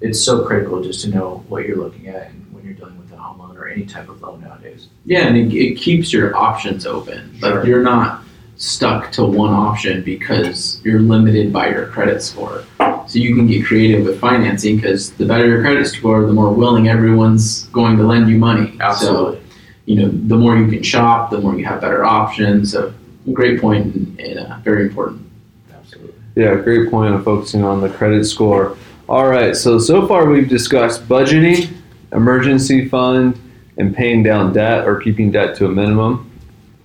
It's 0.00 0.20
so 0.22 0.44
critical 0.44 0.82
just 0.82 1.02
to 1.04 1.10
know 1.10 1.44
what 1.48 1.66
you're 1.66 1.76
looking 1.76 2.08
at 2.08 2.28
and 2.30 2.46
when 2.52 2.64
you're 2.64 2.74
dealing 2.74 2.96
with 2.98 3.01
home 3.22 3.38
loan 3.38 3.56
or 3.56 3.68
any 3.68 3.86
type 3.86 4.08
of 4.08 4.20
loan 4.22 4.40
nowadays. 4.40 4.88
Yeah, 5.04 5.26
and 5.26 5.36
it, 5.36 5.54
it 5.54 5.76
keeps 5.76 6.12
your 6.12 6.36
options 6.36 6.86
open. 6.86 7.38
Sure. 7.38 7.56
Like 7.56 7.66
you're 7.66 7.82
not 7.82 8.22
stuck 8.56 9.10
to 9.12 9.24
one 9.24 9.52
option 9.52 10.02
because 10.02 10.80
you're 10.84 11.00
limited 11.00 11.52
by 11.52 11.68
your 11.68 11.86
credit 11.86 12.22
score. 12.22 12.64
So 12.78 13.18
you 13.18 13.34
can 13.34 13.46
get 13.46 13.66
creative 13.66 14.04
with 14.06 14.20
financing 14.20 14.76
because 14.76 15.12
the 15.12 15.26
better 15.26 15.46
your 15.46 15.60
credit 15.60 15.86
score, 15.86 16.24
the 16.24 16.32
more 16.32 16.52
willing 16.52 16.88
everyone's 16.88 17.64
going 17.66 17.96
to 17.96 18.04
lend 18.04 18.30
you 18.30 18.38
money. 18.38 18.78
So, 18.98 19.40
you 19.86 19.96
know, 19.96 20.08
the 20.08 20.36
more 20.36 20.56
you 20.56 20.68
can 20.68 20.82
shop, 20.82 21.30
the 21.30 21.38
more 21.38 21.56
you 21.56 21.64
have 21.64 21.80
better 21.80 22.04
options. 22.04 22.72
So, 22.72 22.94
great 23.32 23.60
point 23.60 23.94
and, 23.94 24.20
and 24.20 24.38
uh, 24.38 24.58
very 24.58 24.86
important. 24.86 25.28
Absolutely. 25.74 26.14
Yeah, 26.36 26.54
great 26.56 26.90
point 26.90 27.14
of 27.14 27.24
focusing 27.24 27.64
on 27.64 27.80
the 27.80 27.88
credit 27.88 28.24
score. 28.24 28.76
All 29.08 29.26
right, 29.28 29.54
so 29.56 29.78
so 29.78 30.06
far 30.06 30.26
we've 30.26 30.48
discussed 30.48 31.08
budgeting, 31.08 31.74
emergency 32.12 32.88
fund, 32.88 33.38
and 33.78 33.94
paying 33.94 34.22
down 34.22 34.52
debt 34.52 34.86
or 34.86 35.00
keeping 35.00 35.30
debt 35.30 35.56
to 35.56 35.66
a 35.66 35.68
minimum. 35.70 36.30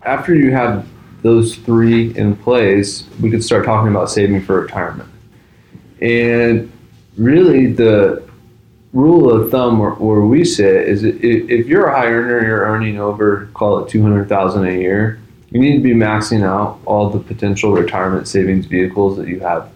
After 0.04 0.34
you 0.34 0.52
have 0.52 0.88
those 1.22 1.56
three 1.56 2.16
in 2.18 2.36
place, 2.36 3.08
we 3.22 3.30
could 3.30 3.44
start 3.44 3.66
talking 3.66 3.92
about 3.92 4.10
saving 4.10 4.42
for 4.44 4.62
retirement. 4.62 5.10
And 6.02 6.72
really, 7.18 7.74
the 7.74 8.24
rule 8.94 9.30
of 9.32 9.52
thumb 9.52 9.80
where, 9.80 9.92
where 9.92 10.22
we 10.22 10.46
sit 10.46 10.88
is 10.88 11.04
if 11.04 11.68
you're 11.68 11.88
a 11.88 11.96
high 11.96 12.08
earner, 12.08 12.46
you're 12.46 12.62
earning 12.62 13.00
over 13.00 13.50
call 13.54 13.80
it 13.80 13.90
two 13.90 14.02
hundred 14.02 14.30
thousand 14.30 14.68
a 14.68 14.74
year. 14.74 15.20
You 15.50 15.60
need 15.60 15.78
to 15.78 15.84
be 15.84 15.94
maxing 15.94 16.44
out 16.44 16.80
all 16.86 17.10
the 17.10 17.20
potential 17.20 17.72
retirement 17.72 18.28
savings 18.28 18.66
vehicles 18.66 19.18
that 19.18 19.28
you 19.28 19.40
have 19.40 19.72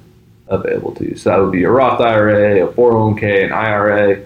available 0.47 0.93
to 0.95 1.09
you. 1.09 1.15
So 1.15 1.29
that 1.29 1.37
would 1.37 1.51
be 1.51 1.63
a 1.63 1.71
Roth 1.71 2.01
IRA, 2.01 2.67
a 2.67 2.71
401k, 2.73 3.45
an 3.45 3.53
IRA, 3.53 4.21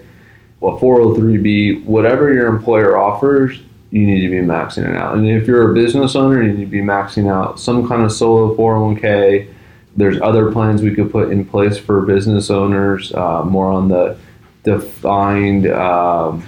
a 0.62 0.66
403b, 0.66 1.84
whatever 1.84 2.32
your 2.32 2.46
employer 2.48 2.96
offers, 2.96 3.60
you 3.90 4.06
need 4.06 4.20
to 4.20 4.28
be 4.28 4.46
maxing 4.46 4.88
it 4.88 4.96
out. 4.96 5.16
And 5.16 5.28
if 5.28 5.46
you're 5.46 5.70
a 5.70 5.74
business 5.74 6.16
owner, 6.16 6.42
you 6.42 6.52
need 6.52 6.64
to 6.64 6.70
be 6.70 6.80
maxing 6.80 7.30
out 7.30 7.60
some 7.60 7.86
kind 7.86 8.02
of 8.02 8.12
solo 8.12 8.56
401k. 8.56 9.52
There's 9.96 10.20
other 10.20 10.52
plans 10.52 10.82
we 10.82 10.94
could 10.94 11.10
put 11.10 11.30
in 11.30 11.44
place 11.44 11.78
for 11.78 12.02
business 12.02 12.50
owners, 12.50 13.14
uh, 13.14 13.42
more 13.44 13.66
on 13.66 13.88
the 13.88 14.18
defined 14.64 15.68
um, 15.68 16.44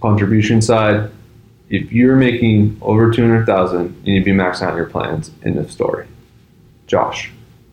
contribution 0.00 0.62
side. 0.62 1.10
If 1.68 1.92
you're 1.92 2.16
making 2.16 2.78
over 2.80 3.10
200,000, 3.10 4.02
you 4.04 4.14
need 4.14 4.20
to 4.20 4.24
be 4.24 4.32
maxing 4.32 4.62
out 4.62 4.76
your 4.76 4.86
plans 4.86 5.30
in 5.42 5.56
the 5.56 5.68
story. 5.68 6.06
Josh. 6.86 7.30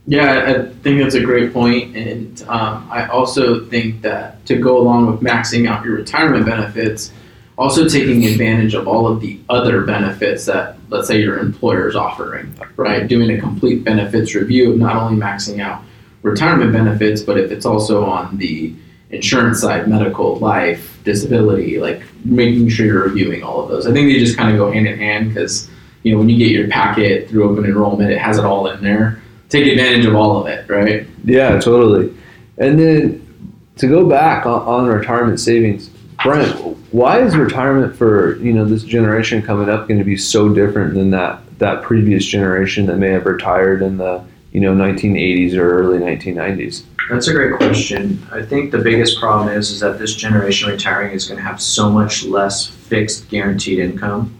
Yeah, 0.09 0.63
I 0.65 0.73
think 0.81 1.03
that's 1.03 1.13
a 1.13 1.21
great 1.21 1.53
point, 1.53 1.95
and 1.95 2.41
um, 2.49 2.89
I 2.91 3.05
also 3.09 3.63
think 3.65 4.01
that 4.01 4.43
to 4.47 4.57
go 4.57 4.79
along 4.79 5.05
with 5.05 5.21
maxing 5.21 5.69
out 5.69 5.85
your 5.85 5.97
retirement 5.97 6.47
benefits, 6.47 7.13
also 7.59 7.87
taking 7.87 8.25
advantage 8.25 8.73
of 8.73 8.87
all 8.87 9.05
of 9.05 9.21
the 9.21 9.39
other 9.49 9.81
benefits 9.81 10.47
that, 10.47 10.77
let's 10.89 11.07
say, 11.07 11.21
your 11.21 11.37
employer 11.37 11.87
is 11.87 11.95
offering, 11.95 12.51
right? 12.75 13.07
Doing 13.07 13.37
a 13.37 13.39
complete 13.39 13.83
benefits 13.83 14.33
review 14.33 14.71
of 14.71 14.79
not 14.79 14.95
only 14.95 15.21
maxing 15.21 15.61
out 15.61 15.83
retirement 16.23 16.73
benefits, 16.73 17.21
but 17.21 17.37
if 17.37 17.51
it's 17.51 17.67
also 17.67 18.03
on 18.03 18.35
the 18.37 18.73
insurance 19.11 19.61
side, 19.61 19.87
medical, 19.87 20.37
life, 20.37 20.99
disability, 21.03 21.79
like 21.79 22.01
making 22.25 22.67
sure 22.69 22.87
you're 22.87 23.03
reviewing 23.03 23.43
all 23.43 23.61
of 23.61 23.69
those. 23.69 23.85
I 23.85 23.93
think 23.93 24.11
they 24.11 24.17
just 24.17 24.37
kind 24.37 24.49
of 24.49 24.57
go 24.57 24.71
hand 24.71 24.87
in 24.87 24.97
hand 24.97 25.29
because, 25.29 25.69
you 26.01 26.13
know, 26.13 26.17
when 26.17 26.29
you 26.29 26.37
get 26.39 26.49
your 26.49 26.67
packet 26.67 27.29
through 27.29 27.47
open 27.47 27.63
enrollment, 27.63 28.09
it 28.09 28.17
has 28.17 28.39
it 28.39 28.43
all 28.43 28.65
in 28.71 28.81
there 28.81 29.21
take 29.49 29.67
advantage 29.67 30.05
of 30.05 30.15
all 30.15 30.39
of 30.39 30.47
it, 30.47 30.69
right? 30.69 31.05
Yeah, 31.23 31.59
totally. 31.59 32.15
And 32.57 32.79
then 32.79 33.55
to 33.77 33.87
go 33.87 34.07
back 34.07 34.45
on, 34.45 34.61
on 34.61 34.87
retirement 34.87 35.39
savings, 35.39 35.89
Brent, 36.23 36.77
why 36.91 37.21
is 37.21 37.35
retirement 37.35 37.95
for 37.95 38.37
you 38.37 38.51
know 38.53 38.65
this 38.65 38.83
generation 38.83 39.41
coming 39.41 39.69
up 39.69 39.87
going 39.87 39.99
to 39.99 40.03
be 40.03 40.17
so 40.17 40.49
different 40.49 40.93
than 40.93 41.11
that 41.11 41.41
that 41.59 41.83
previous 41.83 42.25
generation 42.25 42.85
that 42.87 42.97
may 42.97 43.09
have 43.09 43.25
retired 43.25 43.81
in 43.81 43.97
the 43.97 44.23
you 44.51 44.59
know 44.59 44.73
1980s 44.73 45.55
or 45.55 45.79
early 45.79 45.99
1990s? 45.99 46.83
That's 47.09 47.27
a 47.27 47.33
great 47.33 47.55
question. 47.55 48.23
I 48.31 48.43
think 48.43 48.71
the 48.71 48.77
biggest 48.77 49.19
problem 49.19 49.49
is 49.49 49.71
is 49.71 49.79
that 49.79 49.97
this 49.97 50.13
generation 50.13 50.69
retiring 50.69 51.13
is 51.13 51.25
going 51.25 51.37
to 51.37 51.43
have 51.43 51.61
so 51.61 51.89
much 51.89 52.23
less 52.23 52.67
fixed 52.67 53.29
guaranteed 53.29 53.79
income 53.79 54.35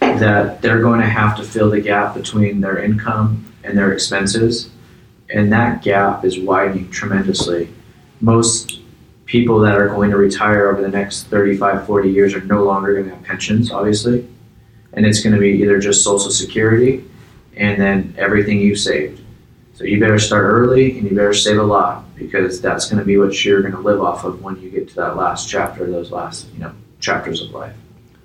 that 0.00 0.60
they're 0.60 0.82
going 0.82 1.00
to 1.00 1.06
have 1.06 1.36
to 1.36 1.44
fill 1.44 1.70
the 1.70 1.80
gap 1.80 2.14
between 2.14 2.60
their 2.60 2.82
income 2.82 3.51
and 3.64 3.76
their 3.76 3.92
expenses, 3.92 4.70
and 5.30 5.52
that 5.52 5.82
gap 5.82 6.24
is 6.24 6.38
widening 6.38 6.90
tremendously. 6.90 7.68
Most 8.20 8.80
people 9.26 9.60
that 9.60 9.78
are 9.78 9.88
going 9.88 10.10
to 10.10 10.16
retire 10.16 10.70
over 10.70 10.82
the 10.82 10.88
next 10.88 11.24
35, 11.24 11.86
40 11.86 12.10
years 12.10 12.34
are 12.34 12.42
no 12.42 12.64
longer 12.64 12.94
going 12.94 13.08
to 13.08 13.14
have 13.14 13.24
pensions, 13.24 13.70
obviously, 13.70 14.28
and 14.92 15.06
it's 15.06 15.22
going 15.22 15.34
to 15.34 15.40
be 15.40 15.50
either 15.50 15.78
just 15.78 16.04
Social 16.04 16.30
Security 16.30 17.04
and 17.56 17.80
then 17.80 18.14
everything 18.18 18.60
you 18.60 18.74
saved. 18.74 19.22
So 19.74 19.84
you 19.84 19.98
better 19.98 20.18
start 20.18 20.44
early 20.44 20.98
and 20.98 21.08
you 21.08 21.16
better 21.16 21.32
save 21.32 21.58
a 21.58 21.62
lot 21.62 22.04
because 22.14 22.60
that's 22.60 22.86
going 22.86 22.98
to 22.98 23.04
be 23.04 23.16
what 23.16 23.44
you're 23.44 23.62
going 23.62 23.74
to 23.74 23.80
live 23.80 24.00
off 24.02 24.24
of 24.24 24.42
when 24.42 24.60
you 24.60 24.70
get 24.70 24.88
to 24.90 24.94
that 24.96 25.16
last 25.16 25.48
chapter, 25.48 25.90
those 25.90 26.10
last 26.10 26.46
you 26.52 26.60
know 26.60 26.72
chapters 27.00 27.40
of 27.40 27.50
life. 27.50 27.74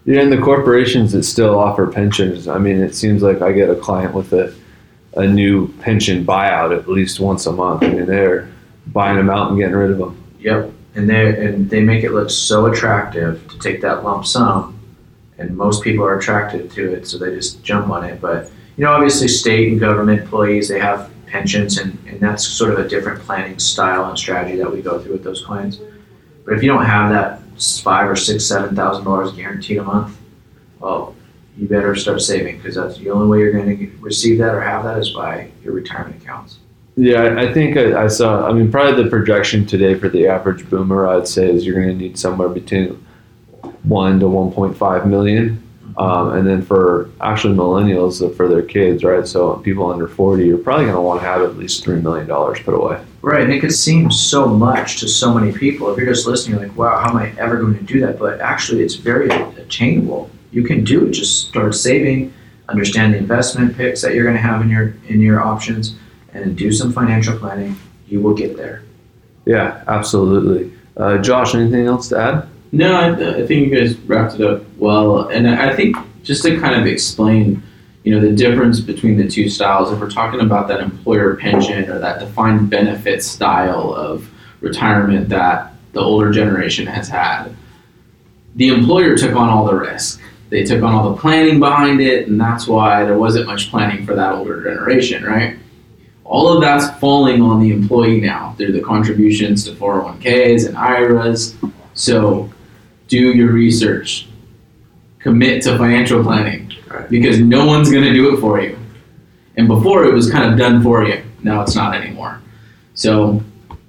Yeah, 0.06 0.21
and 0.21 0.32
the 0.32 0.39
corporations 0.39 1.12
that 1.13 1.23
still 1.23 1.58
offer 1.58 1.88
pensions. 1.88 2.47
I 2.47 2.60
mean, 2.60 2.80
it 2.80 2.95
seems 2.95 3.23
like 3.23 3.41
I 3.41 3.52
get 3.52 3.69
a 3.69 3.76
client 3.76 4.13
with 4.13 4.34
a 4.34 4.54
a 5.17 5.27
new 5.27 5.67
pension 5.80 6.23
buyout 6.23 6.77
at 6.77 6.88
least 6.88 7.19
once 7.19 7.47
a 7.47 7.51
month. 7.51 7.84
I 7.84 7.89
mean, 7.89 8.06
they're 8.06 8.49
buying 8.88 9.17
them 9.17 9.30
out 9.30 9.49
and 9.49 9.60
getting 9.60 9.75
rid 9.75 9.91
of 9.91 9.97
them. 9.97 10.23
Yep, 10.39 10.71
and 10.95 11.10
they 11.10 11.45
and 11.45 11.69
they 11.69 11.82
make 11.82 12.03
it 12.03 12.12
look 12.12 12.30
so 12.30 12.67
attractive 12.67 13.45
to 13.49 13.60
take 13.60 13.82
that 13.82 14.03
lump 14.03 14.25
sum, 14.25 14.80
and 15.38 15.58
most 15.58 15.84
people 15.84 16.06
are 16.06 16.17
attracted 16.17 16.71
to 16.71 16.93
it, 16.93 17.08
so 17.08 17.17
they 17.17 17.34
just 17.36 17.63
jump 17.63 17.89
on 17.89 18.03
it. 18.03 18.21
But 18.21 18.51
you 18.77 18.86
know, 18.86 18.91
obviously, 18.91 19.27
state 19.27 19.71
and 19.71 19.80
government 19.80 20.21
employees 20.21 20.69
they 20.69 20.80
have 20.80 21.12
pensions, 21.25 21.80
and 21.80 21.97
and 22.08 22.19
that's 22.19 22.47
sort 22.47 22.71
of 22.71 22.80
a 22.80 22.88
different 22.88 23.21
planning 23.21 23.58
style 23.58 24.06
and 24.06 24.17
strategy 24.17 24.58
that 24.58 24.71
we 24.71 24.82
go 24.82 24.99
through 25.01 25.13
with 25.13 25.23
those 25.23 25.43
clients. 25.43 25.80
But 26.45 26.53
if 26.53 26.63
you 26.63 26.69
don't 26.69 26.86
have 26.86 27.12
that 27.12 27.41
five 27.82 28.08
or 28.08 28.15
six, 28.15 28.45
seven 28.45 28.75
thousand 28.75 29.03
dollars 29.03 29.34
guaranteed 29.34 29.80
a 29.80 29.84
month, 29.84 30.15
well, 30.80 31.15
you 31.58 31.67
better 31.67 31.96
start 31.96 32.22
saving 32.22 32.58
because 32.58 32.76
that's 32.76 32.98
the 32.98 33.10
only 33.10 33.28
way 33.28 33.39
you're 33.39 33.52
going 33.52 33.78
to 33.78 33.98
receive 34.00 34.38
that 34.39 34.54
or 34.54 34.62
have 34.62 34.84
that 34.84 34.98
is 35.00 35.10
by 35.10 35.50
your 35.63 35.74
retirement 35.74 36.22
accounts. 36.22 36.60
Yeah, 36.96 37.36
I- 37.38 37.54
think 37.54 37.78
I, 37.78 38.04
I 38.06 38.08
saw. 38.08 38.48
I 38.48 38.54
mean, 38.54 38.72
probably 38.72 39.04
the 39.04 39.10
projection 39.10 39.65
today 39.65 39.96
for 39.96 40.10
the 40.10 40.28
average 40.28 40.70
boomer, 40.70 41.08
I'd 41.08 41.28
say, 41.28 41.50
is 41.50 41.65
you're 41.65 41.76
going 41.76 41.89
to 41.89 41.96
need 41.96 42.17
somewhere 42.17 42.50
between 42.50 43.04
one 43.84 44.20
to 44.20 44.26
1.5 44.26 45.06
million 45.06 45.63
Um, 45.98 46.34
and 46.34 46.46
then 46.46 46.62
for 46.62 47.10
actually 47.22 47.56
millennials, 47.56 48.22
uh, 48.24 48.30
for 48.36 48.48
their 48.48 48.62
kids, 48.62 49.04
right? 49.04 49.28
So 49.28 49.56
people 49.58 49.91
under 49.91 50.08
40, 50.08 50.46
you're 50.46 50.58
probably 50.60 50.86
going 50.86 50.96
to 50.96 51.02
want 51.02 51.22
to 51.22 51.26
have 51.26 51.41
at 51.41 51.58
least 51.58 51.84
$3 51.86 52.04
million 52.04 52.28
put 52.28 52.74
away. 52.76 53.02
Right, 53.24 53.41
and 53.41 53.52
it 53.52 53.62
could 53.62 53.74
seem 53.74 54.12
so 54.12 54.48
much 54.48 55.00
to 55.00 55.08
so 55.08 55.34
many 55.34 55.52
people. 55.52 55.89
If 55.91 55.98
you're 55.98 56.06
just 56.13 56.28
listening, 56.28 56.60
you're 56.60 56.67
like, 56.67 56.78
wow, 56.78 57.00
how 57.00 57.10
am 57.10 57.17
I 57.17 57.34
ever 57.39 57.58
going 57.58 57.76
to 57.78 57.84
do 57.84 58.00
that? 58.02 58.20
But 58.20 58.41
actually, 58.41 58.84
it's 58.84 58.96
very 58.96 59.28
attainable. 59.30 60.30
You 60.51 60.63
can 60.63 60.83
do 60.83 61.05
it. 61.05 61.12
Just 61.12 61.47
start 61.47 61.75
saving, 61.75 62.33
understand 62.69 63.13
the 63.13 63.17
investment 63.17 63.75
picks 63.75 64.01
that 64.01 64.13
you're 64.13 64.23
going 64.23 64.36
to 64.36 64.41
have 64.41 64.62
in 64.62 64.69
your 64.69 64.95
in 65.07 65.21
your 65.21 65.41
options, 65.41 65.95
and 66.33 66.57
do 66.57 66.71
some 66.71 66.91
financial 66.91 67.38
planning. 67.38 67.75
You 68.07 68.21
will 68.21 68.33
get 68.33 68.55
there. 68.55 68.83
Yeah, 69.45 69.83
absolutely. 69.88 70.71
Uh, 70.95 71.17
Josh, 71.19 71.55
anything 71.55 71.86
else 71.86 72.10
to 72.10 72.17
add? 72.17 72.47
No, 72.71 72.95
I, 72.95 73.12
I 73.41 73.47
think 73.47 73.69
you 73.69 73.75
guys 73.75 73.97
wrapped 73.99 74.36
it 74.36 74.41
up 74.41 74.63
well, 74.77 75.27
and 75.29 75.47
I 75.47 75.75
think 75.75 75.95
just 76.23 76.43
to 76.43 76.60
kind 76.60 76.79
of 76.79 76.86
explain, 76.86 77.63
you 78.03 78.13
know, 78.13 78.19
the 78.19 78.36
difference 78.36 78.79
between 78.81 79.17
the 79.17 79.27
two 79.27 79.49
styles. 79.49 79.91
If 79.91 79.99
we're 79.99 80.10
talking 80.10 80.41
about 80.41 80.67
that 80.67 80.81
employer 80.81 81.36
pension 81.36 81.89
or 81.89 81.99
that 81.99 82.19
defined 82.19 82.69
benefit 82.69 83.23
style 83.23 83.93
of 83.93 84.29
retirement 84.60 85.29
that 85.29 85.73
the 85.93 86.01
older 86.01 86.31
generation 86.31 86.86
has 86.86 87.07
had, 87.07 87.55
the 88.55 88.69
employer 88.69 89.15
took 89.15 89.36
on 89.36 89.49
all 89.49 89.65
the 89.65 89.75
risk. 89.75 90.21
They 90.49 90.63
took 90.63 90.81
on 90.83 90.93
all 90.93 91.12
the 91.13 91.17
planning 91.17 91.60
behind 91.60 91.99
it, 92.01 92.27
and 92.27 92.39
that's 92.39 92.67
why 92.67 93.03
there 93.03 93.17
wasn't 93.17 93.47
much 93.47 93.69
planning 93.69 94.05
for 94.05 94.15
that 94.15 94.33
older 94.33 94.63
generation, 94.63 95.23
right? 95.23 95.57
All 96.23 96.47
of 96.53 96.62
that's 96.62 96.97
falling 96.99 97.41
on 97.41 97.62
the 97.62 97.71
employee 97.71 98.21
now 98.21 98.53
through 98.57 98.71
the 98.73 98.81
contributions 98.81 99.63
to 99.65 99.71
401ks 99.71 100.67
and 100.67 100.77
IRAs. 100.77 101.55
So 101.93 102.49
do 103.07 103.17
your 103.33 103.51
research, 103.51 104.27
commit 105.19 105.63
to 105.63 105.77
financial 105.77 106.23
planning 106.23 106.71
Right. 106.89 107.10
because 107.10 107.39
no 107.39 107.65
one's 107.65 107.91
going 107.91 108.03
to 108.05 108.13
do 108.13 108.33
it 108.36 108.39
for 108.39 108.62
you. 108.62 108.77
And 109.57 109.67
before 109.67 110.05
it 110.05 110.13
was 110.13 110.29
kind 110.31 110.51
of 110.51 110.57
done 110.57 110.81
for 110.83 111.03
you, 111.03 111.21
now 111.43 111.62
it's 111.62 111.75
not 111.75 111.95
anymore. 111.95 112.41
So 112.93 113.41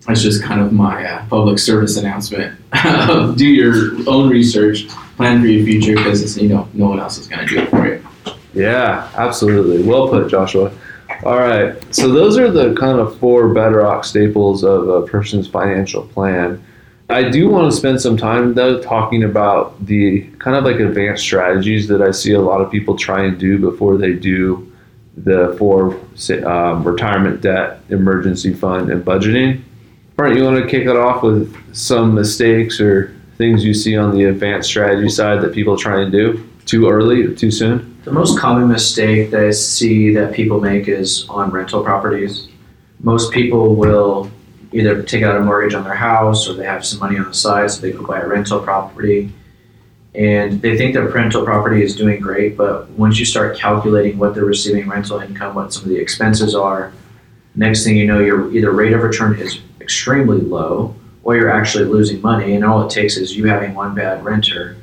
that's 0.09 0.23
just 0.23 0.43
kind 0.43 0.61
of 0.63 0.73
my 0.73 1.05
uh, 1.05 1.27
public 1.27 1.59
service 1.59 1.99
announcement. 1.99 2.59
do 3.37 3.47
your 3.47 3.93
own 4.09 4.31
research, 4.31 4.89
plan 5.17 5.43
for 5.43 5.47
your 5.47 5.65
future 5.65 5.95
because 5.95 6.37
you 6.39 6.49
know 6.49 6.67
no 6.73 6.89
one 6.89 6.99
else 6.99 7.19
is 7.19 7.29
going 7.29 7.47
to 7.47 7.55
do 7.55 7.61
it 7.61 7.69
for 7.69 7.87
you. 7.87 8.03
Yeah, 8.55 9.11
absolutely. 9.17 9.83
Well 9.83 10.09
put, 10.09 10.31
Joshua. 10.31 10.73
All 11.25 11.39
right. 11.39 11.77
So 11.95 12.11
those 12.11 12.39
are 12.39 12.51
the 12.51 12.75
kind 12.75 12.99
of 12.99 13.19
four 13.19 13.53
bedrock 13.53 14.05
staples 14.05 14.65
of 14.65 14.89
a 14.89 15.03
person's 15.03 15.47
financial 15.47 16.05
plan. 16.07 16.65
I 17.11 17.29
do 17.29 17.49
want 17.49 17.71
to 17.71 17.77
spend 17.77 18.01
some 18.01 18.17
time 18.17 18.55
though 18.55 18.83
talking 18.83 19.25
about 19.25 19.85
the 19.85 20.23
kind 20.39 20.57
of 20.57 20.65
like 20.65 20.77
advanced 20.77 21.23
strategies 21.23 21.87
that 21.89 22.01
I 22.01 22.13
see 22.13 22.33
a 22.33 22.41
lot 22.41 22.61
of 22.61 22.71
people 22.71 22.97
try 22.97 23.25
and 23.25 23.39
do 23.39 23.59
before 23.59 23.97
they 23.99 24.13
do 24.15 24.71
the 25.17 25.55
four 25.59 25.99
um, 26.47 26.85
retirement 26.85 27.41
debt, 27.41 27.81
emergency 27.89 28.55
fund, 28.55 28.91
and 28.91 29.05
budgeting. 29.05 29.63
Brent, 30.19 30.37
you 30.37 30.43
want 30.43 30.57
to 30.57 30.69
kick 30.69 30.89
it 30.89 30.97
off 30.97 31.23
with 31.23 31.55
some 31.73 32.13
mistakes 32.13 32.81
or 32.81 33.15
things 33.37 33.65
you 33.65 33.73
see 33.73 33.97
on 33.97 34.13
the 34.13 34.25
advanced 34.25 34.69
strategy 34.69 35.09
side 35.09 35.41
that 35.43 35.55
people 35.55 35.77
try 35.77 36.03
and 36.03 36.11
do 36.11 36.45
too 36.67 36.89
early 36.89 37.37
too 37.37 37.53
soon? 37.53 37.97
The 38.03 38.11
most 38.11 38.37
common 38.37 38.67
mistake 38.67 39.31
that 39.31 39.45
I 39.45 39.53
see 39.53 40.13
that 40.15 40.35
people 40.35 40.61
make 40.61 40.89
is 40.89 41.25
on 41.29 41.53
rental 41.53 41.85
properties. 41.85 42.49
Most 42.99 43.31
people 43.31 43.77
will 43.77 44.29
either 44.73 45.05
take 45.05 45.23
out 45.23 45.37
a 45.37 45.41
mortgage 45.41 45.75
on 45.75 45.85
their 45.85 45.95
house 45.95 46.49
or 46.49 46.55
they 46.55 46.65
have 46.65 46.85
some 46.85 46.99
money 46.99 47.17
on 47.17 47.27
the 47.27 47.33
side 47.33 47.71
so 47.71 47.81
they 47.81 47.93
go 47.93 48.05
buy 48.05 48.19
a 48.19 48.27
rental 48.27 48.59
property. 48.59 49.33
And 50.17 50.61
they 50.61 50.77
think 50.77 50.95
their 50.95 51.07
rental 51.07 51.45
property 51.45 51.85
is 51.85 51.95
doing 51.95 52.21
great, 52.21 52.57
but 52.57 52.91
once 52.91 53.21
you 53.21 53.25
start 53.25 53.57
calculating 53.57 54.19
what 54.19 54.35
they're 54.35 54.45
receiving 54.45 54.89
rental 54.89 55.21
income, 55.21 55.55
what 55.55 55.73
some 55.73 55.85
of 55.85 55.91
the 55.91 55.97
expenses 55.97 56.57
are, 56.57 56.93
next 57.55 57.85
thing 57.85 57.97
you 57.97 58.09
know, 58.09 58.19
your 58.19 58.53
either 58.53 58.73
rate 58.73 58.93
of 58.93 59.03
return 59.05 59.39
is 59.39 59.61
extremely 59.89 60.39
low 60.39 60.95
or 61.23 61.35
you're 61.35 61.51
actually 61.51 61.87
losing 61.87 62.21
money. 62.21 62.55
And 62.55 62.63
all 62.63 62.87
it 62.87 62.91
takes 62.91 63.17
is 63.17 63.35
you 63.35 63.47
having 63.47 63.75
one 63.75 63.95
bad 63.95 64.23
renter 64.23 64.77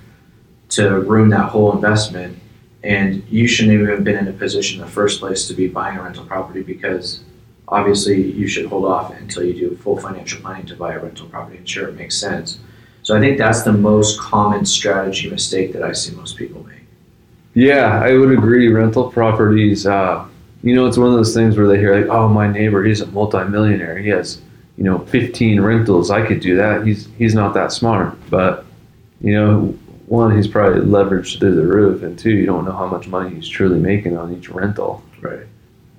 to 0.70 1.02
ruin 1.02 1.30
that 1.30 1.50
whole 1.50 1.74
investment 1.76 2.40
and 2.84 3.24
you 3.30 3.48
shouldn't 3.48 3.76
even 3.76 3.88
have 3.88 4.04
been 4.04 4.18
in 4.18 4.28
a 4.28 4.34
position 4.34 4.80
in 4.80 4.86
the 4.88 4.92
first 4.92 5.20
place 5.20 5.48
to 5.48 5.54
be 5.54 5.68
buying 5.68 5.96
a 6.00 6.02
rental 6.02 6.26
property 6.26 6.64
because 6.64 7.20
obviously 7.68 8.20
you 8.32 8.48
should 8.48 8.66
hold 8.66 8.86
off 8.86 9.14
until 9.14 9.44
you 9.44 9.54
do 9.54 9.76
full 9.78 9.98
financial 10.00 10.42
planning 10.42 10.66
to 10.66 10.76
buy 10.76 10.94
a 10.94 11.00
rental 11.00 11.28
property 11.28 11.58
and 11.58 11.70
sure 11.70 11.88
it 11.90 11.96
makes 11.96 12.16
sense 12.16 12.60
so 13.04 13.16
i 13.16 13.20
think 13.20 13.38
that's 13.38 13.62
the 13.64 13.74
most 13.74 14.20
common 14.20 14.66
strategy 14.66 15.30
mistake 15.30 15.72
that 15.74 15.84
i 15.84 15.92
see 15.92 16.16
most 16.16 16.36
people 16.36 16.64
make 16.64 16.84
Yeah, 17.54 18.02
I 18.08 18.18
would 18.18 18.32
agree. 18.40 18.68
Rental 18.70 19.10
properties, 19.12 19.86
uh, 19.88 20.26
you 20.62 20.74
know, 20.76 20.86
it's 20.88 20.98
one 20.98 21.10
of 21.12 21.16
those 21.16 21.34
things 21.34 21.56
where 21.58 21.68
they 21.68 21.80
hear 21.84 21.94
like, 22.00 22.10
"Oh, 22.10 22.28
my 22.28 22.48
neighbor, 22.52 22.84
he's 22.84 23.02
a 23.02 23.08
multimillionaire. 23.18 23.98
He 23.98 24.10
has, 24.10 24.42
you 24.78 24.84
know, 24.84 25.00
15 25.00 25.62
rentals. 25.62 26.12
I 26.12 26.26
could 26.26 26.40
do 26.40 26.56
that." 26.58 26.86
He's 26.86 27.08
he's 27.18 27.36
not 27.36 27.54
that 27.54 27.72
smart, 27.72 28.18
but 28.30 28.66
you 29.22 29.34
know, 29.34 29.78
one, 30.08 30.36
he's 30.36 30.48
probably 30.48 30.82
leveraged 30.82 31.40
through 31.40 31.56
the 31.56 31.66
roof, 31.66 32.04
and 32.04 32.18
two, 32.18 32.32
you 32.32 32.46
don't 32.46 32.66
know 32.66 32.74
how 32.74 32.88
much 32.88 33.08
money 33.08 33.34
he's 33.36 33.48
truly 33.48 33.80
making 33.80 34.18
on 34.18 34.34
each 34.36 34.50
rental. 34.50 35.04
right 35.22 35.48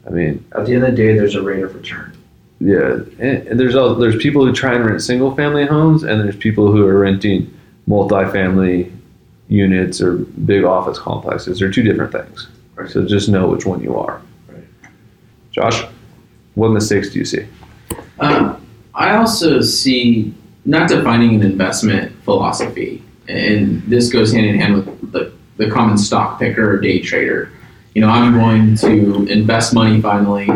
I 0.06 0.10
mean, 0.10 0.44
at 0.52 0.66
the 0.66 0.74
end 0.74 0.84
of 0.84 0.90
the 0.90 0.96
day 0.96 1.14
there's 1.14 1.34
a 1.34 1.42
rate 1.42 1.64
of 1.64 1.74
return 1.74 2.16
yeah, 2.60 3.00
and, 3.18 3.48
and 3.48 3.60
there's 3.60 3.74
all, 3.74 3.94
there's 3.94 4.16
people 4.16 4.44
who 4.44 4.52
try 4.52 4.74
and 4.74 4.84
rent 4.84 5.02
single 5.02 5.34
family 5.34 5.66
homes, 5.66 6.04
and 6.04 6.20
there's 6.20 6.36
people 6.36 6.72
who 6.72 6.86
are 6.86 6.98
renting 6.98 7.52
multifamily 7.88 8.92
units 9.48 10.00
or 10.00 10.16
big 10.16 10.64
office 10.64 10.98
complexes. 10.98 11.58
They're 11.58 11.70
two 11.70 11.82
different 11.82 12.12
things. 12.12 12.48
Right. 12.74 12.90
So 12.90 13.06
just 13.06 13.28
know 13.28 13.48
which 13.48 13.66
one 13.66 13.82
you 13.82 13.98
are. 13.98 14.22
Right. 14.48 14.64
Josh, 15.50 15.84
what 16.54 16.70
mistakes 16.70 17.10
do 17.10 17.18
you 17.18 17.24
see? 17.24 17.46
Uh, 18.18 18.55
I 18.96 19.16
also 19.16 19.60
see 19.60 20.32
not 20.64 20.88
defining 20.88 21.34
an 21.34 21.42
investment 21.42 22.12
philosophy, 22.24 23.02
and 23.28 23.82
this 23.82 24.10
goes 24.10 24.32
hand 24.32 24.46
in 24.46 24.58
hand 24.58 24.74
with 24.74 25.12
the, 25.12 25.34
the 25.58 25.70
common 25.70 25.98
stock 25.98 26.40
picker 26.40 26.72
or 26.72 26.80
day 26.80 27.00
trader. 27.00 27.52
You 27.94 28.00
know, 28.00 28.08
I'm 28.08 28.32
going 28.32 28.74
to 28.76 29.26
invest 29.26 29.74
money 29.74 30.00
finally, 30.00 30.48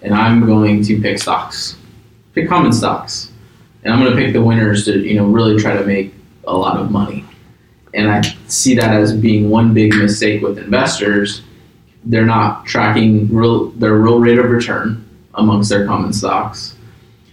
and 0.00 0.14
I'm 0.14 0.46
going 0.46 0.82
to 0.84 1.00
pick 1.02 1.18
stocks, 1.18 1.76
pick 2.34 2.48
common 2.48 2.72
stocks, 2.72 3.30
and 3.84 3.92
I'm 3.92 4.00
going 4.00 4.10
to 4.10 4.16
pick 4.16 4.32
the 4.32 4.42
winners 4.42 4.86
to 4.86 4.98
you 4.98 5.16
know 5.16 5.26
really 5.26 5.60
try 5.60 5.76
to 5.76 5.84
make 5.84 6.14
a 6.46 6.56
lot 6.56 6.78
of 6.78 6.90
money. 6.90 7.26
And 7.92 8.10
I 8.10 8.22
see 8.48 8.74
that 8.76 8.90
as 8.90 9.14
being 9.14 9.50
one 9.50 9.74
big 9.74 9.94
mistake 9.94 10.40
with 10.40 10.58
investors. 10.58 11.42
They're 12.06 12.24
not 12.24 12.64
tracking 12.64 13.28
real 13.34 13.70
their 13.70 13.96
real 13.96 14.18
rate 14.18 14.38
of 14.38 14.48
return 14.48 15.04
amongst 15.34 15.68
their 15.68 15.84
common 15.86 16.14
stocks. 16.14 16.75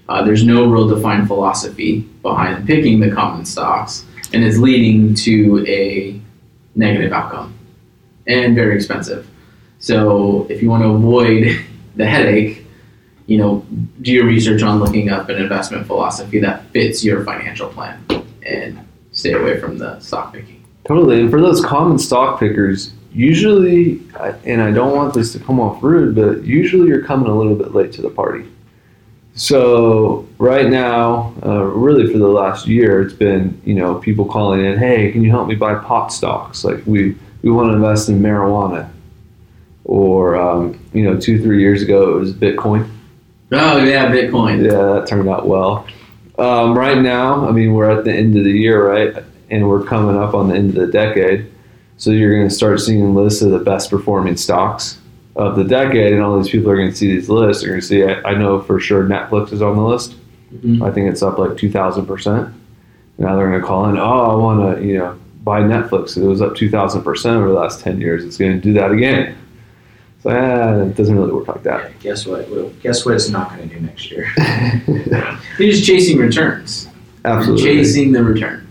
Uh, 0.09 0.23
there's 0.23 0.43
no 0.43 0.65
real 0.65 0.87
defined 0.87 1.27
philosophy 1.27 2.01
behind 2.21 2.67
picking 2.67 2.99
the 2.99 3.11
common 3.11 3.45
stocks, 3.45 4.05
and 4.33 4.43
it's 4.43 4.57
leading 4.57 5.15
to 5.15 5.65
a 5.67 6.19
negative 6.75 7.13
outcome 7.13 7.57
and 8.27 8.55
very 8.55 8.75
expensive. 8.75 9.29
So 9.79 10.47
if 10.49 10.61
you 10.61 10.69
want 10.69 10.83
to 10.83 10.89
avoid 10.89 11.63
the 11.95 12.05
headache, 12.05 12.65
you 13.27 13.37
know, 13.37 13.65
do 14.01 14.11
your 14.11 14.25
research 14.25 14.61
on 14.63 14.79
looking 14.79 15.09
up 15.09 15.29
an 15.29 15.37
investment 15.37 15.87
philosophy 15.87 16.39
that 16.39 16.65
fits 16.71 17.03
your 17.03 17.23
financial 17.23 17.69
plan 17.69 18.03
and 18.45 18.85
stay 19.11 19.33
away 19.33 19.59
from 19.59 19.77
the 19.77 19.99
stock 19.99 20.33
picking. 20.33 20.63
Totally. 20.85 21.21
And 21.21 21.31
for 21.31 21.39
those 21.39 21.63
common 21.63 21.97
stock 21.97 22.39
pickers, 22.39 22.93
usually, 23.13 24.01
and 24.45 24.61
I 24.61 24.71
don't 24.71 24.95
want 24.95 25.13
this 25.13 25.31
to 25.33 25.39
come 25.39 25.59
off 25.59 25.81
rude, 25.81 26.15
but 26.15 26.43
usually 26.43 26.87
you're 26.89 27.03
coming 27.03 27.29
a 27.29 27.35
little 27.37 27.55
bit 27.55 27.73
late 27.73 27.93
to 27.93 28.01
the 28.01 28.09
party. 28.09 28.45
So 29.35 30.27
right 30.37 30.69
now, 30.69 31.33
uh, 31.43 31.63
really 31.63 32.11
for 32.11 32.19
the 32.19 32.27
last 32.27 32.67
year, 32.67 33.01
it's 33.01 33.13
been 33.13 33.59
you 33.65 33.73
know 33.73 33.95
people 33.95 34.25
calling 34.25 34.63
in, 34.63 34.77
hey, 34.77 35.11
can 35.11 35.23
you 35.23 35.31
help 35.31 35.47
me 35.47 35.55
buy 35.55 35.75
pot 35.75 36.13
stocks? 36.13 36.63
Like 36.63 36.85
we 36.85 37.15
we 37.41 37.51
want 37.51 37.69
to 37.69 37.73
invest 37.73 38.09
in 38.09 38.19
marijuana, 38.19 38.89
or 39.85 40.35
um, 40.35 40.79
you 40.93 41.03
know 41.03 41.19
two 41.19 41.41
three 41.41 41.61
years 41.61 41.81
ago 41.81 42.15
it 42.15 42.19
was 42.19 42.33
Bitcoin. 42.33 42.89
Oh 43.51 43.83
yeah, 43.83 44.11
Bitcoin. 44.11 44.63
Yeah, 44.63 44.99
that 44.99 45.07
turned 45.07 45.27
out 45.27 45.47
well. 45.47 45.87
Um, 46.37 46.77
right 46.77 46.99
now, 46.99 47.47
I 47.47 47.51
mean, 47.51 47.73
we're 47.73 47.89
at 47.89 48.03
the 48.03 48.13
end 48.13 48.37
of 48.37 48.43
the 48.43 48.51
year, 48.51 48.87
right? 48.87 49.23
And 49.49 49.67
we're 49.67 49.83
coming 49.83 50.17
up 50.17 50.33
on 50.33 50.49
the 50.49 50.55
end 50.55 50.69
of 50.69 50.75
the 50.75 50.87
decade. 50.87 51.51
So 51.97 52.09
you're 52.09 52.35
going 52.35 52.49
to 52.49 52.53
start 52.53 52.81
seeing 52.81 53.13
lists 53.13 53.43
of 53.43 53.51
the 53.51 53.59
best 53.59 53.91
performing 53.91 54.35
stocks 54.35 54.97
of 55.35 55.55
the 55.55 55.63
decade, 55.63 56.13
and 56.13 56.21
all 56.21 56.37
these 56.37 56.49
people 56.51 56.69
are 56.69 56.75
going 56.75 56.89
to 56.89 56.95
see 56.95 57.07
these 57.07 57.29
lists. 57.29 57.63
They're 57.63 57.71
going 57.71 57.81
to 57.81 57.87
see, 57.87 58.03
I, 58.03 58.21
I 58.31 58.35
know 58.35 58.61
for 58.61 58.79
sure 58.79 59.03
Netflix 59.03 59.51
is 59.51 59.61
on 59.61 59.75
the 59.75 59.81
list. 59.83 60.15
Mhm. 60.53 60.87
I 60.87 60.91
think 60.91 61.09
it's 61.09 61.23
up 61.23 61.39
like 61.39 61.51
2,000%. 61.51 62.53
Now 63.17 63.35
they're 63.35 63.49
going 63.49 63.59
to 63.59 63.65
call 63.65 63.89
in, 63.89 63.97
oh, 63.97 64.31
I 64.31 64.35
want 64.35 64.77
to, 64.77 64.85
you 64.85 64.97
know, 64.97 65.17
buy 65.43 65.61
Netflix. 65.61 66.17
It 66.17 66.25
was 66.25 66.41
up 66.41 66.53
2,000% 66.55 67.35
over 67.35 67.47
the 67.47 67.53
last 67.53 67.81
10 67.81 67.99
years. 67.99 68.23
It's 68.23 68.37
going 68.37 68.53
to 68.53 68.59
do 68.59 68.73
that 68.73 68.91
again. 68.91 69.35
So, 70.21 70.29
ah, 70.29 70.81
it 70.87 70.95
doesn't 70.95 71.15
really 71.15 71.33
work 71.33 71.47
like 71.47 71.63
that. 71.63 71.83
Yeah, 71.83 71.97
guess 71.99 72.25
what 72.25 72.49
well, 72.49 72.71
guess 72.81 73.05
what 73.05 73.15
it's 73.15 73.27
not 73.29 73.49
going 73.49 73.67
to 73.67 73.75
do 73.75 73.81
next 73.81 74.09
year 74.09 74.31
You're 75.59 75.71
just 75.71 75.85
chasing 75.85 76.17
returns. 76.17 76.87
You're 77.25 77.33
Absolutely. 77.33 77.63
chasing 77.63 78.11
the 78.13 78.23
return. 78.23 78.65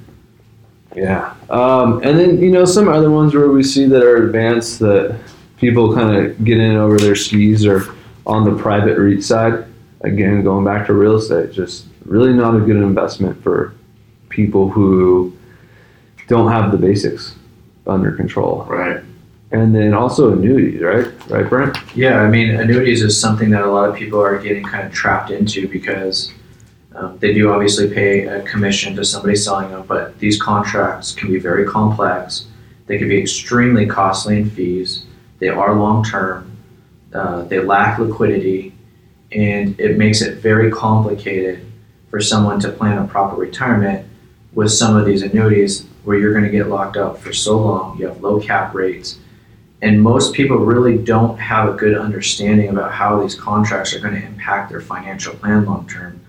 Yeah. 0.96 1.34
Um, 1.50 2.00
and 2.02 2.18
then, 2.18 2.40
you 2.40 2.50
know, 2.50 2.64
some 2.64 2.88
other 2.88 3.10
ones 3.10 3.34
where 3.34 3.48
we 3.48 3.62
see 3.62 3.84
that 3.86 4.02
are 4.02 4.24
advanced 4.26 4.78
that 4.78 5.18
people 5.62 5.94
kind 5.94 6.16
of 6.16 6.44
get 6.44 6.58
in 6.58 6.74
over 6.74 6.98
their 6.98 7.14
skis 7.14 7.64
or 7.64 7.94
on 8.26 8.44
the 8.44 8.60
private 8.60 8.98
REIT 8.98 9.22
side. 9.22 9.64
Again, 10.00 10.42
going 10.42 10.64
back 10.64 10.88
to 10.88 10.92
real 10.92 11.16
estate, 11.16 11.52
just 11.52 11.86
really 12.04 12.32
not 12.32 12.56
a 12.56 12.60
good 12.60 12.76
investment 12.76 13.40
for 13.44 13.72
people 14.28 14.68
who 14.68 15.32
don't 16.26 16.50
have 16.50 16.72
the 16.72 16.76
basics 16.76 17.36
under 17.86 18.10
control. 18.10 18.66
Right. 18.68 19.04
And 19.52 19.72
then 19.72 19.94
also 19.94 20.32
annuities, 20.32 20.82
right? 20.82 21.06
Right, 21.30 21.48
Brent? 21.48 21.78
Yeah, 21.94 22.20
I 22.20 22.28
mean, 22.28 22.50
annuities 22.50 23.00
is 23.02 23.18
something 23.20 23.50
that 23.50 23.62
a 23.62 23.70
lot 23.70 23.88
of 23.88 23.94
people 23.94 24.20
are 24.20 24.38
getting 24.38 24.64
kind 24.64 24.84
of 24.84 24.92
trapped 24.92 25.30
into 25.30 25.68
because 25.68 26.32
um, 26.96 27.18
they 27.18 27.32
do 27.32 27.52
obviously 27.52 27.88
pay 27.88 28.26
a 28.26 28.42
commission 28.42 28.96
to 28.96 29.04
somebody 29.04 29.36
selling 29.36 29.70
them, 29.70 29.84
but 29.86 30.18
these 30.18 30.42
contracts 30.42 31.12
can 31.12 31.30
be 31.30 31.38
very 31.38 31.64
complex. 31.66 32.46
They 32.86 32.98
can 32.98 33.08
be 33.08 33.20
extremely 33.20 33.86
costly 33.86 34.38
in 34.38 34.50
fees. 34.50 35.04
They 35.42 35.48
are 35.48 35.74
long 35.74 36.04
term. 36.04 36.56
Uh, 37.12 37.42
they 37.42 37.58
lack 37.58 37.98
liquidity, 37.98 38.72
and 39.32 39.78
it 39.80 39.98
makes 39.98 40.22
it 40.22 40.38
very 40.38 40.70
complicated 40.70 41.66
for 42.10 42.20
someone 42.20 42.60
to 42.60 42.70
plan 42.70 42.98
a 42.98 43.08
proper 43.08 43.34
retirement 43.34 44.06
with 44.52 44.70
some 44.70 44.96
of 44.96 45.04
these 45.04 45.22
annuities 45.22 45.84
where 46.04 46.16
you're 46.16 46.30
going 46.30 46.44
to 46.44 46.50
get 46.50 46.68
locked 46.68 46.96
up 46.96 47.18
for 47.18 47.32
so 47.32 47.58
long. 47.58 47.98
You 47.98 48.06
have 48.06 48.22
low 48.22 48.38
cap 48.38 48.72
rates 48.72 49.18
and 49.80 50.00
most 50.00 50.32
people 50.32 50.58
really 50.58 50.96
don't 50.96 51.36
have 51.38 51.68
a 51.68 51.76
good 51.76 51.98
understanding 51.98 52.68
about 52.68 52.92
how 52.92 53.20
these 53.20 53.34
contracts 53.34 53.92
are 53.94 53.98
going 53.98 54.14
to 54.14 54.24
impact 54.24 54.70
their 54.70 54.80
financial 54.80 55.34
plan 55.34 55.64
long 55.64 55.88
term. 55.88 56.20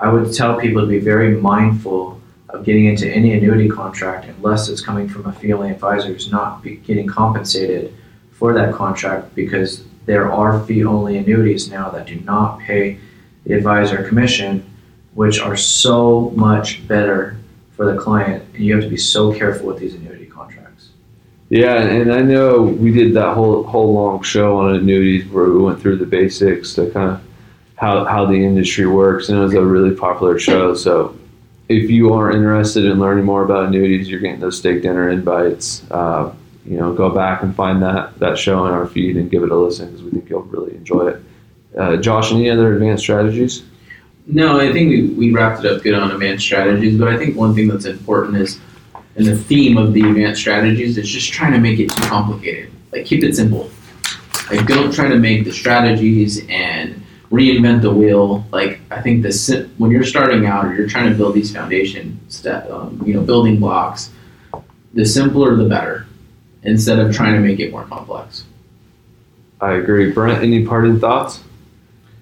I 0.00 0.08
would 0.08 0.34
tell 0.34 0.58
people 0.58 0.82
to 0.82 0.88
be 0.88 0.98
very 0.98 1.36
mindful 1.36 2.20
of 2.48 2.64
getting 2.64 2.86
into 2.86 3.08
any 3.08 3.34
annuity 3.34 3.68
contract 3.68 4.26
unless 4.26 4.68
it's 4.68 4.80
coming 4.80 5.08
from 5.08 5.26
a 5.26 5.32
fee 5.32 5.52
only 5.52 5.70
advisor 5.70 6.08
who's 6.08 6.32
not 6.32 6.64
getting 6.64 7.06
compensated 7.06 7.94
for 8.42 8.52
that 8.52 8.74
contract 8.74 9.32
because 9.36 9.84
there 10.04 10.32
are 10.32 10.66
fee 10.66 10.84
only 10.84 11.16
annuities 11.16 11.70
now 11.70 11.88
that 11.90 12.08
do 12.08 12.16
not 12.22 12.58
pay 12.58 12.98
the 13.44 13.52
advisor 13.54 14.02
commission, 14.02 14.68
which 15.14 15.38
are 15.38 15.56
so 15.56 16.30
much 16.30 16.84
better 16.88 17.36
for 17.76 17.84
the 17.92 17.96
client. 17.96 18.42
And 18.52 18.64
you 18.64 18.74
have 18.74 18.82
to 18.82 18.90
be 18.90 18.96
so 18.96 19.32
careful 19.32 19.68
with 19.68 19.78
these 19.78 19.94
annuity 19.94 20.26
contracts. 20.26 20.88
Yeah, 21.50 21.82
and 21.82 22.12
I 22.12 22.20
know 22.22 22.62
we 22.62 22.90
did 22.90 23.14
that 23.14 23.32
whole 23.34 23.62
whole 23.62 23.94
long 23.94 24.24
show 24.24 24.56
on 24.56 24.74
annuities 24.74 25.24
where 25.28 25.44
we 25.44 25.62
went 25.62 25.80
through 25.80 25.98
the 25.98 26.06
basics 26.06 26.74
to 26.74 26.90
kind 26.90 27.12
of 27.12 27.22
how 27.76 28.04
how 28.06 28.26
the 28.26 28.44
industry 28.44 28.88
works, 28.88 29.28
and 29.28 29.38
it 29.38 29.42
was 29.42 29.54
a 29.54 29.64
really 29.64 29.94
popular 29.94 30.40
show. 30.40 30.74
So 30.74 31.16
if 31.68 31.88
you 31.88 32.12
are 32.12 32.32
interested 32.32 32.86
in 32.86 32.98
learning 32.98 33.24
more 33.24 33.44
about 33.44 33.66
annuities, 33.66 34.08
you're 34.08 34.18
getting 34.18 34.40
those 34.40 34.58
steak 34.58 34.82
dinner 34.82 35.10
invites. 35.10 35.88
Uh, 35.92 36.34
you 36.64 36.76
know, 36.76 36.92
go 36.92 37.10
back 37.10 37.42
and 37.42 37.54
find 37.54 37.82
that 37.82 38.18
that 38.18 38.38
show 38.38 38.66
in 38.66 38.72
our 38.72 38.86
feed 38.86 39.16
and 39.16 39.30
give 39.30 39.42
it 39.42 39.50
a 39.50 39.56
listen 39.56 39.86
because 39.86 40.02
we 40.02 40.10
think 40.10 40.30
you'll 40.30 40.42
really 40.42 40.74
enjoy 40.74 41.08
it. 41.08 41.22
Uh, 41.76 41.96
Josh, 41.96 42.32
any 42.32 42.50
other 42.50 42.74
advanced 42.74 43.02
strategies? 43.02 43.64
No, 44.26 44.60
I 44.60 44.72
think 44.72 44.90
we, 44.90 45.08
we 45.08 45.32
wrapped 45.32 45.64
it 45.64 45.72
up 45.72 45.82
good 45.82 45.94
on 45.94 46.10
advanced 46.10 46.44
strategies, 46.44 46.98
but 46.98 47.08
I 47.08 47.16
think 47.16 47.36
one 47.36 47.54
thing 47.54 47.66
that's 47.66 47.86
important 47.86 48.36
is, 48.36 48.60
and 49.16 49.26
the 49.26 49.36
theme 49.36 49.76
of 49.76 49.92
the 49.92 50.02
advanced 50.02 50.40
strategies 50.40 50.96
is 50.96 51.08
just 51.08 51.32
trying 51.32 51.52
to 51.52 51.58
make 51.58 51.80
it 51.80 51.90
too 51.90 52.02
complicated. 52.02 52.70
Like 52.92 53.06
keep 53.06 53.24
it 53.24 53.34
simple. 53.34 53.70
Like 54.50 54.66
don't 54.66 54.92
try 54.92 55.08
to 55.08 55.16
make 55.16 55.44
the 55.44 55.52
strategies 55.52 56.46
and 56.48 57.02
reinvent 57.30 57.82
the 57.82 57.90
wheel. 57.90 58.44
Like 58.52 58.80
I 58.90 59.00
think 59.00 59.22
the 59.22 59.70
when 59.78 59.90
you're 59.90 60.04
starting 60.04 60.46
out 60.46 60.66
or 60.66 60.74
you're 60.74 60.88
trying 60.88 61.10
to 61.10 61.16
build 61.16 61.34
these 61.34 61.52
foundation 61.52 62.20
step, 62.28 62.70
um, 62.70 63.02
you 63.04 63.14
know, 63.14 63.22
building 63.22 63.58
blocks, 63.58 64.10
the 64.92 65.04
simpler 65.04 65.56
the 65.56 65.64
better. 65.64 66.06
Instead 66.64 66.98
of 66.98 67.14
trying 67.14 67.34
to 67.34 67.40
make 67.40 67.58
it 67.58 67.72
more 67.72 67.84
complex. 67.84 68.44
I 69.60 69.74
agree. 69.74 70.10
Brent, 70.10 70.42
any 70.42 70.64
parting 70.66 70.98
thoughts? 70.98 71.40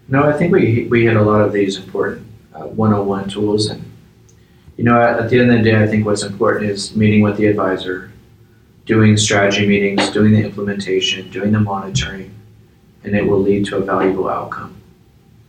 No, 0.08 0.24
I 0.24 0.32
think 0.32 0.52
we 0.52 0.86
we 0.90 1.04
hit 1.04 1.16
a 1.16 1.22
lot 1.22 1.40
of 1.40 1.52
these 1.52 1.76
important 1.76 2.26
uh, 2.54 2.64
101 2.64 3.28
tools, 3.28 3.66
and 3.66 3.84
you 4.76 4.84
know, 4.84 5.00
at, 5.00 5.20
at 5.20 5.30
the 5.30 5.38
end 5.38 5.50
of 5.50 5.58
the 5.58 5.62
day, 5.62 5.82
I 5.82 5.86
think 5.86 6.04
what's 6.04 6.22
important 6.22 6.70
is 6.70 6.96
meeting 6.96 7.22
with 7.22 7.36
the 7.36 7.46
advisor, 7.46 8.10
doing 8.86 9.16
strategy 9.16 9.66
meetings, 9.66 10.10
doing 10.10 10.32
the 10.32 10.42
implementation, 10.42 11.30
doing 11.30 11.52
the 11.52 11.60
monitoring, 11.60 12.34
and 13.04 13.14
it 13.14 13.26
will 13.26 13.40
lead 13.40 13.66
to 13.66 13.76
a 13.76 13.80
valuable 13.80 14.28
outcome. 14.28 14.76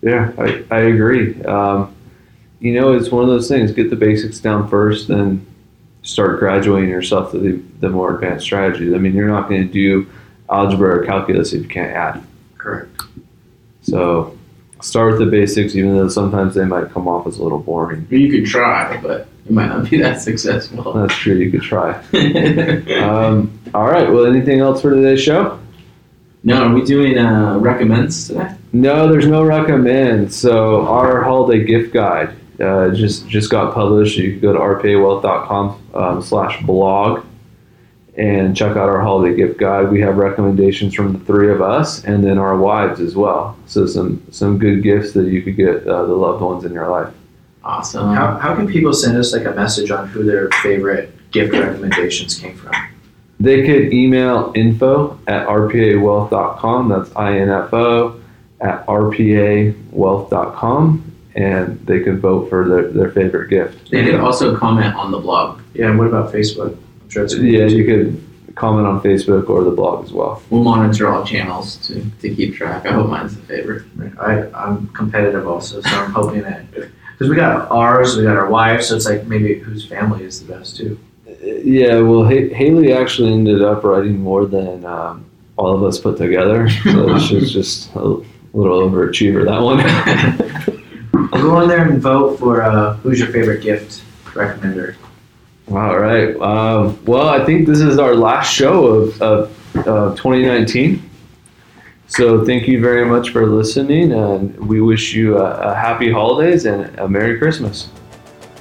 Yeah, 0.01 0.31
I, 0.37 0.63
I 0.71 0.79
agree. 0.81 1.41
Um, 1.43 1.95
you 2.59 2.79
know, 2.79 2.93
it's 2.93 3.09
one 3.09 3.23
of 3.23 3.29
those 3.29 3.47
things. 3.47 3.71
Get 3.71 3.89
the 3.89 3.95
basics 3.95 4.39
down 4.39 4.69
first, 4.69 5.07
then 5.07 5.45
start 6.03 6.39
graduating 6.39 6.89
yourself 6.89 7.31
to 7.31 7.37
the, 7.37 7.61
the 7.79 7.89
more 7.89 8.15
advanced 8.15 8.45
strategies. 8.45 8.93
I 8.93 8.97
mean, 8.97 9.13
you're 9.13 9.27
not 9.27 9.49
going 9.49 9.67
to 9.67 9.71
do 9.71 10.09
algebra 10.49 10.99
or 10.99 11.05
calculus 11.05 11.53
if 11.53 11.63
you 11.63 11.69
can't 11.69 11.91
add. 11.91 12.23
Correct. 12.57 13.01
So 13.83 14.37
start 14.81 15.11
with 15.11 15.19
the 15.19 15.25
basics, 15.25 15.75
even 15.75 15.95
though 15.95 16.09
sometimes 16.09 16.55
they 16.55 16.65
might 16.65 16.91
come 16.91 17.07
off 17.07 17.27
as 17.27 17.37
a 17.37 17.43
little 17.43 17.59
boring. 17.59 18.07
You 18.09 18.31
could 18.31 18.45
try, 18.45 18.97
but 18.97 19.27
it 19.45 19.51
might 19.51 19.67
not 19.67 19.89
be 19.89 19.97
that 19.97 20.21
successful. 20.21 20.93
That's 20.93 21.15
true. 21.15 21.35
You 21.35 21.51
could 21.51 21.63
try. 21.63 22.01
Um, 23.01 23.59
all 23.73 23.85
right. 23.85 24.11
Well, 24.11 24.25
anything 24.25 24.59
else 24.59 24.81
for 24.81 24.91
today's 24.91 25.21
show? 25.21 25.59
no, 26.43 26.63
are 26.63 26.73
we 26.73 26.83
doing 26.83 27.17
uh, 27.17 27.57
recommends 27.59 28.27
today? 28.27 28.55
No, 28.73 29.07
there's 29.07 29.27
no 29.27 29.43
recommend. 29.43 30.33
So 30.33 30.85
our 30.87 31.23
holiday 31.23 31.63
gift 31.63 31.93
guide 31.93 32.33
uh, 32.61 32.93
just 32.93 33.27
just 33.27 33.49
got 33.49 33.73
published. 33.73 34.17
You 34.17 34.31
can 34.31 34.39
go 34.39 34.53
to 34.53 34.59
rpawealth.com 34.59 35.81
um, 35.93 36.21
slash 36.21 36.61
blog 36.63 37.25
and 38.17 38.55
check 38.55 38.71
out 38.71 38.89
our 38.89 39.01
holiday 39.01 39.35
gift 39.35 39.57
guide. 39.57 39.89
We 39.89 40.01
have 40.01 40.17
recommendations 40.17 40.93
from 40.93 41.13
the 41.13 41.19
three 41.19 41.51
of 41.51 41.61
us 41.61 42.03
and 42.03 42.23
then 42.23 42.37
our 42.37 42.57
wives 42.57 42.99
as 42.99 43.15
well. 43.15 43.57
So 43.65 43.87
some 43.87 44.25
some 44.31 44.57
good 44.57 44.83
gifts 44.83 45.13
that 45.13 45.27
you 45.27 45.41
could 45.41 45.55
get 45.55 45.87
uh, 45.87 46.05
the 46.05 46.13
loved 46.13 46.41
ones 46.41 46.65
in 46.65 46.73
your 46.73 46.89
life. 46.89 47.13
Awesome. 47.63 48.15
How, 48.15 48.37
how 48.37 48.55
can 48.55 48.67
people 48.67 48.91
send 48.91 49.17
us 49.17 49.33
like 49.33 49.45
a 49.45 49.51
message 49.51 49.91
on 49.91 50.07
who 50.07 50.23
their 50.23 50.49
favorite 50.63 51.13
gift 51.31 51.53
recommendations 51.53 52.35
came 52.35 52.57
from? 52.57 52.73
They 53.39 53.65
could 53.65 53.93
email 53.93 54.51
info 54.55 55.19
at 55.27 55.47
rpawealth.com. 55.47 56.89
That's 56.89 57.15
I-N-F-O 57.15 58.19
at 58.61 58.85
rpawealth.com. 58.85 61.10
And 61.35 61.79
they 61.85 62.01
could 62.01 62.19
vote 62.19 62.49
for 62.49 62.67
their, 62.67 62.87
their 62.89 63.11
favorite 63.11 63.49
gift. 63.49 63.89
They 63.89 64.03
could 64.03 64.19
also 64.19 64.57
comment 64.57 64.95
on 64.95 65.11
the 65.11 65.19
blog. 65.19 65.61
Yeah, 65.73 65.89
and 65.89 65.97
what 65.97 66.07
about 66.07 66.33
Facebook? 66.33 66.77
I'm 67.01 67.09
sure 67.09 67.23
it's 67.23 67.35
Yeah, 67.35 67.65
you 67.67 67.85
could 67.85 68.21
comment 68.55 68.85
on 68.85 69.01
Facebook 69.01 69.49
or 69.49 69.63
the 69.63 69.71
blog 69.71 70.03
as 70.03 70.11
well. 70.11 70.41
We'll 70.49 70.63
monitor 70.63 71.07
all 71.07 71.25
channels 71.25 71.77
to, 71.87 72.03
to 72.21 72.35
keep 72.35 72.55
track. 72.55 72.85
I 72.85 72.91
hope 72.91 73.09
mine's 73.09 73.35
the 73.35 73.43
favorite. 73.43 73.83
I, 74.19 74.43
I'm 74.53 74.87
competitive 74.89 75.47
also, 75.47 75.81
so 75.81 75.89
I'm 75.89 76.11
hoping 76.11 76.41
that 76.41 76.69
because 76.71 77.29
we 77.29 77.35
got 77.35 77.71
ours, 77.71 78.17
we 78.17 78.23
got 78.23 78.35
our 78.35 78.49
wives, 78.49 78.87
so 78.87 78.95
it's 78.95 79.05
like 79.05 79.25
maybe 79.25 79.59
whose 79.59 79.85
family 79.85 80.23
is 80.23 80.45
the 80.45 80.53
best 80.53 80.75
too. 80.75 80.99
Yeah, 81.41 81.99
well, 82.01 82.25
Hay- 82.25 82.53
Haley 82.53 82.93
actually 82.93 83.33
ended 83.33 83.61
up 83.61 83.83
writing 83.83 84.19
more 84.19 84.45
than 84.45 84.85
um, 84.85 85.25
all 85.55 85.73
of 85.75 85.83
us 85.83 85.99
put 85.99 86.17
together. 86.17 86.69
So 86.69 87.17
she's 87.19 87.51
just 87.51 87.93
a 87.95 87.99
little 88.03 88.89
overachiever, 88.89 89.45
that 89.45 89.61
one. 89.61 90.80
I'll 91.41 91.47
go 91.47 91.55
on 91.55 91.67
there 91.67 91.89
and 91.89 91.99
vote 91.99 92.37
for 92.37 92.61
uh, 92.61 92.93
who's 92.97 93.19
your 93.19 93.29
favorite 93.29 93.63
gift 93.63 94.03
recommender. 94.25 94.95
All 95.69 95.97
right. 95.97 96.35
Um, 96.39 97.03
well, 97.05 97.29
I 97.29 97.43
think 97.43 97.65
this 97.65 97.79
is 97.79 97.97
our 97.97 98.13
last 98.13 98.53
show 98.53 98.85
of, 98.85 99.21
of 99.21 99.77
uh, 99.87 100.15
2019. 100.15 101.09
So 102.05 102.45
thank 102.45 102.67
you 102.67 102.79
very 102.79 103.05
much 103.05 103.29
for 103.29 103.47
listening, 103.47 104.11
and 104.11 104.55
we 104.67 104.81
wish 104.81 105.13
you 105.13 105.39
a, 105.39 105.71
a 105.71 105.73
happy 105.73 106.11
holidays 106.11 106.65
and 106.65 106.95
a 106.99 107.07
Merry 107.07 107.39
Christmas. 107.39 107.89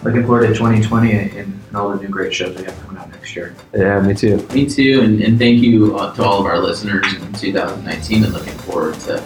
Looking 0.03 0.25
forward 0.25 0.47
to 0.47 0.55
2020 0.55 1.13
and, 1.13 1.33
and 1.33 1.77
all 1.77 1.91
the 1.91 2.01
new 2.01 2.09
great 2.09 2.33
shows 2.33 2.57
we 2.57 2.65
have 2.65 2.81
coming 2.81 3.03
out 3.03 3.11
next 3.11 3.37
year. 3.37 3.55
Yeah, 3.75 4.01
me 4.01 4.15
too. 4.15 4.39
Me 4.55 4.67
too, 4.67 5.03
and, 5.03 5.21
and 5.21 5.39
thank 5.39 5.61
you 5.61 5.99
uh, 5.99 6.15
to 6.15 6.25
all 6.25 6.41
of 6.41 6.47
our 6.47 6.59
listeners 6.59 7.13
in 7.13 7.33
2019 7.35 8.25
and 8.25 8.33
looking 8.33 8.55
forward 8.55 8.95
to 9.01 9.23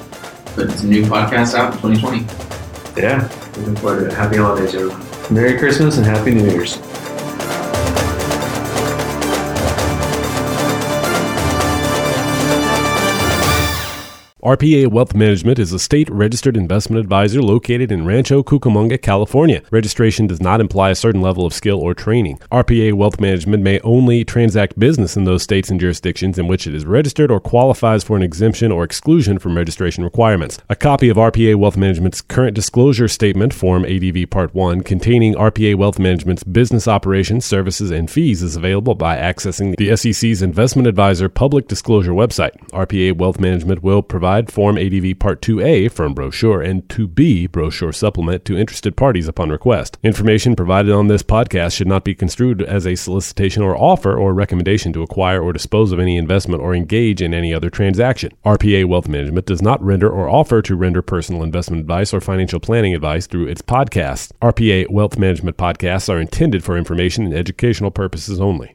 putting 0.56 0.74
some 0.74 0.90
new 0.90 1.04
podcasts 1.04 1.54
out 1.54 1.72
in 1.74 1.94
2020. 1.94 3.00
Yeah. 3.00 3.28
Looking 3.56 3.76
forward 3.76 4.00
to 4.00 4.06
it. 4.06 4.12
Happy 4.12 4.36
holidays, 4.36 4.74
everyone. 4.74 5.00
Merry 5.30 5.58
Christmas 5.58 5.96
and 5.96 6.04
Happy 6.04 6.32
New 6.32 6.50
Year's. 6.50 6.76
RPA 14.44 14.88
Wealth 14.88 15.14
Management 15.14 15.58
is 15.58 15.72
a 15.72 15.78
state 15.78 16.10
registered 16.10 16.54
investment 16.54 17.00
advisor 17.00 17.40
located 17.40 17.90
in 17.90 18.04
Rancho 18.04 18.42
Cucamonga, 18.42 19.00
California. 19.00 19.62
Registration 19.70 20.26
does 20.26 20.38
not 20.38 20.60
imply 20.60 20.90
a 20.90 20.94
certain 20.94 21.22
level 21.22 21.46
of 21.46 21.54
skill 21.54 21.80
or 21.80 21.94
training. 21.94 22.38
RPA 22.52 22.92
Wealth 22.92 23.18
Management 23.18 23.62
may 23.62 23.80
only 23.80 24.22
transact 24.22 24.78
business 24.78 25.16
in 25.16 25.24
those 25.24 25.42
states 25.42 25.70
and 25.70 25.80
jurisdictions 25.80 26.38
in 26.38 26.46
which 26.46 26.66
it 26.66 26.74
is 26.74 26.84
registered 26.84 27.30
or 27.30 27.40
qualifies 27.40 28.04
for 28.04 28.18
an 28.18 28.22
exemption 28.22 28.70
or 28.70 28.84
exclusion 28.84 29.38
from 29.38 29.56
registration 29.56 30.04
requirements. 30.04 30.58
A 30.68 30.76
copy 30.76 31.08
of 31.08 31.16
RPA 31.16 31.54
Wealth 31.56 31.78
Management's 31.78 32.20
current 32.20 32.54
disclosure 32.54 33.08
statement, 33.08 33.54
Form 33.54 33.86
ADV 33.86 34.28
Part 34.28 34.54
1, 34.54 34.82
containing 34.82 35.32
RPA 35.36 35.76
Wealth 35.76 35.98
Management's 35.98 36.44
business 36.44 36.86
operations, 36.86 37.46
services, 37.46 37.90
and 37.90 38.10
fees 38.10 38.42
is 38.42 38.56
available 38.56 38.94
by 38.94 39.16
accessing 39.16 39.74
the 39.76 39.96
SEC's 39.96 40.42
Investment 40.42 40.86
Advisor 40.86 41.30
public 41.30 41.66
disclosure 41.66 42.12
website. 42.12 42.52
RPA 42.72 43.16
Wealth 43.16 43.40
Management 43.40 43.82
will 43.82 44.02
provide 44.34 44.52
Form 44.52 44.76
ADV 44.78 45.18
Part 45.20 45.40
2A 45.42 45.92
firm 45.92 46.12
brochure 46.12 46.60
and 46.60 46.82
2B 46.88 47.52
brochure 47.52 47.92
supplement 47.92 48.44
to 48.44 48.58
interested 48.58 48.96
parties 48.96 49.28
upon 49.28 49.50
request. 49.50 49.96
Information 50.02 50.56
provided 50.56 50.92
on 50.92 51.06
this 51.06 51.22
podcast 51.22 51.76
should 51.76 51.86
not 51.86 52.02
be 52.02 52.16
construed 52.16 52.60
as 52.60 52.84
a 52.84 52.96
solicitation 52.96 53.62
or 53.62 53.76
offer 53.76 54.18
or 54.18 54.34
recommendation 54.34 54.92
to 54.92 55.02
acquire 55.02 55.40
or 55.40 55.52
dispose 55.52 55.92
of 55.92 56.00
any 56.00 56.16
investment 56.16 56.60
or 56.60 56.74
engage 56.74 57.22
in 57.22 57.32
any 57.32 57.54
other 57.54 57.70
transaction. 57.70 58.32
RPA 58.44 58.86
Wealth 58.86 59.06
Management 59.06 59.46
does 59.46 59.62
not 59.62 59.80
render 59.80 60.10
or 60.10 60.28
offer 60.28 60.60
to 60.62 60.74
render 60.74 61.00
personal 61.00 61.44
investment 61.44 61.80
advice 61.80 62.12
or 62.12 62.20
financial 62.20 62.58
planning 62.58 62.92
advice 62.92 63.28
through 63.28 63.46
its 63.46 63.62
podcasts. 63.62 64.32
RPA 64.42 64.90
Wealth 64.90 65.16
Management 65.16 65.56
podcasts 65.56 66.08
are 66.08 66.20
intended 66.20 66.64
for 66.64 66.76
information 66.76 67.24
and 67.24 67.34
educational 67.34 67.92
purposes 67.92 68.40
only. 68.40 68.72